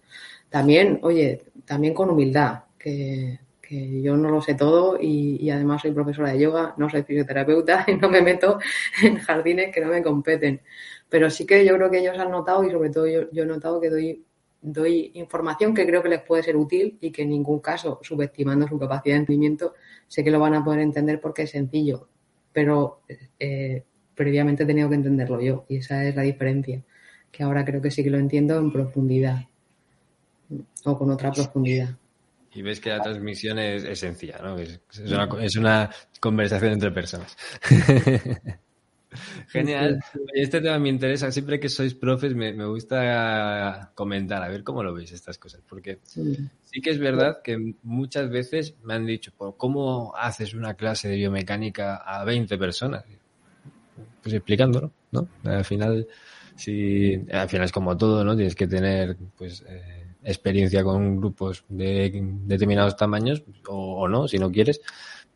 También, 0.50 0.98
oye, 1.02 1.40
también 1.64 1.94
con 1.94 2.10
humildad, 2.10 2.64
que, 2.76 3.38
que 3.68 4.00
yo 4.00 4.16
no 4.16 4.30
lo 4.30 4.40
sé 4.40 4.54
todo 4.54 4.98
y, 4.98 5.50
además 5.50 5.82
soy 5.82 5.92
profesora 5.92 6.32
de 6.32 6.40
yoga, 6.40 6.74
no 6.78 6.88
soy 6.88 7.02
fisioterapeuta 7.02 7.84
y 7.86 7.96
no 7.96 8.08
me 8.08 8.22
meto 8.22 8.58
en 9.02 9.18
jardines 9.18 9.74
que 9.74 9.82
no 9.82 9.88
me 9.88 10.02
competen. 10.02 10.62
Pero 11.10 11.28
sí 11.28 11.44
que 11.44 11.64
yo 11.66 11.74
creo 11.74 11.90
que 11.90 11.98
ellos 11.98 12.18
han 12.18 12.30
notado 12.30 12.64
y 12.64 12.70
sobre 12.70 12.88
todo 12.88 13.06
yo, 13.06 13.30
yo 13.30 13.42
he 13.42 13.46
notado 13.46 13.78
que 13.78 13.90
doy, 13.90 14.24
doy 14.62 15.10
información 15.14 15.74
que 15.74 15.86
creo 15.86 16.02
que 16.02 16.08
les 16.08 16.22
puede 16.22 16.42
ser 16.42 16.56
útil 16.56 16.96
y 17.00 17.12
que 17.12 17.22
en 17.22 17.28
ningún 17.28 17.60
caso, 17.60 18.00
subestimando 18.02 18.66
su 18.66 18.78
capacidad 18.78 19.16
de 19.16 19.20
entendimiento, 19.20 19.74
sé 20.06 20.24
que 20.24 20.30
lo 20.30 20.40
van 20.40 20.54
a 20.54 20.64
poder 20.64 20.80
entender 20.80 21.20
porque 21.20 21.42
es 21.42 21.50
sencillo. 21.50 22.08
Pero 22.54 23.02
eh, 23.38 23.84
previamente 24.14 24.62
he 24.62 24.66
tenido 24.66 24.88
que 24.88 24.94
entenderlo 24.94 25.42
yo 25.42 25.66
y 25.68 25.76
esa 25.76 26.06
es 26.06 26.16
la 26.16 26.22
diferencia 26.22 26.82
que 27.30 27.42
ahora 27.42 27.66
creo 27.66 27.82
que 27.82 27.90
sí 27.90 28.02
que 28.02 28.08
lo 28.08 28.16
entiendo 28.16 28.56
en 28.56 28.72
profundidad 28.72 29.44
o 30.86 30.96
con 30.96 31.10
otra 31.10 31.30
profundidad. 31.30 31.98
Y 32.54 32.62
ves 32.62 32.80
que 32.80 32.90
la 32.90 33.02
transmisión 33.02 33.58
es, 33.58 33.84
es 33.84 33.98
sencilla, 33.98 34.38
¿no? 34.42 34.58
Es, 34.58 34.80
es, 34.92 35.12
una, 35.12 35.28
es, 35.40 35.56
una, 35.56 35.90
conversación 36.20 36.72
entre 36.72 36.90
personas. 36.90 37.36
Genial. 39.48 40.00
Este 40.34 40.60
tema 40.60 40.78
me 40.78 40.88
interesa. 40.88 41.30
Siempre 41.30 41.60
que 41.60 41.68
sois 41.68 41.94
profes 41.94 42.34
me, 42.34 42.52
me, 42.52 42.66
gusta 42.66 43.92
comentar, 43.94 44.42
a 44.42 44.48
ver 44.48 44.64
cómo 44.64 44.82
lo 44.82 44.92
veis 44.94 45.12
estas 45.12 45.38
cosas. 45.38 45.62
Porque 45.68 45.98
sí. 46.02 46.36
sí 46.64 46.80
que 46.80 46.90
es 46.90 46.98
verdad 46.98 47.40
que 47.42 47.74
muchas 47.82 48.28
veces 48.30 48.74
me 48.82 48.94
han 48.94 49.06
dicho, 49.06 49.32
¿cómo 49.56 50.14
haces 50.16 50.54
una 50.54 50.74
clase 50.74 51.08
de 51.08 51.16
biomecánica 51.16 51.96
a 51.96 52.24
20 52.24 52.58
personas? 52.58 53.04
Pues 54.22 54.34
explicándolo, 54.34 54.92
¿no? 55.12 55.28
Al 55.44 55.64
final 55.64 56.06
si 56.58 57.14
al 57.32 57.48
final 57.48 57.66
es 57.66 57.72
como 57.72 57.96
todo, 57.96 58.24
¿no? 58.24 58.34
Tienes 58.34 58.56
que 58.56 58.66
tener 58.66 59.16
pues 59.36 59.64
eh, 59.68 60.07
experiencia 60.24 60.82
con 60.82 61.16
grupos 61.16 61.64
de 61.68 62.10
determinados 62.44 62.96
tamaños 62.96 63.42
o, 63.68 64.02
o, 64.02 64.08
no, 64.08 64.28
si 64.28 64.38
no 64.38 64.50
quieres. 64.50 64.80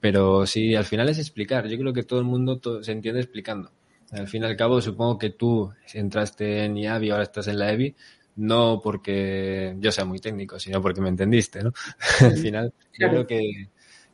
Pero 0.00 0.46
sí, 0.46 0.74
al 0.74 0.84
final 0.84 1.08
es 1.08 1.18
explicar. 1.18 1.68
Yo 1.68 1.78
creo 1.78 1.92
que 1.92 2.02
todo 2.02 2.18
el 2.18 2.24
mundo 2.24 2.58
todo, 2.58 2.82
se 2.82 2.92
entiende 2.92 3.20
explicando. 3.20 3.70
Al 4.10 4.28
fin 4.28 4.42
y 4.42 4.46
al 4.46 4.56
cabo, 4.56 4.80
supongo 4.80 5.18
que 5.18 5.30
tú 5.30 5.72
entraste 5.94 6.64
en 6.64 6.76
IAVI 6.76 7.06
y 7.06 7.10
ahora 7.10 7.22
estás 7.22 7.48
en 7.48 7.58
la 7.58 7.72
EVI, 7.72 7.94
no 8.36 8.80
porque 8.82 9.74
yo 9.78 9.90
sea 9.90 10.04
muy 10.04 10.18
técnico, 10.18 10.58
sino 10.58 10.82
porque 10.82 11.00
me 11.00 11.08
entendiste, 11.08 11.62
¿no? 11.62 11.72
al 12.20 12.36
final, 12.36 12.74
yo 12.98 13.08
creo 13.08 13.26
que, 13.26 13.70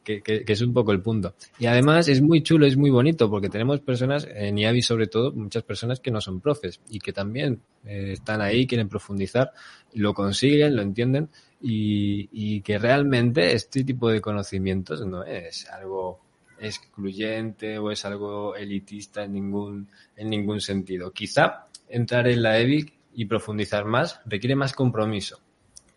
que, 0.08 0.22
que, 0.22 0.42
que, 0.42 0.52
es 0.54 0.62
un 0.62 0.72
poco 0.72 0.92
el 0.92 1.02
punto. 1.02 1.34
Y 1.58 1.66
además 1.66 2.08
es 2.08 2.22
muy 2.22 2.42
chulo, 2.42 2.64
es 2.64 2.78
muy 2.78 2.88
bonito, 2.88 3.28
porque 3.28 3.50
tenemos 3.50 3.80
personas, 3.80 4.26
en 4.34 4.56
IAVI 4.56 4.80
sobre 4.80 5.06
todo, 5.06 5.32
muchas 5.32 5.64
personas 5.64 6.00
que 6.00 6.10
no 6.10 6.22
son 6.22 6.40
profes 6.40 6.80
y 6.88 6.98
que 6.98 7.12
también 7.12 7.60
eh, 7.84 8.12
están 8.12 8.40
ahí, 8.40 8.66
quieren 8.66 8.88
profundizar, 8.88 9.52
lo 9.92 10.14
consiguen, 10.14 10.76
lo 10.76 10.80
entienden 10.80 11.28
y, 11.60 12.30
y 12.32 12.62
que 12.62 12.78
realmente 12.78 13.52
este 13.52 13.84
tipo 13.84 14.08
de 14.08 14.22
conocimientos 14.22 15.04
no 15.04 15.24
es 15.24 15.68
algo 15.68 16.20
excluyente 16.58 17.76
o 17.76 17.90
es 17.90 18.06
algo 18.06 18.56
elitista 18.56 19.24
en 19.24 19.34
ningún, 19.34 19.88
en 20.16 20.30
ningún 20.30 20.62
sentido. 20.62 21.12
Quizá 21.12 21.66
entrar 21.86 22.28
en 22.28 22.42
la 22.42 22.58
EVI 22.58 22.90
y 23.14 23.26
profundizar 23.26 23.84
más 23.84 24.22
requiere 24.24 24.56
más 24.56 24.72
compromiso, 24.72 25.38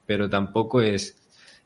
pero 0.06 0.30
tampoco 0.30 0.82
es 0.82 1.18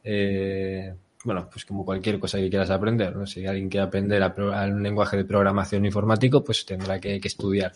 eh, 0.03 0.93
bueno, 1.25 1.49
pues 1.51 1.65
como 1.65 1.83
cualquier 1.83 2.19
cosa 2.19 2.37
que 2.37 2.49
quieras 2.49 2.69
aprender. 2.69 3.15
Si 3.27 3.45
alguien 3.45 3.67
quiere 3.67 3.87
aprender 3.87 4.21
a, 4.23 4.33
un 4.67 4.83
lenguaje 4.83 5.17
de 5.17 5.25
programación 5.25 5.85
informático, 5.85 6.43
pues 6.43 6.65
tendrá 6.65 6.99
que, 6.99 7.19
que, 7.19 7.27
estudiar. 7.27 7.73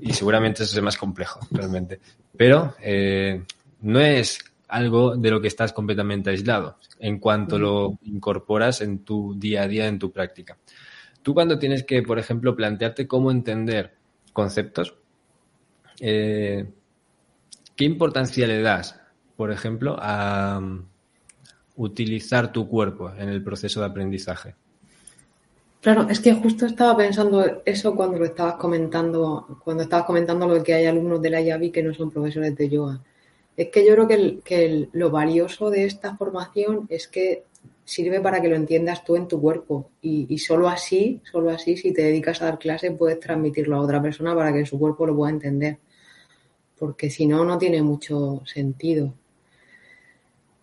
Y 0.00 0.12
seguramente 0.12 0.62
eso 0.62 0.76
es 0.76 0.82
más 0.82 0.96
complejo, 0.96 1.40
realmente. 1.50 1.98
Pero 2.36 2.74
eh, 2.82 3.42
no 3.80 3.98
es 4.00 4.38
algo 4.68 5.16
de 5.16 5.30
lo 5.30 5.40
que 5.40 5.48
estás 5.48 5.72
completamente 5.72 6.30
aislado 6.30 6.78
en 6.98 7.18
cuanto 7.18 7.58
lo 7.58 7.98
incorporas 8.02 8.82
en 8.82 9.04
tu 9.04 9.34
día 9.38 9.62
a 9.62 9.68
día, 9.68 9.86
en 9.86 9.98
tu 9.98 10.12
práctica. 10.12 10.58
Tú 11.22 11.34
cuando 11.34 11.58
tienes 11.58 11.84
que, 11.84 12.02
por 12.02 12.18
ejemplo, 12.18 12.54
plantearte 12.54 13.06
cómo 13.06 13.30
entender 13.30 13.94
conceptos, 14.32 14.94
eh, 16.00 16.70
¿qué 17.74 17.84
importancia 17.84 18.46
le 18.46 18.60
das, 18.60 19.00
por 19.34 19.50
ejemplo, 19.50 19.96
a 19.98 20.60
utilizar 21.76 22.52
tu 22.52 22.68
cuerpo 22.68 23.12
en 23.18 23.28
el 23.28 23.42
proceso 23.42 23.80
de 23.80 23.86
aprendizaje. 23.86 24.54
Claro, 25.80 26.08
es 26.08 26.18
que 26.18 26.32
justo 26.32 26.66
estaba 26.66 26.96
pensando 26.96 27.62
eso 27.64 27.94
cuando 27.94 28.18
lo 28.18 28.24
estabas 28.24 28.54
comentando, 28.54 29.60
cuando 29.62 29.84
estabas 29.84 30.06
comentando 30.06 30.46
lo 30.48 30.62
que 30.62 30.74
hay 30.74 30.86
alumnos 30.86 31.22
de 31.22 31.30
la 31.30 31.40
IAVI 31.40 31.70
que 31.70 31.82
no 31.82 31.94
son 31.94 32.10
profesores 32.10 32.56
de 32.56 32.68
yoga. 32.68 33.00
Es 33.56 33.68
que 33.68 33.86
yo 33.86 33.92
creo 33.94 34.08
que, 34.08 34.38
que 34.44 34.88
lo 34.92 35.10
valioso 35.10 35.70
de 35.70 35.84
esta 35.84 36.16
formación 36.16 36.86
es 36.88 37.06
que 37.06 37.44
sirve 37.84 38.20
para 38.20 38.42
que 38.42 38.48
lo 38.48 38.56
entiendas 38.56 39.04
tú 39.04 39.14
en 39.14 39.28
tu 39.28 39.40
cuerpo 39.40 39.90
y, 40.02 40.26
y 40.28 40.38
solo 40.38 40.68
así, 40.68 41.20
solo 41.30 41.50
así, 41.50 41.76
si 41.76 41.92
te 41.92 42.02
dedicas 42.02 42.42
a 42.42 42.46
dar 42.46 42.58
clases, 42.58 42.92
puedes 42.98 43.20
transmitirlo 43.20 43.76
a 43.76 43.80
otra 43.80 44.02
persona 44.02 44.34
para 44.34 44.52
que 44.52 44.66
su 44.66 44.78
cuerpo 44.78 45.06
lo 45.06 45.14
pueda 45.14 45.30
entender. 45.30 45.78
Porque 46.76 47.10
si 47.10 47.26
no, 47.26 47.44
no 47.44 47.58
tiene 47.58 47.80
mucho 47.82 48.42
sentido. 48.44 49.14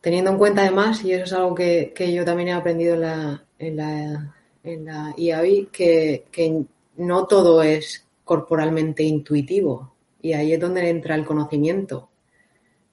Teniendo 0.03 0.31
en 0.31 0.37
cuenta 0.37 0.63
además, 0.63 1.01
y 1.05 1.13
eso 1.13 1.23
es 1.23 1.31
algo 1.31 1.55
que, 1.55 1.93
que 1.95 2.13
yo 2.13 2.25
también 2.25 2.49
he 2.49 2.51
aprendido 2.51 2.95
en 2.95 3.01
la, 3.01 3.45
en 3.57 3.77
la, 3.77 4.35
en 4.61 4.85
la 4.85 5.13
IAVI, 5.15 5.69
que, 5.71 6.25
que 6.29 6.65
no 6.97 7.25
todo 7.25 7.63
es 7.63 8.05
corporalmente 8.25 9.01
intuitivo. 9.03 9.93
Y 10.21 10.33
ahí 10.33 10.51
es 10.51 10.59
donde 10.59 10.89
entra 10.89 11.15
el 11.15 11.23
conocimiento. 11.23 12.09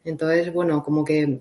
Entonces, 0.05 0.53
bueno, 0.53 0.85
como 0.85 1.05
que 1.05 1.41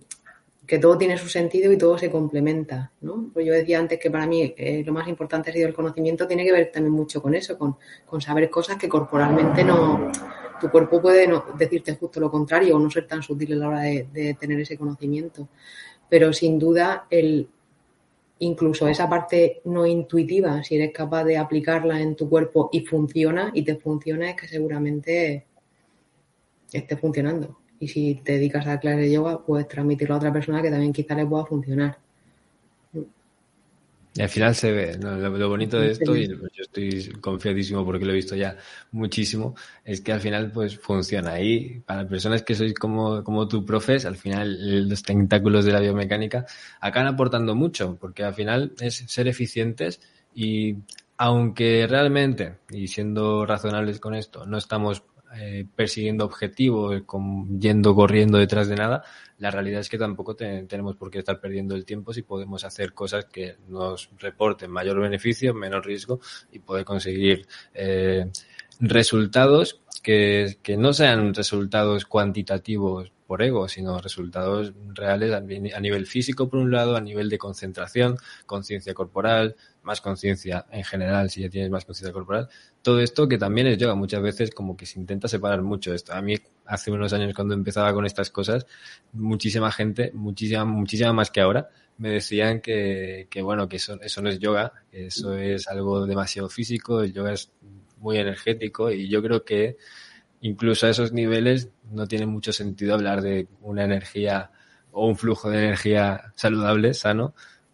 que 0.70 0.78
todo 0.78 1.00
tiene 1.00 1.18
su 1.18 1.28
sentido 1.28 1.72
y 1.72 1.80
todo 1.80 1.98
se 1.98 2.12
complementa, 2.12 2.92
¿no? 3.02 3.32
Pues 3.34 3.44
yo 3.44 3.54
decía 3.54 3.80
antes 3.80 4.00
que 4.00 4.12
para 4.12 4.28
mí 4.28 4.54
eh, 4.56 4.84
lo 4.86 4.94
más 4.94 5.08
importante 5.08 5.50
ha 5.50 5.54
sido 5.54 5.68
el 5.68 5.74
conocimiento, 5.74 6.28
tiene 6.28 6.46
que 6.46 6.52
ver 6.52 6.72
también 6.72 6.94
mucho 6.94 7.24
con 7.24 7.34
eso, 7.34 7.58
con, 7.58 7.76
con 8.06 8.22
saber 8.22 8.52
cosas 8.52 8.78
que 8.78 8.88
corporalmente 8.88 9.64
no, 9.64 10.12
tu 10.60 10.70
cuerpo 10.70 11.02
puede 11.02 11.28
no, 11.28 11.46
decirte 11.58 11.96
justo 11.96 12.20
lo 12.20 12.30
contrario 12.30 12.76
o 12.76 12.80
no 12.80 12.90
ser 12.90 13.08
tan 13.08 13.24
sutil 13.24 13.54
a 13.54 13.56
la 13.56 13.68
hora 13.68 13.82
de, 13.82 14.36
tener 14.40 14.60
ese 14.60 14.78
conocimiento. 14.78 15.50
Pero 16.10 16.34
sin 16.34 16.58
duda, 16.60 17.06
el, 17.10 17.48
incluso 18.40 18.88
esa 18.88 19.10
parte 19.10 19.62
no 19.66 19.86
intuitiva, 19.86 20.64
si 20.64 20.76
eres 20.76 20.92
capaz 20.94 21.24
de 21.24 21.38
aplicarla 21.38 22.02
en 22.02 22.16
tu 22.16 22.30
cuerpo 22.30 22.70
y 22.72 22.82
funciona, 22.82 23.52
y 23.54 23.64
te 23.64 23.76
funciona, 23.76 24.30
es 24.30 24.36
que 24.36 24.48
seguramente 24.48 25.46
esté 26.72 26.98
funcionando. 26.98 27.60
Y 27.80 27.88
si 27.88 28.16
te 28.16 28.34
dedicas 28.34 28.68
a 28.68 28.80
clases 28.80 29.02
de 29.02 29.12
yoga, 29.12 29.46
puedes 29.46 29.68
transmitirlo 29.68 30.16
a 30.16 30.18
otra 30.18 30.34
persona 30.34 30.62
que 30.62 30.70
también 30.70 30.94
quizá 30.94 31.16
le 31.16 31.26
pueda 31.26 31.46
funcionar. 31.46 31.98
Y 34.16 34.22
al 34.22 34.30
final 34.30 34.56
se 34.56 34.72
ve, 34.72 34.98
¿no? 34.98 35.16
lo, 35.16 35.30
lo, 35.30 35.50
bonito 35.50 35.80
de 35.80 35.92
esto, 35.92 36.16
y 36.16 36.28
yo 36.28 36.36
estoy 36.58 37.12
confiadísimo 37.22 37.86
porque 37.86 38.06
lo 38.06 38.12
he 38.12 38.16
visto 38.16 38.36
ya 38.36 38.58
muchísimo, 38.92 39.56
es 39.86 40.02
que 40.02 40.12
al 40.12 40.20
final 40.20 40.52
pues 40.52 40.80
funciona. 40.80 41.40
Y 41.40 41.80
para 41.86 42.08
personas 42.08 42.42
que 42.42 42.56
sois 42.56 42.74
como, 42.74 43.24
como 43.24 43.48
tú, 43.48 43.64
profes, 43.64 44.06
al 44.06 44.16
final 44.16 44.90
los 44.90 45.04
tentáculos 45.04 45.64
de 45.66 45.74
la 45.74 45.80
biomecánica 45.80 46.46
acaban 46.82 47.14
aportando 47.14 47.56
mucho, 47.56 47.98
porque 48.00 48.24
al 48.24 48.34
final 48.34 48.74
es 48.80 48.96
ser 49.08 49.28
eficientes 49.28 50.02
y 50.34 50.76
aunque 51.18 51.86
realmente, 51.88 52.60
y 52.72 52.88
siendo 52.88 53.46
razonables 53.46 54.00
con 54.00 54.16
esto, 54.16 54.46
no 54.46 54.58
estamos 54.58 55.04
eh, 55.36 55.66
persiguiendo 55.76 56.26
objetivos, 56.26 57.04
yendo 57.60 57.94
corriendo 57.94 58.38
detrás 58.38 58.68
de 58.68 58.76
nada, 58.76 59.04
la 59.38 59.52
realidad 59.52 59.82
es 59.82 59.90
que 59.90 59.98
tampoco 59.98 60.36
te, 60.36 60.64
tenemos 60.64 60.96
por 60.96 61.12
qué 61.12 61.20
estar 61.20 61.40
perdiendo 61.40 61.76
el 61.76 61.86
tiempo 61.86 62.14
si 62.14 62.24
podemos 62.24 62.64
hacer 62.64 62.94
cosas 62.94 63.26
que 63.26 63.58
nos 63.68 64.10
reporten 64.18 64.72
mayor 64.72 65.00
beneficio, 65.00 65.54
menos 65.54 65.86
riesgo 65.86 66.20
y 66.52 66.60
poder 66.60 66.84
conseguir 66.84 67.46
eh, 67.74 68.30
resultados 68.80 69.82
que, 70.02 70.58
que 70.64 70.78
no 70.78 70.94
sean 70.94 71.34
resultados 71.34 72.06
cuantitativos 72.06 73.12
por 73.30 73.44
ego, 73.44 73.68
sino 73.68 74.00
resultados 74.00 74.74
reales 74.96 75.32
a 75.34 75.80
nivel 75.80 76.08
físico, 76.08 76.50
por 76.50 76.60
un 76.60 76.72
lado, 76.72 76.96
a 76.96 77.02
nivel 77.02 77.30
de 77.30 77.38
concentración, 77.38 78.18
conciencia 78.48 78.96
corporal, 78.96 79.56
más 79.84 80.02
conciencia 80.02 80.66
en 80.72 80.84
general, 80.84 81.30
si 81.30 81.42
ya 81.42 81.50
tienes 81.52 81.70
más 81.70 81.86
conciencia 81.86 82.12
corporal. 82.12 82.50
Todo 82.82 83.00
esto 83.00 83.28
que 83.28 83.38
también 83.38 83.68
es 83.68 83.78
yoga, 83.78 83.94
muchas 83.94 84.24
veces 84.24 84.50
como 84.50 84.76
que 84.76 84.88
se 84.88 85.00
intenta 85.00 85.28
separar 85.28 85.62
mucho 85.62 85.94
esto. 85.94 86.14
A 86.14 86.24
mí, 86.24 86.38
hace 86.66 86.90
unos 86.90 87.14
años 87.14 87.36
cuando 87.36 87.54
empezaba 87.54 87.94
con 87.94 88.08
estas 88.08 88.32
cosas, 88.32 88.66
muchísima 89.14 89.72
gente, 89.72 90.12
muchísima, 90.16 90.66
muchísima 90.66 91.14
más 91.14 91.30
que 91.30 91.42
ahora, 91.42 91.70
me 92.00 92.10
decían 92.10 92.62
que, 92.62 93.28
que 93.30 93.44
bueno, 93.44 93.70
que 93.70 93.76
eso, 93.76 94.02
eso 94.02 94.24
no 94.24 94.30
es 94.30 94.40
yoga, 94.40 94.74
eso 94.92 95.36
es 95.36 95.68
algo 95.68 96.08
demasiado 96.08 96.50
físico, 96.50 97.04
el 97.04 97.14
yoga 97.14 97.34
es 97.34 97.52
muy 98.00 98.18
energético 98.18 98.92
y 98.92 99.08
yo 99.10 99.22
creo 99.22 99.44
que 99.44 99.78
incluso 100.42 100.88
a 100.88 100.90
esos 100.90 101.12
niveles 101.12 101.70
no 101.92 102.08
tiene 102.08 102.26
mucho 102.26 102.54
sentido 102.54 102.94
hablar 102.94 103.22
de 103.22 103.48
una 103.62 103.84
energía 103.84 104.52
o 104.92 105.08
un 105.08 105.16
flujo 105.16 105.50
de 105.50 105.60
energía 105.60 106.34
saludable, 106.36 106.94
sano, 106.94 107.34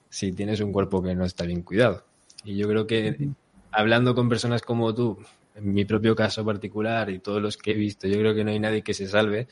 si 0.09 0.31
tienes 0.31 0.59
un 0.61 0.71
cuerpo 0.71 1.01
que 1.01 1.15
no 1.15 1.25
está 1.25 1.45
bien 1.45 1.61
cuidado. 1.61 2.05
Y 2.43 2.57
yo 2.57 2.67
creo 2.67 2.87
que 2.87 3.29
hablando 3.71 4.15
con 4.15 4.29
personas 4.29 4.61
como 4.61 4.93
tú, 4.93 5.17
en 5.55 5.73
mi 5.73 5.85
propio 5.85 6.15
caso 6.15 6.43
particular 6.45 7.09
y 7.09 7.19
todos 7.19 7.41
los 7.41 7.57
que 7.57 7.71
he 7.71 7.75
visto, 7.75 8.07
yo 8.07 8.17
creo 8.19 8.35
que 8.35 8.43
no 8.43 8.51
hay 8.51 8.59
nadie 8.59 8.81
que 8.81 8.93
se 8.93 9.07
salve. 9.07 9.47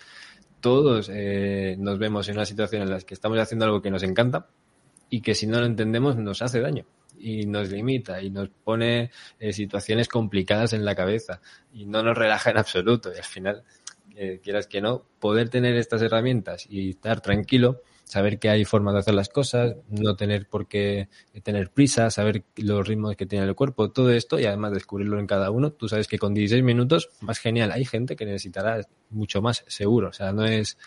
Todos 0.60 1.10
eh, 1.12 1.76
nos 1.80 2.00
vemos 2.00 2.28
en 2.30 2.36
una 2.36 2.46
situación 2.46 2.84
en 2.84 2.90
la 2.90 3.00
que 3.00 3.14
estamos 3.14 3.38
haciendo 3.40 3.66
algo 3.66 3.82
que 3.82 3.92
nos 3.92 4.04
encanta 4.04 4.48
y 5.10 5.22
que 5.22 5.36
si 5.36 5.48
no 5.48 5.60
lo 5.60 5.66
entendemos 5.66 6.16
nos 6.16 6.42
hace 6.42 6.60
daño 6.62 6.86
y 7.24 7.46
nos 7.46 7.72
limita 7.72 8.22
y 8.22 8.30
nos 8.30 8.50
pone 8.50 9.10
eh, 9.40 9.54
situaciones 9.54 10.10
complicadas 10.10 10.74
en 10.74 10.84
la 10.84 10.94
cabeza 10.94 11.40
y 11.72 11.86
no 11.86 12.04
nos 12.04 12.18
relaja 12.18 12.52
en 12.52 12.58
absoluto. 12.58 13.12
Y 13.14 13.18
al 13.18 13.24
final, 13.24 13.64
eh, 14.16 14.42
quieras 14.44 14.68
que 14.68 14.82
no, 14.82 15.06
poder 15.20 15.48
tener 15.50 15.76
estas 15.78 16.02
herramientas 16.02 16.68
y 16.70 16.90
estar 16.90 17.22
tranquilo, 17.22 17.82
saber 18.04 18.40
que 18.40 18.50
hay 18.50 18.66
formas 18.66 18.94
de 18.94 19.00
hacer 19.00 19.14
las 19.14 19.30
cosas, 19.30 19.78
no 19.88 20.18
tener 20.18 20.50
por 20.50 20.68
qué 20.68 21.08
tener 21.44 21.72
prisa, 21.72 22.10
saber 22.10 22.44
los 22.58 22.86
ritmos 22.86 23.16
que 23.16 23.26
tiene 23.26 23.46
el 23.46 23.56
cuerpo, 23.56 23.90
todo 23.90 24.12
esto 24.12 24.38
y 24.38 24.46
además 24.46 24.74
descubrirlo 24.74 25.18
en 25.18 25.26
cada 25.26 25.50
uno. 25.50 25.72
Tú 25.72 25.88
sabes 25.88 26.10
que 26.10 26.20
con 26.20 26.34
16 26.34 26.62
minutos, 26.62 27.10
más 27.22 27.40
genial, 27.40 27.72
hay 27.72 27.86
gente 27.86 28.18
que 28.18 28.26
necesitará 28.26 28.82
mucho 29.10 29.42
más 29.42 29.64
seguro. 29.68 30.10
O 30.10 30.14
sea, 30.14 30.34
no 30.34 30.46
es 30.46 30.78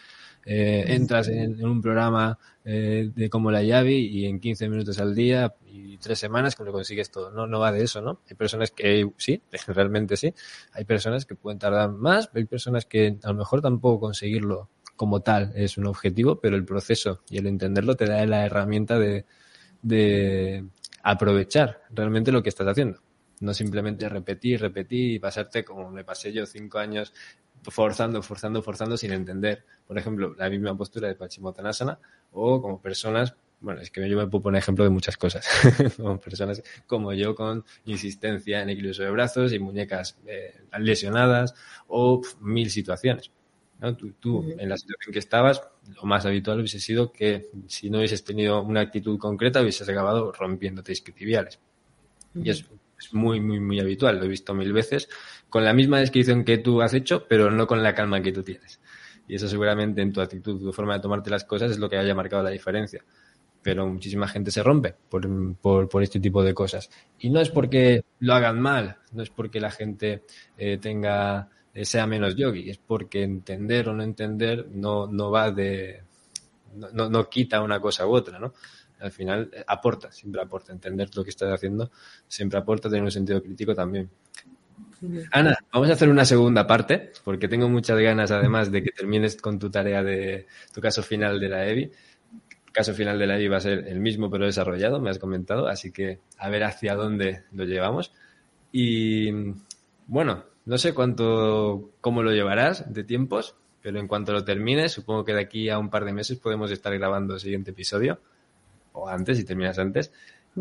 eh, 0.48 0.84
entras 0.94 1.26
en, 1.26 1.58
en, 1.58 1.66
un 1.66 1.82
programa 1.82 2.38
eh, 2.64 3.10
de 3.12 3.28
como 3.28 3.50
la 3.50 3.64
Yavi 3.64 3.96
y 3.96 4.26
en 4.26 4.38
15 4.38 4.68
minutos 4.68 5.00
al 5.00 5.12
día 5.12 5.52
y 5.66 5.98
tres 5.98 6.20
semanas 6.20 6.54
que 6.54 6.62
lo 6.62 6.70
consigues 6.70 7.10
todo. 7.10 7.32
No, 7.32 7.48
no 7.48 7.58
va 7.58 7.72
de 7.72 7.82
eso, 7.82 8.00
¿no? 8.00 8.20
Hay 8.30 8.36
personas 8.36 8.70
que 8.70 9.10
sí, 9.16 9.42
realmente 9.66 10.16
sí. 10.16 10.32
Hay 10.72 10.84
personas 10.84 11.26
que 11.26 11.34
pueden 11.34 11.58
tardar 11.58 11.90
más, 11.90 12.30
hay 12.32 12.44
personas 12.44 12.86
que 12.86 13.18
a 13.24 13.28
lo 13.28 13.34
mejor 13.34 13.60
tampoco 13.60 13.98
conseguirlo 13.98 14.70
como 14.94 15.20
tal 15.20 15.52
es 15.56 15.78
un 15.78 15.86
objetivo, 15.86 16.40
pero 16.40 16.54
el 16.54 16.64
proceso 16.64 17.22
y 17.28 17.38
el 17.38 17.48
entenderlo 17.48 17.96
te 17.96 18.06
da 18.06 18.24
la 18.24 18.46
herramienta 18.46 19.00
de, 19.00 19.26
de 19.82 20.64
aprovechar 21.02 21.82
realmente 21.90 22.30
lo 22.30 22.42
que 22.42 22.50
estás 22.50 22.68
haciendo. 22.68 23.00
No 23.40 23.52
simplemente 23.52 24.08
repetir, 24.08 24.60
repetir 24.60 25.14
y 25.14 25.18
pasarte 25.18 25.64
como 25.64 25.90
me 25.90 26.04
pasé 26.04 26.32
yo 26.32 26.46
cinco 26.46 26.78
años 26.78 27.12
forzando, 27.62 28.22
forzando, 28.22 28.62
forzando 28.62 28.96
sin 28.96 29.12
entender, 29.12 29.64
por 29.86 29.98
ejemplo, 29.98 30.34
la 30.36 30.50
misma 30.50 30.76
postura 30.76 31.08
de 31.08 31.14
Pachimottanasana 31.14 31.98
o 32.32 32.60
como 32.60 32.80
personas, 32.80 33.34
bueno, 33.60 33.80
es 33.80 33.90
que 33.90 34.08
yo 34.08 34.16
me 34.16 34.26
puedo 34.26 34.42
poner 34.42 34.58
ejemplo 34.58 34.84
de 34.84 34.90
muchas 34.90 35.16
cosas, 35.16 35.46
como 35.96 36.20
personas 36.20 36.62
como 36.86 37.12
yo 37.12 37.34
con 37.34 37.64
insistencia 37.84 38.62
en 38.62 38.70
equilibrio 38.70 39.04
de 39.04 39.10
brazos 39.10 39.52
y 39.52 39.58
muñecas 39.58 40.18
eh, 40.26 40.60
lesionadas 40.78 41.54
o 41.88 42.20
mil 42.40 42.70
situaciones. 42.70 43.30
¿no? 43.80 43.94
Tú, 43.96 44.54
en 44.58 44.68
la 44.68 44.76
situación 44.76 45.12
que 45.12 45.18
estabas, 45.18 45.62
lo 45.94 46.02
más 46.02 46.26
habitual 46.26 46.58
hubiese 46.58 46.80
sido 46.80 47.12
que 47.12 47.50
si 47.66 47.90
no 47.90 47.98
hubieses 47.98 48.24
tenido 48.24 48.62
una 48.62 48.80
actitud 48.80 49.18
concreta, 49.18 49.60
hubieses 49.60 49.88
acabado 49.88 50.32
rompiéndote 50.32 50.92
isquiotibiales. 50.92 51.60
Y 52.34 52.50
es, 52.50 52.64
es 52.98 53.14
muy, 53.14 53.40
muy, 53.40 53.60
muy 53.60 53.80
habitual, 53.80 54.18
lo 54.18 54.24
he 54.24 54.28
visto 54.28 54.54
mil 54.54 54.72
veces 54.72 55.08
con 55.48 55.64
la 55.64 55.72
misma 55.72 56.00
descripción 56.00 56.44
que 56.44 56.58
tú 56.58 56.82
has 56.82 56.92
hecho, 56.94 57.26
pero 57.28 57.50
no 57.50 57.66
con 57.66 57.82
la 57.82 57.94
calma 57.94 58.20
que 58.22 58.32
tú 58.32 58.42
tienes. 58.42 58.80
Y 59.28 59.34
eso 59.34 59.48
seguramente 59.48 60.02
en 60.02 60.12
tu 60.12 60.20
actitud, 60.20 60.60
tu 60.60 60.72
forma 60.72 60.94
de 60.94 61.00
tomarte 61.00 61.30
las 61.30 61.44
cosas 61.44 61.70
es 61.70 61.78
lo 61.78 61.88
que 61.88 61.96
haya 61.96 62.14
marcado 62.14 62.42
la 62.42 62.50
diferencia. 62.50 63.04
Pero 63.62 63.86
muchísima 63.86 64.28
gente 64.28 64.50
se 64.50 64.62
rompe 64.62 64.94
por, 65.08 65.28
por, 65.56 65.88
por 65.88 66.02
este 66.02 66.20
tipo 66.20 66.42
de 66.44 66.54
cosas. 66.54 66.88
Y 67.18 67.30
no 67.30 67.40
es 67.40 67.50
porque 67.50 68.04
lo 68.20 68.34
hagan 68.34 68.60
mal, 68.60 68.98
no 69.12 69.22
es 69.22 69.30
porque 69.30 69.60
la 69.60 69.70
gente 69.70 70.22
eh, 70.56 70.78
tenga 70.78 71.48
eh, 71.76 71.84
sea 71.84 72.06
menos 72.06 72.34
yogi, 72.36 72.70
es 72.70 72.78
porque 72.78 73.22
entender 73.22 73.90
o 73.90 73.92
no 73.92 74.02
entender 74.02 74.66
no, 74.72 75.06
no 75.06 75.30
va 75.30 75.50
de... 75.50 76.02
No, 76.74 77.10
no 77.10 77.28
quita 77.28 77.60
una 77.60 77.80
cosa 77.80 78.06
u 78.06 78.14
otra, 78.14 78.38
¿no? 78.38 78.54
Al 79.00 79.10
final 79.10 79.50
eh, 79.52 79.62
aporta, 79.66 80.10
siempre 80.10 80.40
aporta. 80.40 80.72
Entender 80.72 81.10
lo 81.14 81.22
que 81.22 81.30
estás 81.30 81.52
haciendo 81.52 81.90
siempre 82.26 82.58
aporta, 82.58 82.88
tener 82.88 83.04
un 83.04 83.10
sentido 83.10 83.42
crítico 83.42 83.74
también. 83.74 84.10
Ana, 85.32 85.56
vamos 85.72 85.90
a 85.90 85.92
hacer 85.92 86.08
una 86.08 86.24
segunda 86.24 86.66
parte, 86.66 87.12
porque 87.24 87.48
tengo 87.48 87.68
muchas 87.68 87.98
ganas, 87.98 88.30
además, 88.30 88.70
de 88.70 88.82
que 88.82 88.90
termines 88.90 89.36
con 89.36 89.58
tu 89.58 89.70
tarea 89.70 90.02
de 90.02 90.46
tu 90.72 90.80
caso 90.80 91.02
final 91.02 91.40
de 91.40 91.48
la 91.48 91.66
EBI. 91.66 91.82
El 91.84 92.72
caso 92.72 92.94
final 92.94 93.18
de 93.18 93.26
la 93.26 93.36
EBI 93.36 93.48
va 93.48 93.56
a 93.56 93.60
ser 93.60 93.86
el 93.88 94.00
mismo, 94.00 94.30
pero 94.30 94.44
desarrollado, 94.46 95.00
me 95.00 95.10
has 95.10 95.18
comentado, 95.18 95.68
así 95.68 95.92
que 95.92 96.20
a 96.38 96.48
ver 96.50 96.64
hacia 96.64 96.94
dónde 96.94 97.44
lo 97.52 97.64
llevamos. 97.64 98.12
Y 98.72 99.30
bueno, 100.06 100.44
no 100.66 100.78
sé 100.78 100.92
cuánto, 100.92 101.92
cómo 102.00 102.22
lo 102.22 102.32
llevarás 102.32 102.92
de 102.92 103.04
tiempos, 103.04 103.56
pero 103.82 104.00
en 104.00 104.08
cuanto 104.08 104.32
lo 104.32 104.44
termines, 104.44 104.92
supongo 104.92 105.24
que 105.24 105.32
de 105.32 105.40
aquí 105.40 105.68
a 105.68 105.78
un 105.78 105.90
par 105.90 106.04
de 106.04 106.12
meses 106.12 106.38
podemos 106.38 106.70
estar 106.70 106.92
grabando 106.98 107.34
el 107.34 107.40
siguiente 107.40 107.70
episodio, 107.70 108.20
o 108.92 109.08
antes, 109.08 109.36
si 109.36 109.44
terminas 109.44 109.78
antes. 109.78 110.12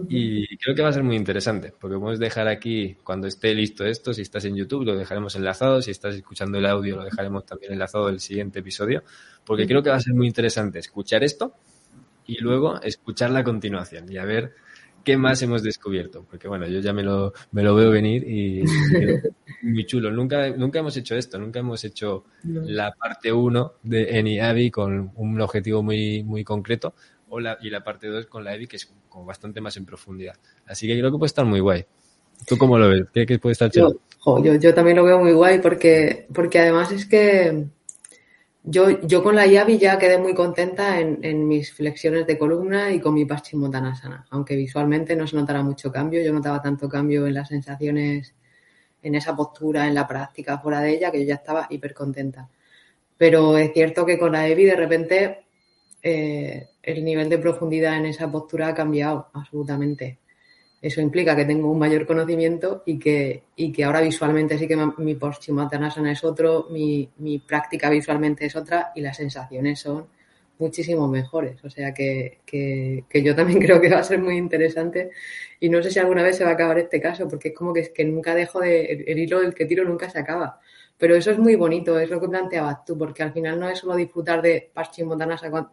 Y 0.10 0.58
creo 0.58 0.76
que 0.76 0.82
va 0.82 0.90
a 0.90 0.94
ser 0.94 1.04
muy 1.04 1.16
interesante, 1.16 1.74
porque 1.80 1.96
podemos 1.98 2.20
dejar 2.20 2.48
aquí, 2.50 2.98
cuando 3.04 3.28
esté 3.28 3.54
listo 3.54 3.86
esto, 3.86 4.14
si 4.14 4.24
estás 4.24 4.44
en 4.46 4.56
YouTube, 4.56 4.84
lo 4.84 4.98
dejaremos 4.98 5.36
enlazado, 5.36 5.82
si 5.82 5.92
estás 5.92 6.16
escuchando 6.16 6.58
el 6.58 6.66
audio, 6.66 6.98
lo 6.98 7.06
dejaremos 7.06 7.46
también 7.46 7.72
enlazado 7.72 8.08
del 8.08 8.20
siguiente 8.20 8.60
episodio, 8.60 9.04
porque 9.46 9.66
creo 9.66 9.82
que 9.82 9.90
va 9.90 9.96
a 9.96 10.02
ser 10.02 10.14
muy 10.14 10.28
interesante 10.28 10.80
escuchar 10.80 11.24
esto 11.24 11.54
y 12.28 12.40
luego 12.40 12.82
escucharla 12.82 13.40
a 13.40 13.44
continuación 13.44 14.12
y 14.12 14.18
a 14.18 14.26
ver 14.26 14.54
qué 15.06 15.16
más 15.16 15.42
hemos 15.44 15.64
descubierto. 15.64 16.26
Porque 16.30 16.50
bueno, 16.50 16.68
yo 16.68 16.80
ya 16.80 16.92
me 16.92 17.04
lo, 17.04 17.32
me 17.52 17.64
lo 17.64 17.74
veo 17.76 17.92
venir 17.92 18.28
y, 18.28 18.64
muy 19.62 19.86
chulo. 19.86 20.12
Nunca, 20.12 20.50
nunca 20.50 20.80
hemos 20.80 20.98
hecho 20.98 21.16
esto, 21.16 21.40
nunca 21.40 21.60
hemos 21.60 21.84
hecho 21.86 22.26
la 22.44 22.92
parte 22.92 23.32
1 23.32 23.74
de 23.84 24.20
Eniavi 24.20 24.72
con 24.72 25.12
un 25.16 25.40
objetivo 25.40 25.82
muy, 25.82 26.24
muy 26.24 26.44
concreto 26.44 26.96
y 27.62 27.70
la 27.70 27.84
parte 27.84 28.08
2 28.08 28.28
con 28.28 28.44
la 28.44 28.56
EVI 28.56 28.68
que 28.68 28.76
es 28.78 28.92
como 29.10 29.26
bastante 29.26 29.62
más 29.62 29.78
en 29.78 29.86
profundidad. 29.86 30.36
Así 30.66 30.88
que 30.88 30.98
creo 30.98 31.12
que 31.12 31.18
puede 31.18 31.28
estar 31.28 31.46
muy 31.46 31.60
guay. 31.60 31.86
¿Tú 32.46 32.58
cómo 32.58 32.78
lo 32.78 32.90
ves? 32.90 33.06
¿Qué, 33.14 33.40
puede 33.40 33.54
estar? 33.54 33.72
Yo, 33.72 33.96
yo, 34.26 34.74
también 34.74 34.98
lo 34.98 35.04
veo 35.04 35.20
muy 35.20 35.32
guay 35.32 35.60
porque, 35.60 36.28
porque 36.34 36.60
además 36.60 36.92
es 36.92 37.06
que 37.06 37.68
yo, 38.64 39.00
yo 39.02 39.24
con 39.24 39.36
la 39.36 39.46
Yavi 39.46 39.78
ya 39.78 40.00
quedé 40.00 40.18
muy 40.18 40.34
contenta 40.34 41.00
en, 41.00 41.48
mis 41.48 41.72
flexiones 41.72 42.26
de 42.26 42.38
columna 42.38 42.92
y 42.92 43.00
con 43.00 43.14
mi 43.14 43.26
Paschimottanasana, 43.26 44.26
aunque 44.32 44.56
visualmente 44.56 45.16
no 45.16 45.28
se 45.28 45.36
notara 45.36 45.62
mucho 45.62 45.92
cambio, 45.92 46.22
yo 46.24 46.34
notaba 46.34 46.62
tanto 46.62 46.90
cambio 46.90 47.28
en 47.28 47.36
las 47.36 47.50
sensaciones, 47.50 48.34
en 49.04 49.16
esa 49.16 49.36
postura, 49.36 49.88
en 49.88 49.94
la 49.94 50.08
práctica 50.08 50.58
fuera 50.58 50.82
de 50.82 50.96
ella, 50.96 51.12
que 51.12 51.22
yo 51.22 51.28
ya 51.28 51.36
estaba 51.36 51.68
hiper 51.70 51.94
contenta. 51.94 52.50
Pero 53.18 53.58
es 53.58 53.72
cierto 53.72 54.06
que 54.06 54.18
con 54.18 54.32
la 54.32 54.48
EVI 54.48 54.66
de 54.66 54.76
repente 54.76 55.45
eh, 56.06 56.68
el 56.84 57.04
nivel 57.04 57.28
de 57.28 57.38
profundidad 57.38 57.98
en 57.98 58.06
esa 58.06 58.32
postura 58.32 58.70
ha 58.70 58.74
cambiado 58.74 59.28
absolutamente 59.34 60.20
eso 60.86 61.02
implica 61.02 61.36
que 61.36 61.46
tengo 61.46 61.72
un 61.72 61.80
mayor 61.80 62.06
conocimiento 62.06 62.84
y 62.86 63.00
que, 63.00 63.42
y 63.56 63.72
que 63.72 63.84
ahora 63.84 64.02
visualmente 64.02 64.56
sí 64.60 64.68
que 64.68 64.78
mi 65.00 65.16
Paschimottanasana 65.16 66.12
es 66.12 66.24
otro, 66.24 66.68
mi, 66.70 67.10
mi 67.18 67.40
práctica 67.40 67.90
visualmente 67.90 68.46
es 68.46 68.56
otra 68.56 68.92
y 68.94 69.02
las 69.02 69.18
sensaciones 69.18 69.80
son 69.80 70.06
muchísimo 70.60 71.08
mejores. 71.08 71.64
O 71.64 71.72
sea 71.72 71.92
que, 71.92 72.38
que, 72.46 73.24
yo 73.24 73.36
también 73.36 73.60
creo 73.64 73.82
que 73.82 73.90
va 73.90 73.98
a 73.98 74.04
ser 74.04 74.20
muy 74.20 74.38
interesante 74.38 75.10
y 75.60 75.70
no 75.70 75.82
sé 75.82 75.90
si 75.90 75.98
alguna 75.98 76.22
vez 76.22 76.38
se 76.38 76.44
va 76.44 76.52
a 76.52 76.54
acabar 76.54 76.78
este 76.78 77.02
caso 77.02 77.28
porque 77.28 77.48
es 77.48 77.56
como 77.56 77.74
que, 77.74 77.92
que 77.92 78.06
nunca 78.06 78.36
dejo 78.36 78.60
de, 78.60 78.86
el, 79.08 79.18
hilo 79.18 79.40
del 79.40 79.56
que 79.56 79.66
tiro 79.66 79.86
nunca 79.86 80.08
se 80.12 80.20
acaba. 80.20 80.60
Pero 81.00 81.16
eso 81.16 81.32
es 81.32 81.40
muy 81.40 81.56
bonito, 81.56 81.98
es 81.98 82.12
lo 82.12 82.22
que 82.22 82.30
planteabas 82.30 82.86
tú, 82.86 82.96
porque 82.96 83.24
al 83.24 83.34
final 83.34 83.60
no 83.60 83.68
es 83.68 83.80
solo 83.80 83.96
disfrutar 83.96 84.44
de 84.44 84.70
Paschimottanasana 84.72 85.68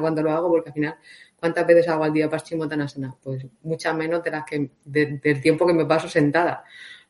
cuando 0.00 0.22
lo 0.22 0.30
hago, 0.32 0.48
porque 0.48 0.70
al 0.70 0.74
final 0.74 0.98
¿Cuántas 1.38 1.66
veces 1.66 1.88
hago 1.88 2.04
al 2.04 2.12
día 2.12 2.28
Paschimottanasana? 2.28 3.14
Pues 3.22 3.46
muchas 3.62 3.94
menos 3.94 4.24
de 4.24 4.30
las 4.30 4.44
que 4.44 4.70
del 4.84 5.40
tiempo 5.40 5.66
que 5.66 5.72
me 5.72 5.86
paso 5.86 6.08
sentada. 6.08 6.64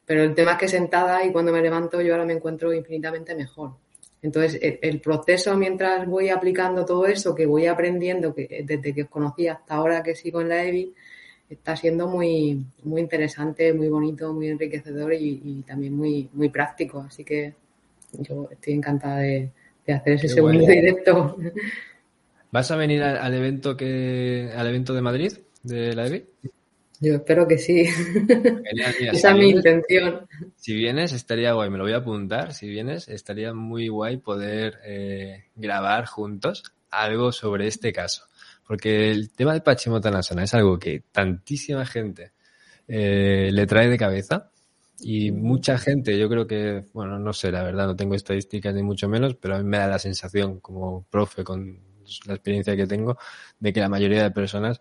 Pero 0.05 0.23
el 0.23 0.35
tema 0.35 0.53
es 0.53 0.59
que 0.59 0.69
sentada 0.69 1.25
y 1.25 1.33
cuando 1.33 1.53
me 1.53 1.63
levanto 1.63 2.01
yo 2.03 2.13
ahora 2.13 2.27
me 2.27 2.35
encuentro 2.35 2.73
infinitamente 2.73 3.35
mejor. 3.35 3.77
Entonces, 4.21 4.59
el, 4.83 5.01
proceso 5.01 5.57
mientras 5.57 6.07
voy 6.07 6.29
aplicando 6.29 6.85
todo 6.85 7.07
eso 7.07 7.35
que 7.35 7.47
voy 7.47 7.67
aprendiendo 7.67 8.35
que, 8.35 8.65
desde 8.65 8.93
que 8.93 9.05
os 9.05 9.09
conocí 9.09 9.47
hasta 9.47 9.75
ahora 9.75 10.03
que 10.03 10.17
sigo 10.17 10.41
en 10.41 10.49
la 10.49 10.65
EVI, 10.65 10.93
está 11.49 11.77
siendo 11.77 12.09
muy, 12.09 12.67
muy 12.83 13.01
interesante, 13.01 13.73
muy 13.73 13.89
bonito, 13.89 14.33
muy 14.35 14.49
enriquecedor 14.49 15.15
y, 15.15 15.63
también 15.67 15.97
muy, 15.97 16.29
muy 16.33 16.49
práctico. 16.49 17.01
Así 17.01 17.25
que 17.25 17.55
yo 18.13 18.49
estoy 18.51 18.75
encantada 18.75 19.19
de, 19.21 19.53
hacer 19.93 20.15
ese 20.15 20.29
segundo 20.29 20.67
directo. 20.67 21.37
¿Vas 22.51 22.71
a 22.71 22.77
venir 22.77 23.03
al, 23.03 23.35
evento 23.35 23.77
que 23.77 24.51
al 24.57 24.67
evento 24.67 24.95
de 24.95 25.03
Madrid 25.03 25.33
de 25.63 25.95
la 25.95 26.07
EVI? 26.07 26.25
Yo 27.01 27.15
espero 27.15 27.47
que 27.47 27.59
sí. 27.59 27.87
Esa 29.13 29.31
es 29.31 29.37
mi 29.37 29.51
intención. 29.51 30.27
Si 30.57 30.75
vienes, 30.75 31.13
estaría 31.13 31.53
guay, 31.53 31.71
me 31.71 31.79
lo 31.79 31.85
voy 31.85 31.93
a 31.93 31.99
apuntar. 31.99 32.55
Si 32.55 32.69
vienes, 32.69 33.09
estaría 33.09 33.55
muy 33.55 33.89
guay 33.89 34.17
poder 34.17 34.79
eh, 34.85 35.45
grabar 35.55 36.07
juntos 36.07 36.65
algo 36.91 37.31
sobre 37.31 37.67
este 37.69 37.93
caso. 37.93 38.25
Porque 38.67 39.11
el 39.11 39.31
tema 39.31 39.53
del 39.53 39.63
Pachimotanasana 39.63 40.45
es 40.45 40.55
algo 40.55 40.79
que 40.79 41.05
tantísima 41.13 41.87
gente 41.87 42.33
eh, 42.89 43.51
le 43.53 43.67
trae 43.67 43.89
de 43.89 43.99
cabeza 43.99 44.51
y 45.01 45.31
mucha 45.31 45.79
gente, 45.79 46.19
yo 46.19 46.29
creo 46.29 46.47
que, 46.47 46.85
bueno, 46.93 47.19
no 47.19 47.33
sé, 47.33 47.53
la 47.53 47.63
verdad, 47.63 47.87
no 47.87 47.97
tengo 47.97 48.15
estadísticas 48.15 48.75
ni 48.75 48.83
mucho 48.83 49.09
menos, 49.09 49.35
pero 49.37 49.57
a 49.57 49.59
mí 49.59 49.65
me 49.65 49.79
da 49.79 49.87
la 49.87 49.99
sensación 49.99 50.61
como 50.61 51.07
profe 51.11 51.45
con 51.45 51.81
la 52.27 52.35
experiencia 52.35 52.77
que 52.77 52.87
tengo, 52.87 53.17
de 53.61 53.73
que 53.73 53.81
la 53.81 53.89
mayoría 53.89 54.23
de 54.23 54.31
personas 54.31 54.81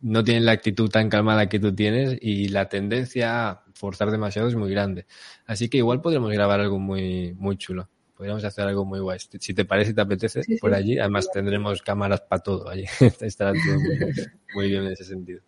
no 0.00 0.22
tienen 0.22 0.46
la 0.46 0.52
actitud 0.52 0.88
tan 0.88 1.08
calmada 1.08 1.48
que 1.48 1.58
tú 1.58 1.74
tienes 1.74 2.16
y 2.20 2.48
la 2.48 2.68
tendencia 2.68 3.50
a 3.50 3.64
forzar 3.74 4.10
demasiado 4.10 4.48
es 4.48 4.54
muy 4.54 4.70
grande. 4.70 5.06
Así 5.44 5.68
que 5.68 5.78
igual 5.78 6.00
podríamos 6.00 6.32
grabar 6.32 6.60
algo 6.60 6.78
muy, 6.78 7.34
muy 7.34 7.56
chulo. 7.56 7.88
Podríamos 8.16 8.42
hacer 8.44 8.66
algo 8.66 8.84
muy 8.84 9.00
guay. 9.00 9.18
Si 9.18 9.54
te 9.54 9.64
parece 9.64 9.92
y 9.92 9.94
te 9.94 10.00
apetece, 10.00 10.42
por 10.60 10.74
allí. 10.74 10.98
Además 10.98 11.28
tendremos 11.32 11.82
cámaras 11.82 12.20
para 12.22 12.42
todo 12.42 12.68
allí. 12.68 12.84
Estará 13.20 13.52
todo 13.52 13.78
muy, 14.54 14.68
bien 14.68 14.84
en 14.84 14.92
ese 14.92 15.04
sentido. 15.04 15.40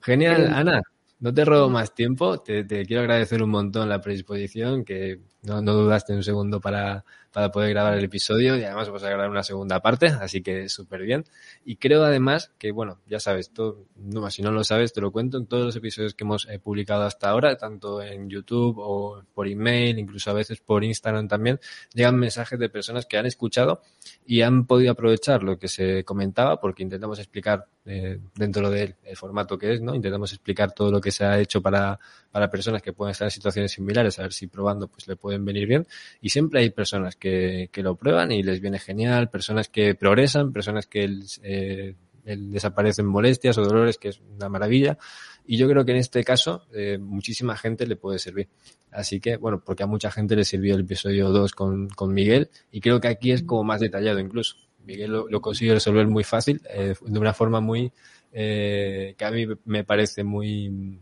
Genial, 0.00 0.52
Ana. 0.52 0.82
No 1.18 1.32
te 1.32 1.44
robo 1.44 1.70
más 1.70 1.94
tiempo. 1.94 2.42
Te, 2.42 2.66
quiero 2.66 3.00
agradecer 3.00 3.42
un 3.42 3.50
montón 3.50 3.88
la 3.88 4.00
predisposición, 4.00 4.84
que 4.84 5.20
no, 5.46 5.62
no 5.62 5.72
dudaste 5.74 6.12
un 6.12 6.22
segundo 6.22 6.60
para, 6.60 7.04
para 7.36 7.50
poder 7.50 7.68
grabar 7.68 7.98
el 7.98 8.04
episodio 8.04 8.56
y 8.56 8.64
además 8.64 8.88
vamos 8.88 9.02
a 9.04 9.08
grabar 9.08 9.28
una 9.28 9.42
segunda 9.42 9.80
parte, 9.80 10.06
así 10.06 10.42
que 10.42 10.70
súper 10.70 11.02
bien. 11.02 11.24
Y 11.66 11.76
creo 11.76 12.02
además 12.02 12.50
que, 12.58 12.72
bueno, 12.72 13.00
ya 13.06 13.20
sabes, 13.20 13.50
todo, 13.50 13.84
no, 13.94 14.30
si 14.30 14.40
no 14.40 14.50
lo 14.50 14.64
sabes, 14.64 14.92
te 14.92 15.00
lo 15.00 15.12
cuento 15.12 15.36
en 15.36 15.46
todos 15.46 15.66
los 15.66 15.76
episodios 15.76 16.14
que 16.14 16.24
hemos 16.24 16.48
eh, 16.48 16.58
publicado 16.58 17.02
hasta 17.02 17.28
ahora, 17.28 17.56
tanto 17.56 18.02
en 18.02 18.30
YouTube 18.30 18.76
o 18.78 19.22
por 19.34 19.46
email, 19.46 19.98
incluso 19.98 20.30
a 20.30 20.32
veces 20.32 20.60
por 20.60 20.82
Instagram 20.82 21.28
también, 21.28 21.60
llegan 21.92 22.16
mensajes 22.16 22.58
de 22.58 22.68
personas 22.68 23.06
que 23.06 23.18
han 23.18 23.26
escuchado 23.26 23.82
y 24.24 24.40
han 24.40 24.66
podido 24.66 24.92
aprovechar 24.92 25.42
lo 25.42 25.58
que 25.58 25.68
se 25.68 26.04
comentaba, 26.04 26.58
porque 26.58 26.82
intentamos 26.82 27.18
explicar 27.18 27.66
eh, 27.84 28.18
dentro 28.34 28.70
del 28.70 28.96
formato 29.14 29.58
que 29.58 29.74
es, 29.74 29.80
¿no? 29.80 29.94
Intentamos 29.94 30.32
explicar 30.32 30.72
todo 30.72 30.90
lo 30.90 31.00
que 31.00 31.12
se 31.12 31.24
ha 31.24 31.38
hecho 31.38 31.60
para, 31.60 32.00
para 32.32 32.50
personas 32.50 32.82
que 32.82 32.92
pueden 32.92 33.12
estar 33.12 33.26
en 33.26 33.30
situaciones 33.30 33.72
similares, 33.72 34.18
a 34.18 34.22
ver 34.22 34.32
si 34.32 34.46
probando 34.46 34.88
pues 34.88 35.06
le 35.06 35.16
venir 35.44 35.66
bien. 35.66 35.86
Y 36.20 36.30
siempre 36.30 36.60
hay 36.60 36.70
personas 36.70 37.16
que 37.16 37.26
que, 37.70 37.82
lo 37.82 37.96
prueban 37.96 38.32
y 38.32 38.42
les 38.42 38.60
viene 38.60 38.78
genial, 38.78 39.30
personas 39.30 39.68
que 39.68 39.94
progresan, 39.94 40.52
personas 40.52 40.86
que 40.86 41.08
eh, 41.42 41.94
desaparecen 42.24 43.06
molestias 43.06 43.56
o 43.58 43.62
dolores, 43.62 43.98
que 43.98 44.08
es 44.08 44.20
una 44.20 44.48
maravilla. 44.48 44.98
Y 45.46 45.56
yo 45.56 45.68
creo 45.68 45.84
que 45.84 45.92
en 45.92 45.98
este 45.98 46.24
caso 46.24 46.66
eh, 46.74 46.98
muchísima 46.98 47.56
gente 47.56 47.86
le 47.86 47.96
puede 47.96 48.18
servir. 48.18 48.48
Así 48.90 49.20
que, 49.20 49.36
bueno, 49.36 49.62
porque 49.64 49.82
a 49.82 49.86
mucha 49.86 50.10
gente 50.10 50.34
le 50.36 50.44
sirvió 50.44 50.74
el 50.74 50.82
episodio 50.82 51.30
2 51.30 51.52
con, 51.52 51.88
con 51.90 52.12
Miguel 52.12 52.50
y 52.70 52.80
creo 52.80 53.00
que 53.00 53.08
aquí 53.08 53.32
es 53.32 53.42
como 53.42 53.64
más 53.64 53.80
detallado 53.80 54.18
incluso. 54.18 54.56
Miguel 54.84 55.10
lo, 55.10 55.28
lo 55.28 55.40
consigue 55.40 55.74
resolver 55.74 56.06
muy 56.06 56.22
fácil, 56.24 56.60
eh, 56.70 56.94
de 57.00 57.18
una 57.18 57.34
forma 57.34 57.60
muy, 57.60 57.92
que 58.32 59.16
a 59.18 59.30
mí 59.30 59.46
me 59.64 59.82
parece 59.82 60.22
muy, 60.22 61.00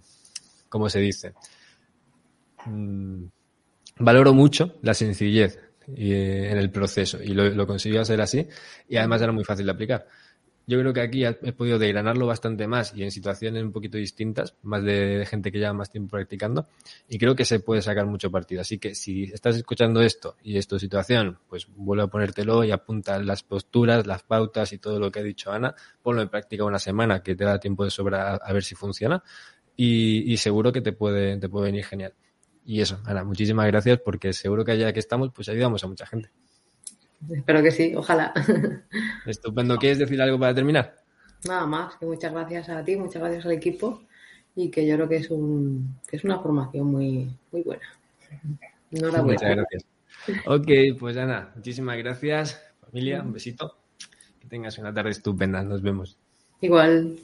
¿cómo 0.68 0.88
se 0.88 1.00
dice? 1.00 1.34
Mm, 2.64 3.26
valoro 3.98 4.32
mucho 4.34 4.76
la 4.82 4.94
sencillez 4.94 5.58
eh, 5.88 6.48
en 6.50 6.58
el 6.58 6.70
proceso 6.70 7.22
y 7.22 7.28
lo, 7.28 7.48
lo, 7.50 7.66
consiguió 7.66 8.00
hacer 8.00 8.20
así 8.20 8.46
y 8.88 8.96
además 8.96 9.22
era 9.22 9.32
muy 9.32 9.44
fácil 9.44 9.66
de 9.66 9.72
aplicar. 9.72 10.06
Yo 10.66 10.78
creo 10.80 10.94
que 10.94 11.02
aquí 11.02 11.24
he 11.24 11.52
podido 11.52 11.78
degranarlo 11.78 12.26
bastante 12.26 12.66
más 12.66 12.94
y 12.96 13.02
en 13.02 13.10
situaciones 13.10 13.62
un 13.62 13.70
poquito 13.70 13.98
distintas, 13.98 14.54
más 14.62 14.82
de, 14.82 15.26
gente 15.28 15.52
que 15.52 15.58
lleva 15.58 15.74
más 15.74 15.90
tiempo 15.90 16.12
practicando 16.12 16.68
y 17.06 17.18
creo 17.18 17.36
que 17.36 17.44
se 17.44 17.60
puede 17.60 17.82
sacar 17.82 18.06
mucho 18.06 18.30
partido. 18.30 18.62
Así 18.62 18.78
que 18.78 18.94
si 18.94 19.24
estás 19.24 19.56
escuchando 19.56 20.00
esto 20.00 20.36
y 20.42 20.56
es 20.56 20.66
tu 20.66 20.78
situación, 20.78 21.38
pues 21.48 21.66
vuelve 21.76 22.04
a 22.04 22.06
ponértelo 22.06 22.64
y 22.64 22.70
apunta 22.70 23.18
las 23.18 23.42
posturas, 23.42 24.06
las 24.06 24.22
pautas 24.22 24.72
y 24.72 24.78
todo 24.78 24.98
lo 24.98 25.10
que 25.12 25.20
ha 25.20 25.22
dicho 25.22 25.52
Ana, 25.52 25.74
ponlo 26.02 26.22
en 26.22 26.30
práctica 26.30 26.64
una 26.64 26.78
semana 26.78 27.22
que 27.22 27.36
te 27.36 27.44
da 27.44 27.60
tiempo 27.60 27.84
de 27.84 27.90
sobra 27.90 28.36
a, 28.36 28.52
ver 28.54 28.64
si 28.64 28.74
funciona 28.74 29.22
y 29.76 30.34
seguro 30.38 30.72
que 30.72 30.80
te 30.80 30.92
puede, 30.92 31.36
te 31.36 31.48
puede 31.50 31.66
venir 31.66 31.84
genial. 31.84 32.14
Y 32.64 32.80
eso, 32.80 33.00
Ana, 33.04 33.24
muchísimas 33.24 33.66
gracias 33.66 34.00
porque 34.00 34.32
seguro 34.32 34.64
que 34.64 34.72
allá 34.72 34.92
que 34.92 35.00
estamos, 35.00 35.30
pues 35.34 35.48
ayudamos 35.48 35.84
a 35.84 35.86
mucha 35.86 36.06
gente. 36.06 36.30
Espero 37.30 37.62
que 37.62 37.70
sí, 37.70 37.94
ojalá. 37.94 38.32
Estupendo. 39.26 39.76
¿Quieres 39.76 39.98
decir 39.98 40.20
algo 40.20 40.38
para 40.38 40.54
terminar? 40.54 40.96
Nada 41.46 41.66
más, 41.66 41.96
que 41.96 42.06
muchas 42.06 42.32
gracias 42.32 42.68
a 42.70 42.84
ti, 42.84 42.96
muchas 42.96 43.20
gracias 43.20 43.44
al 43.44 43.52
equipo 43.52 44.02
y 44.56 44.70
que 44.70 44.86
yo 44.86 44.94
creo 44.96 45.08
que 45.08 45.16
es 45.16 45.30
un 45.30 45.98
que 46.08 46.16
es 46.16 46.24
una 46.24 46.38
formación 46.38 46.86
muy, 46.86 47.30
muy 47.52 47.62
buena. 47.62 47.82
Enhorabuena. 48.90 49.32
Muchas 49.32 49.50
gracias. 49.56 49.84
Ok, 50.46 50.98
pues 50.98 51.16
Ana, 51.16 51.52
muchísimas 51.54 51.98
gracias. 51.98 52.62
Familia, 52.80 53.22
un 53.22 53.32
besito. 53.32 53.76
Que 54.40 54.48
tengas 54.48 54.78
una 54.78 54.92
tarde 54.92 55.10
estupenda. 55.10 55.62
Nos 55.62 55.82
vemos. 55.82 56.16
Igual. 56.60 57.18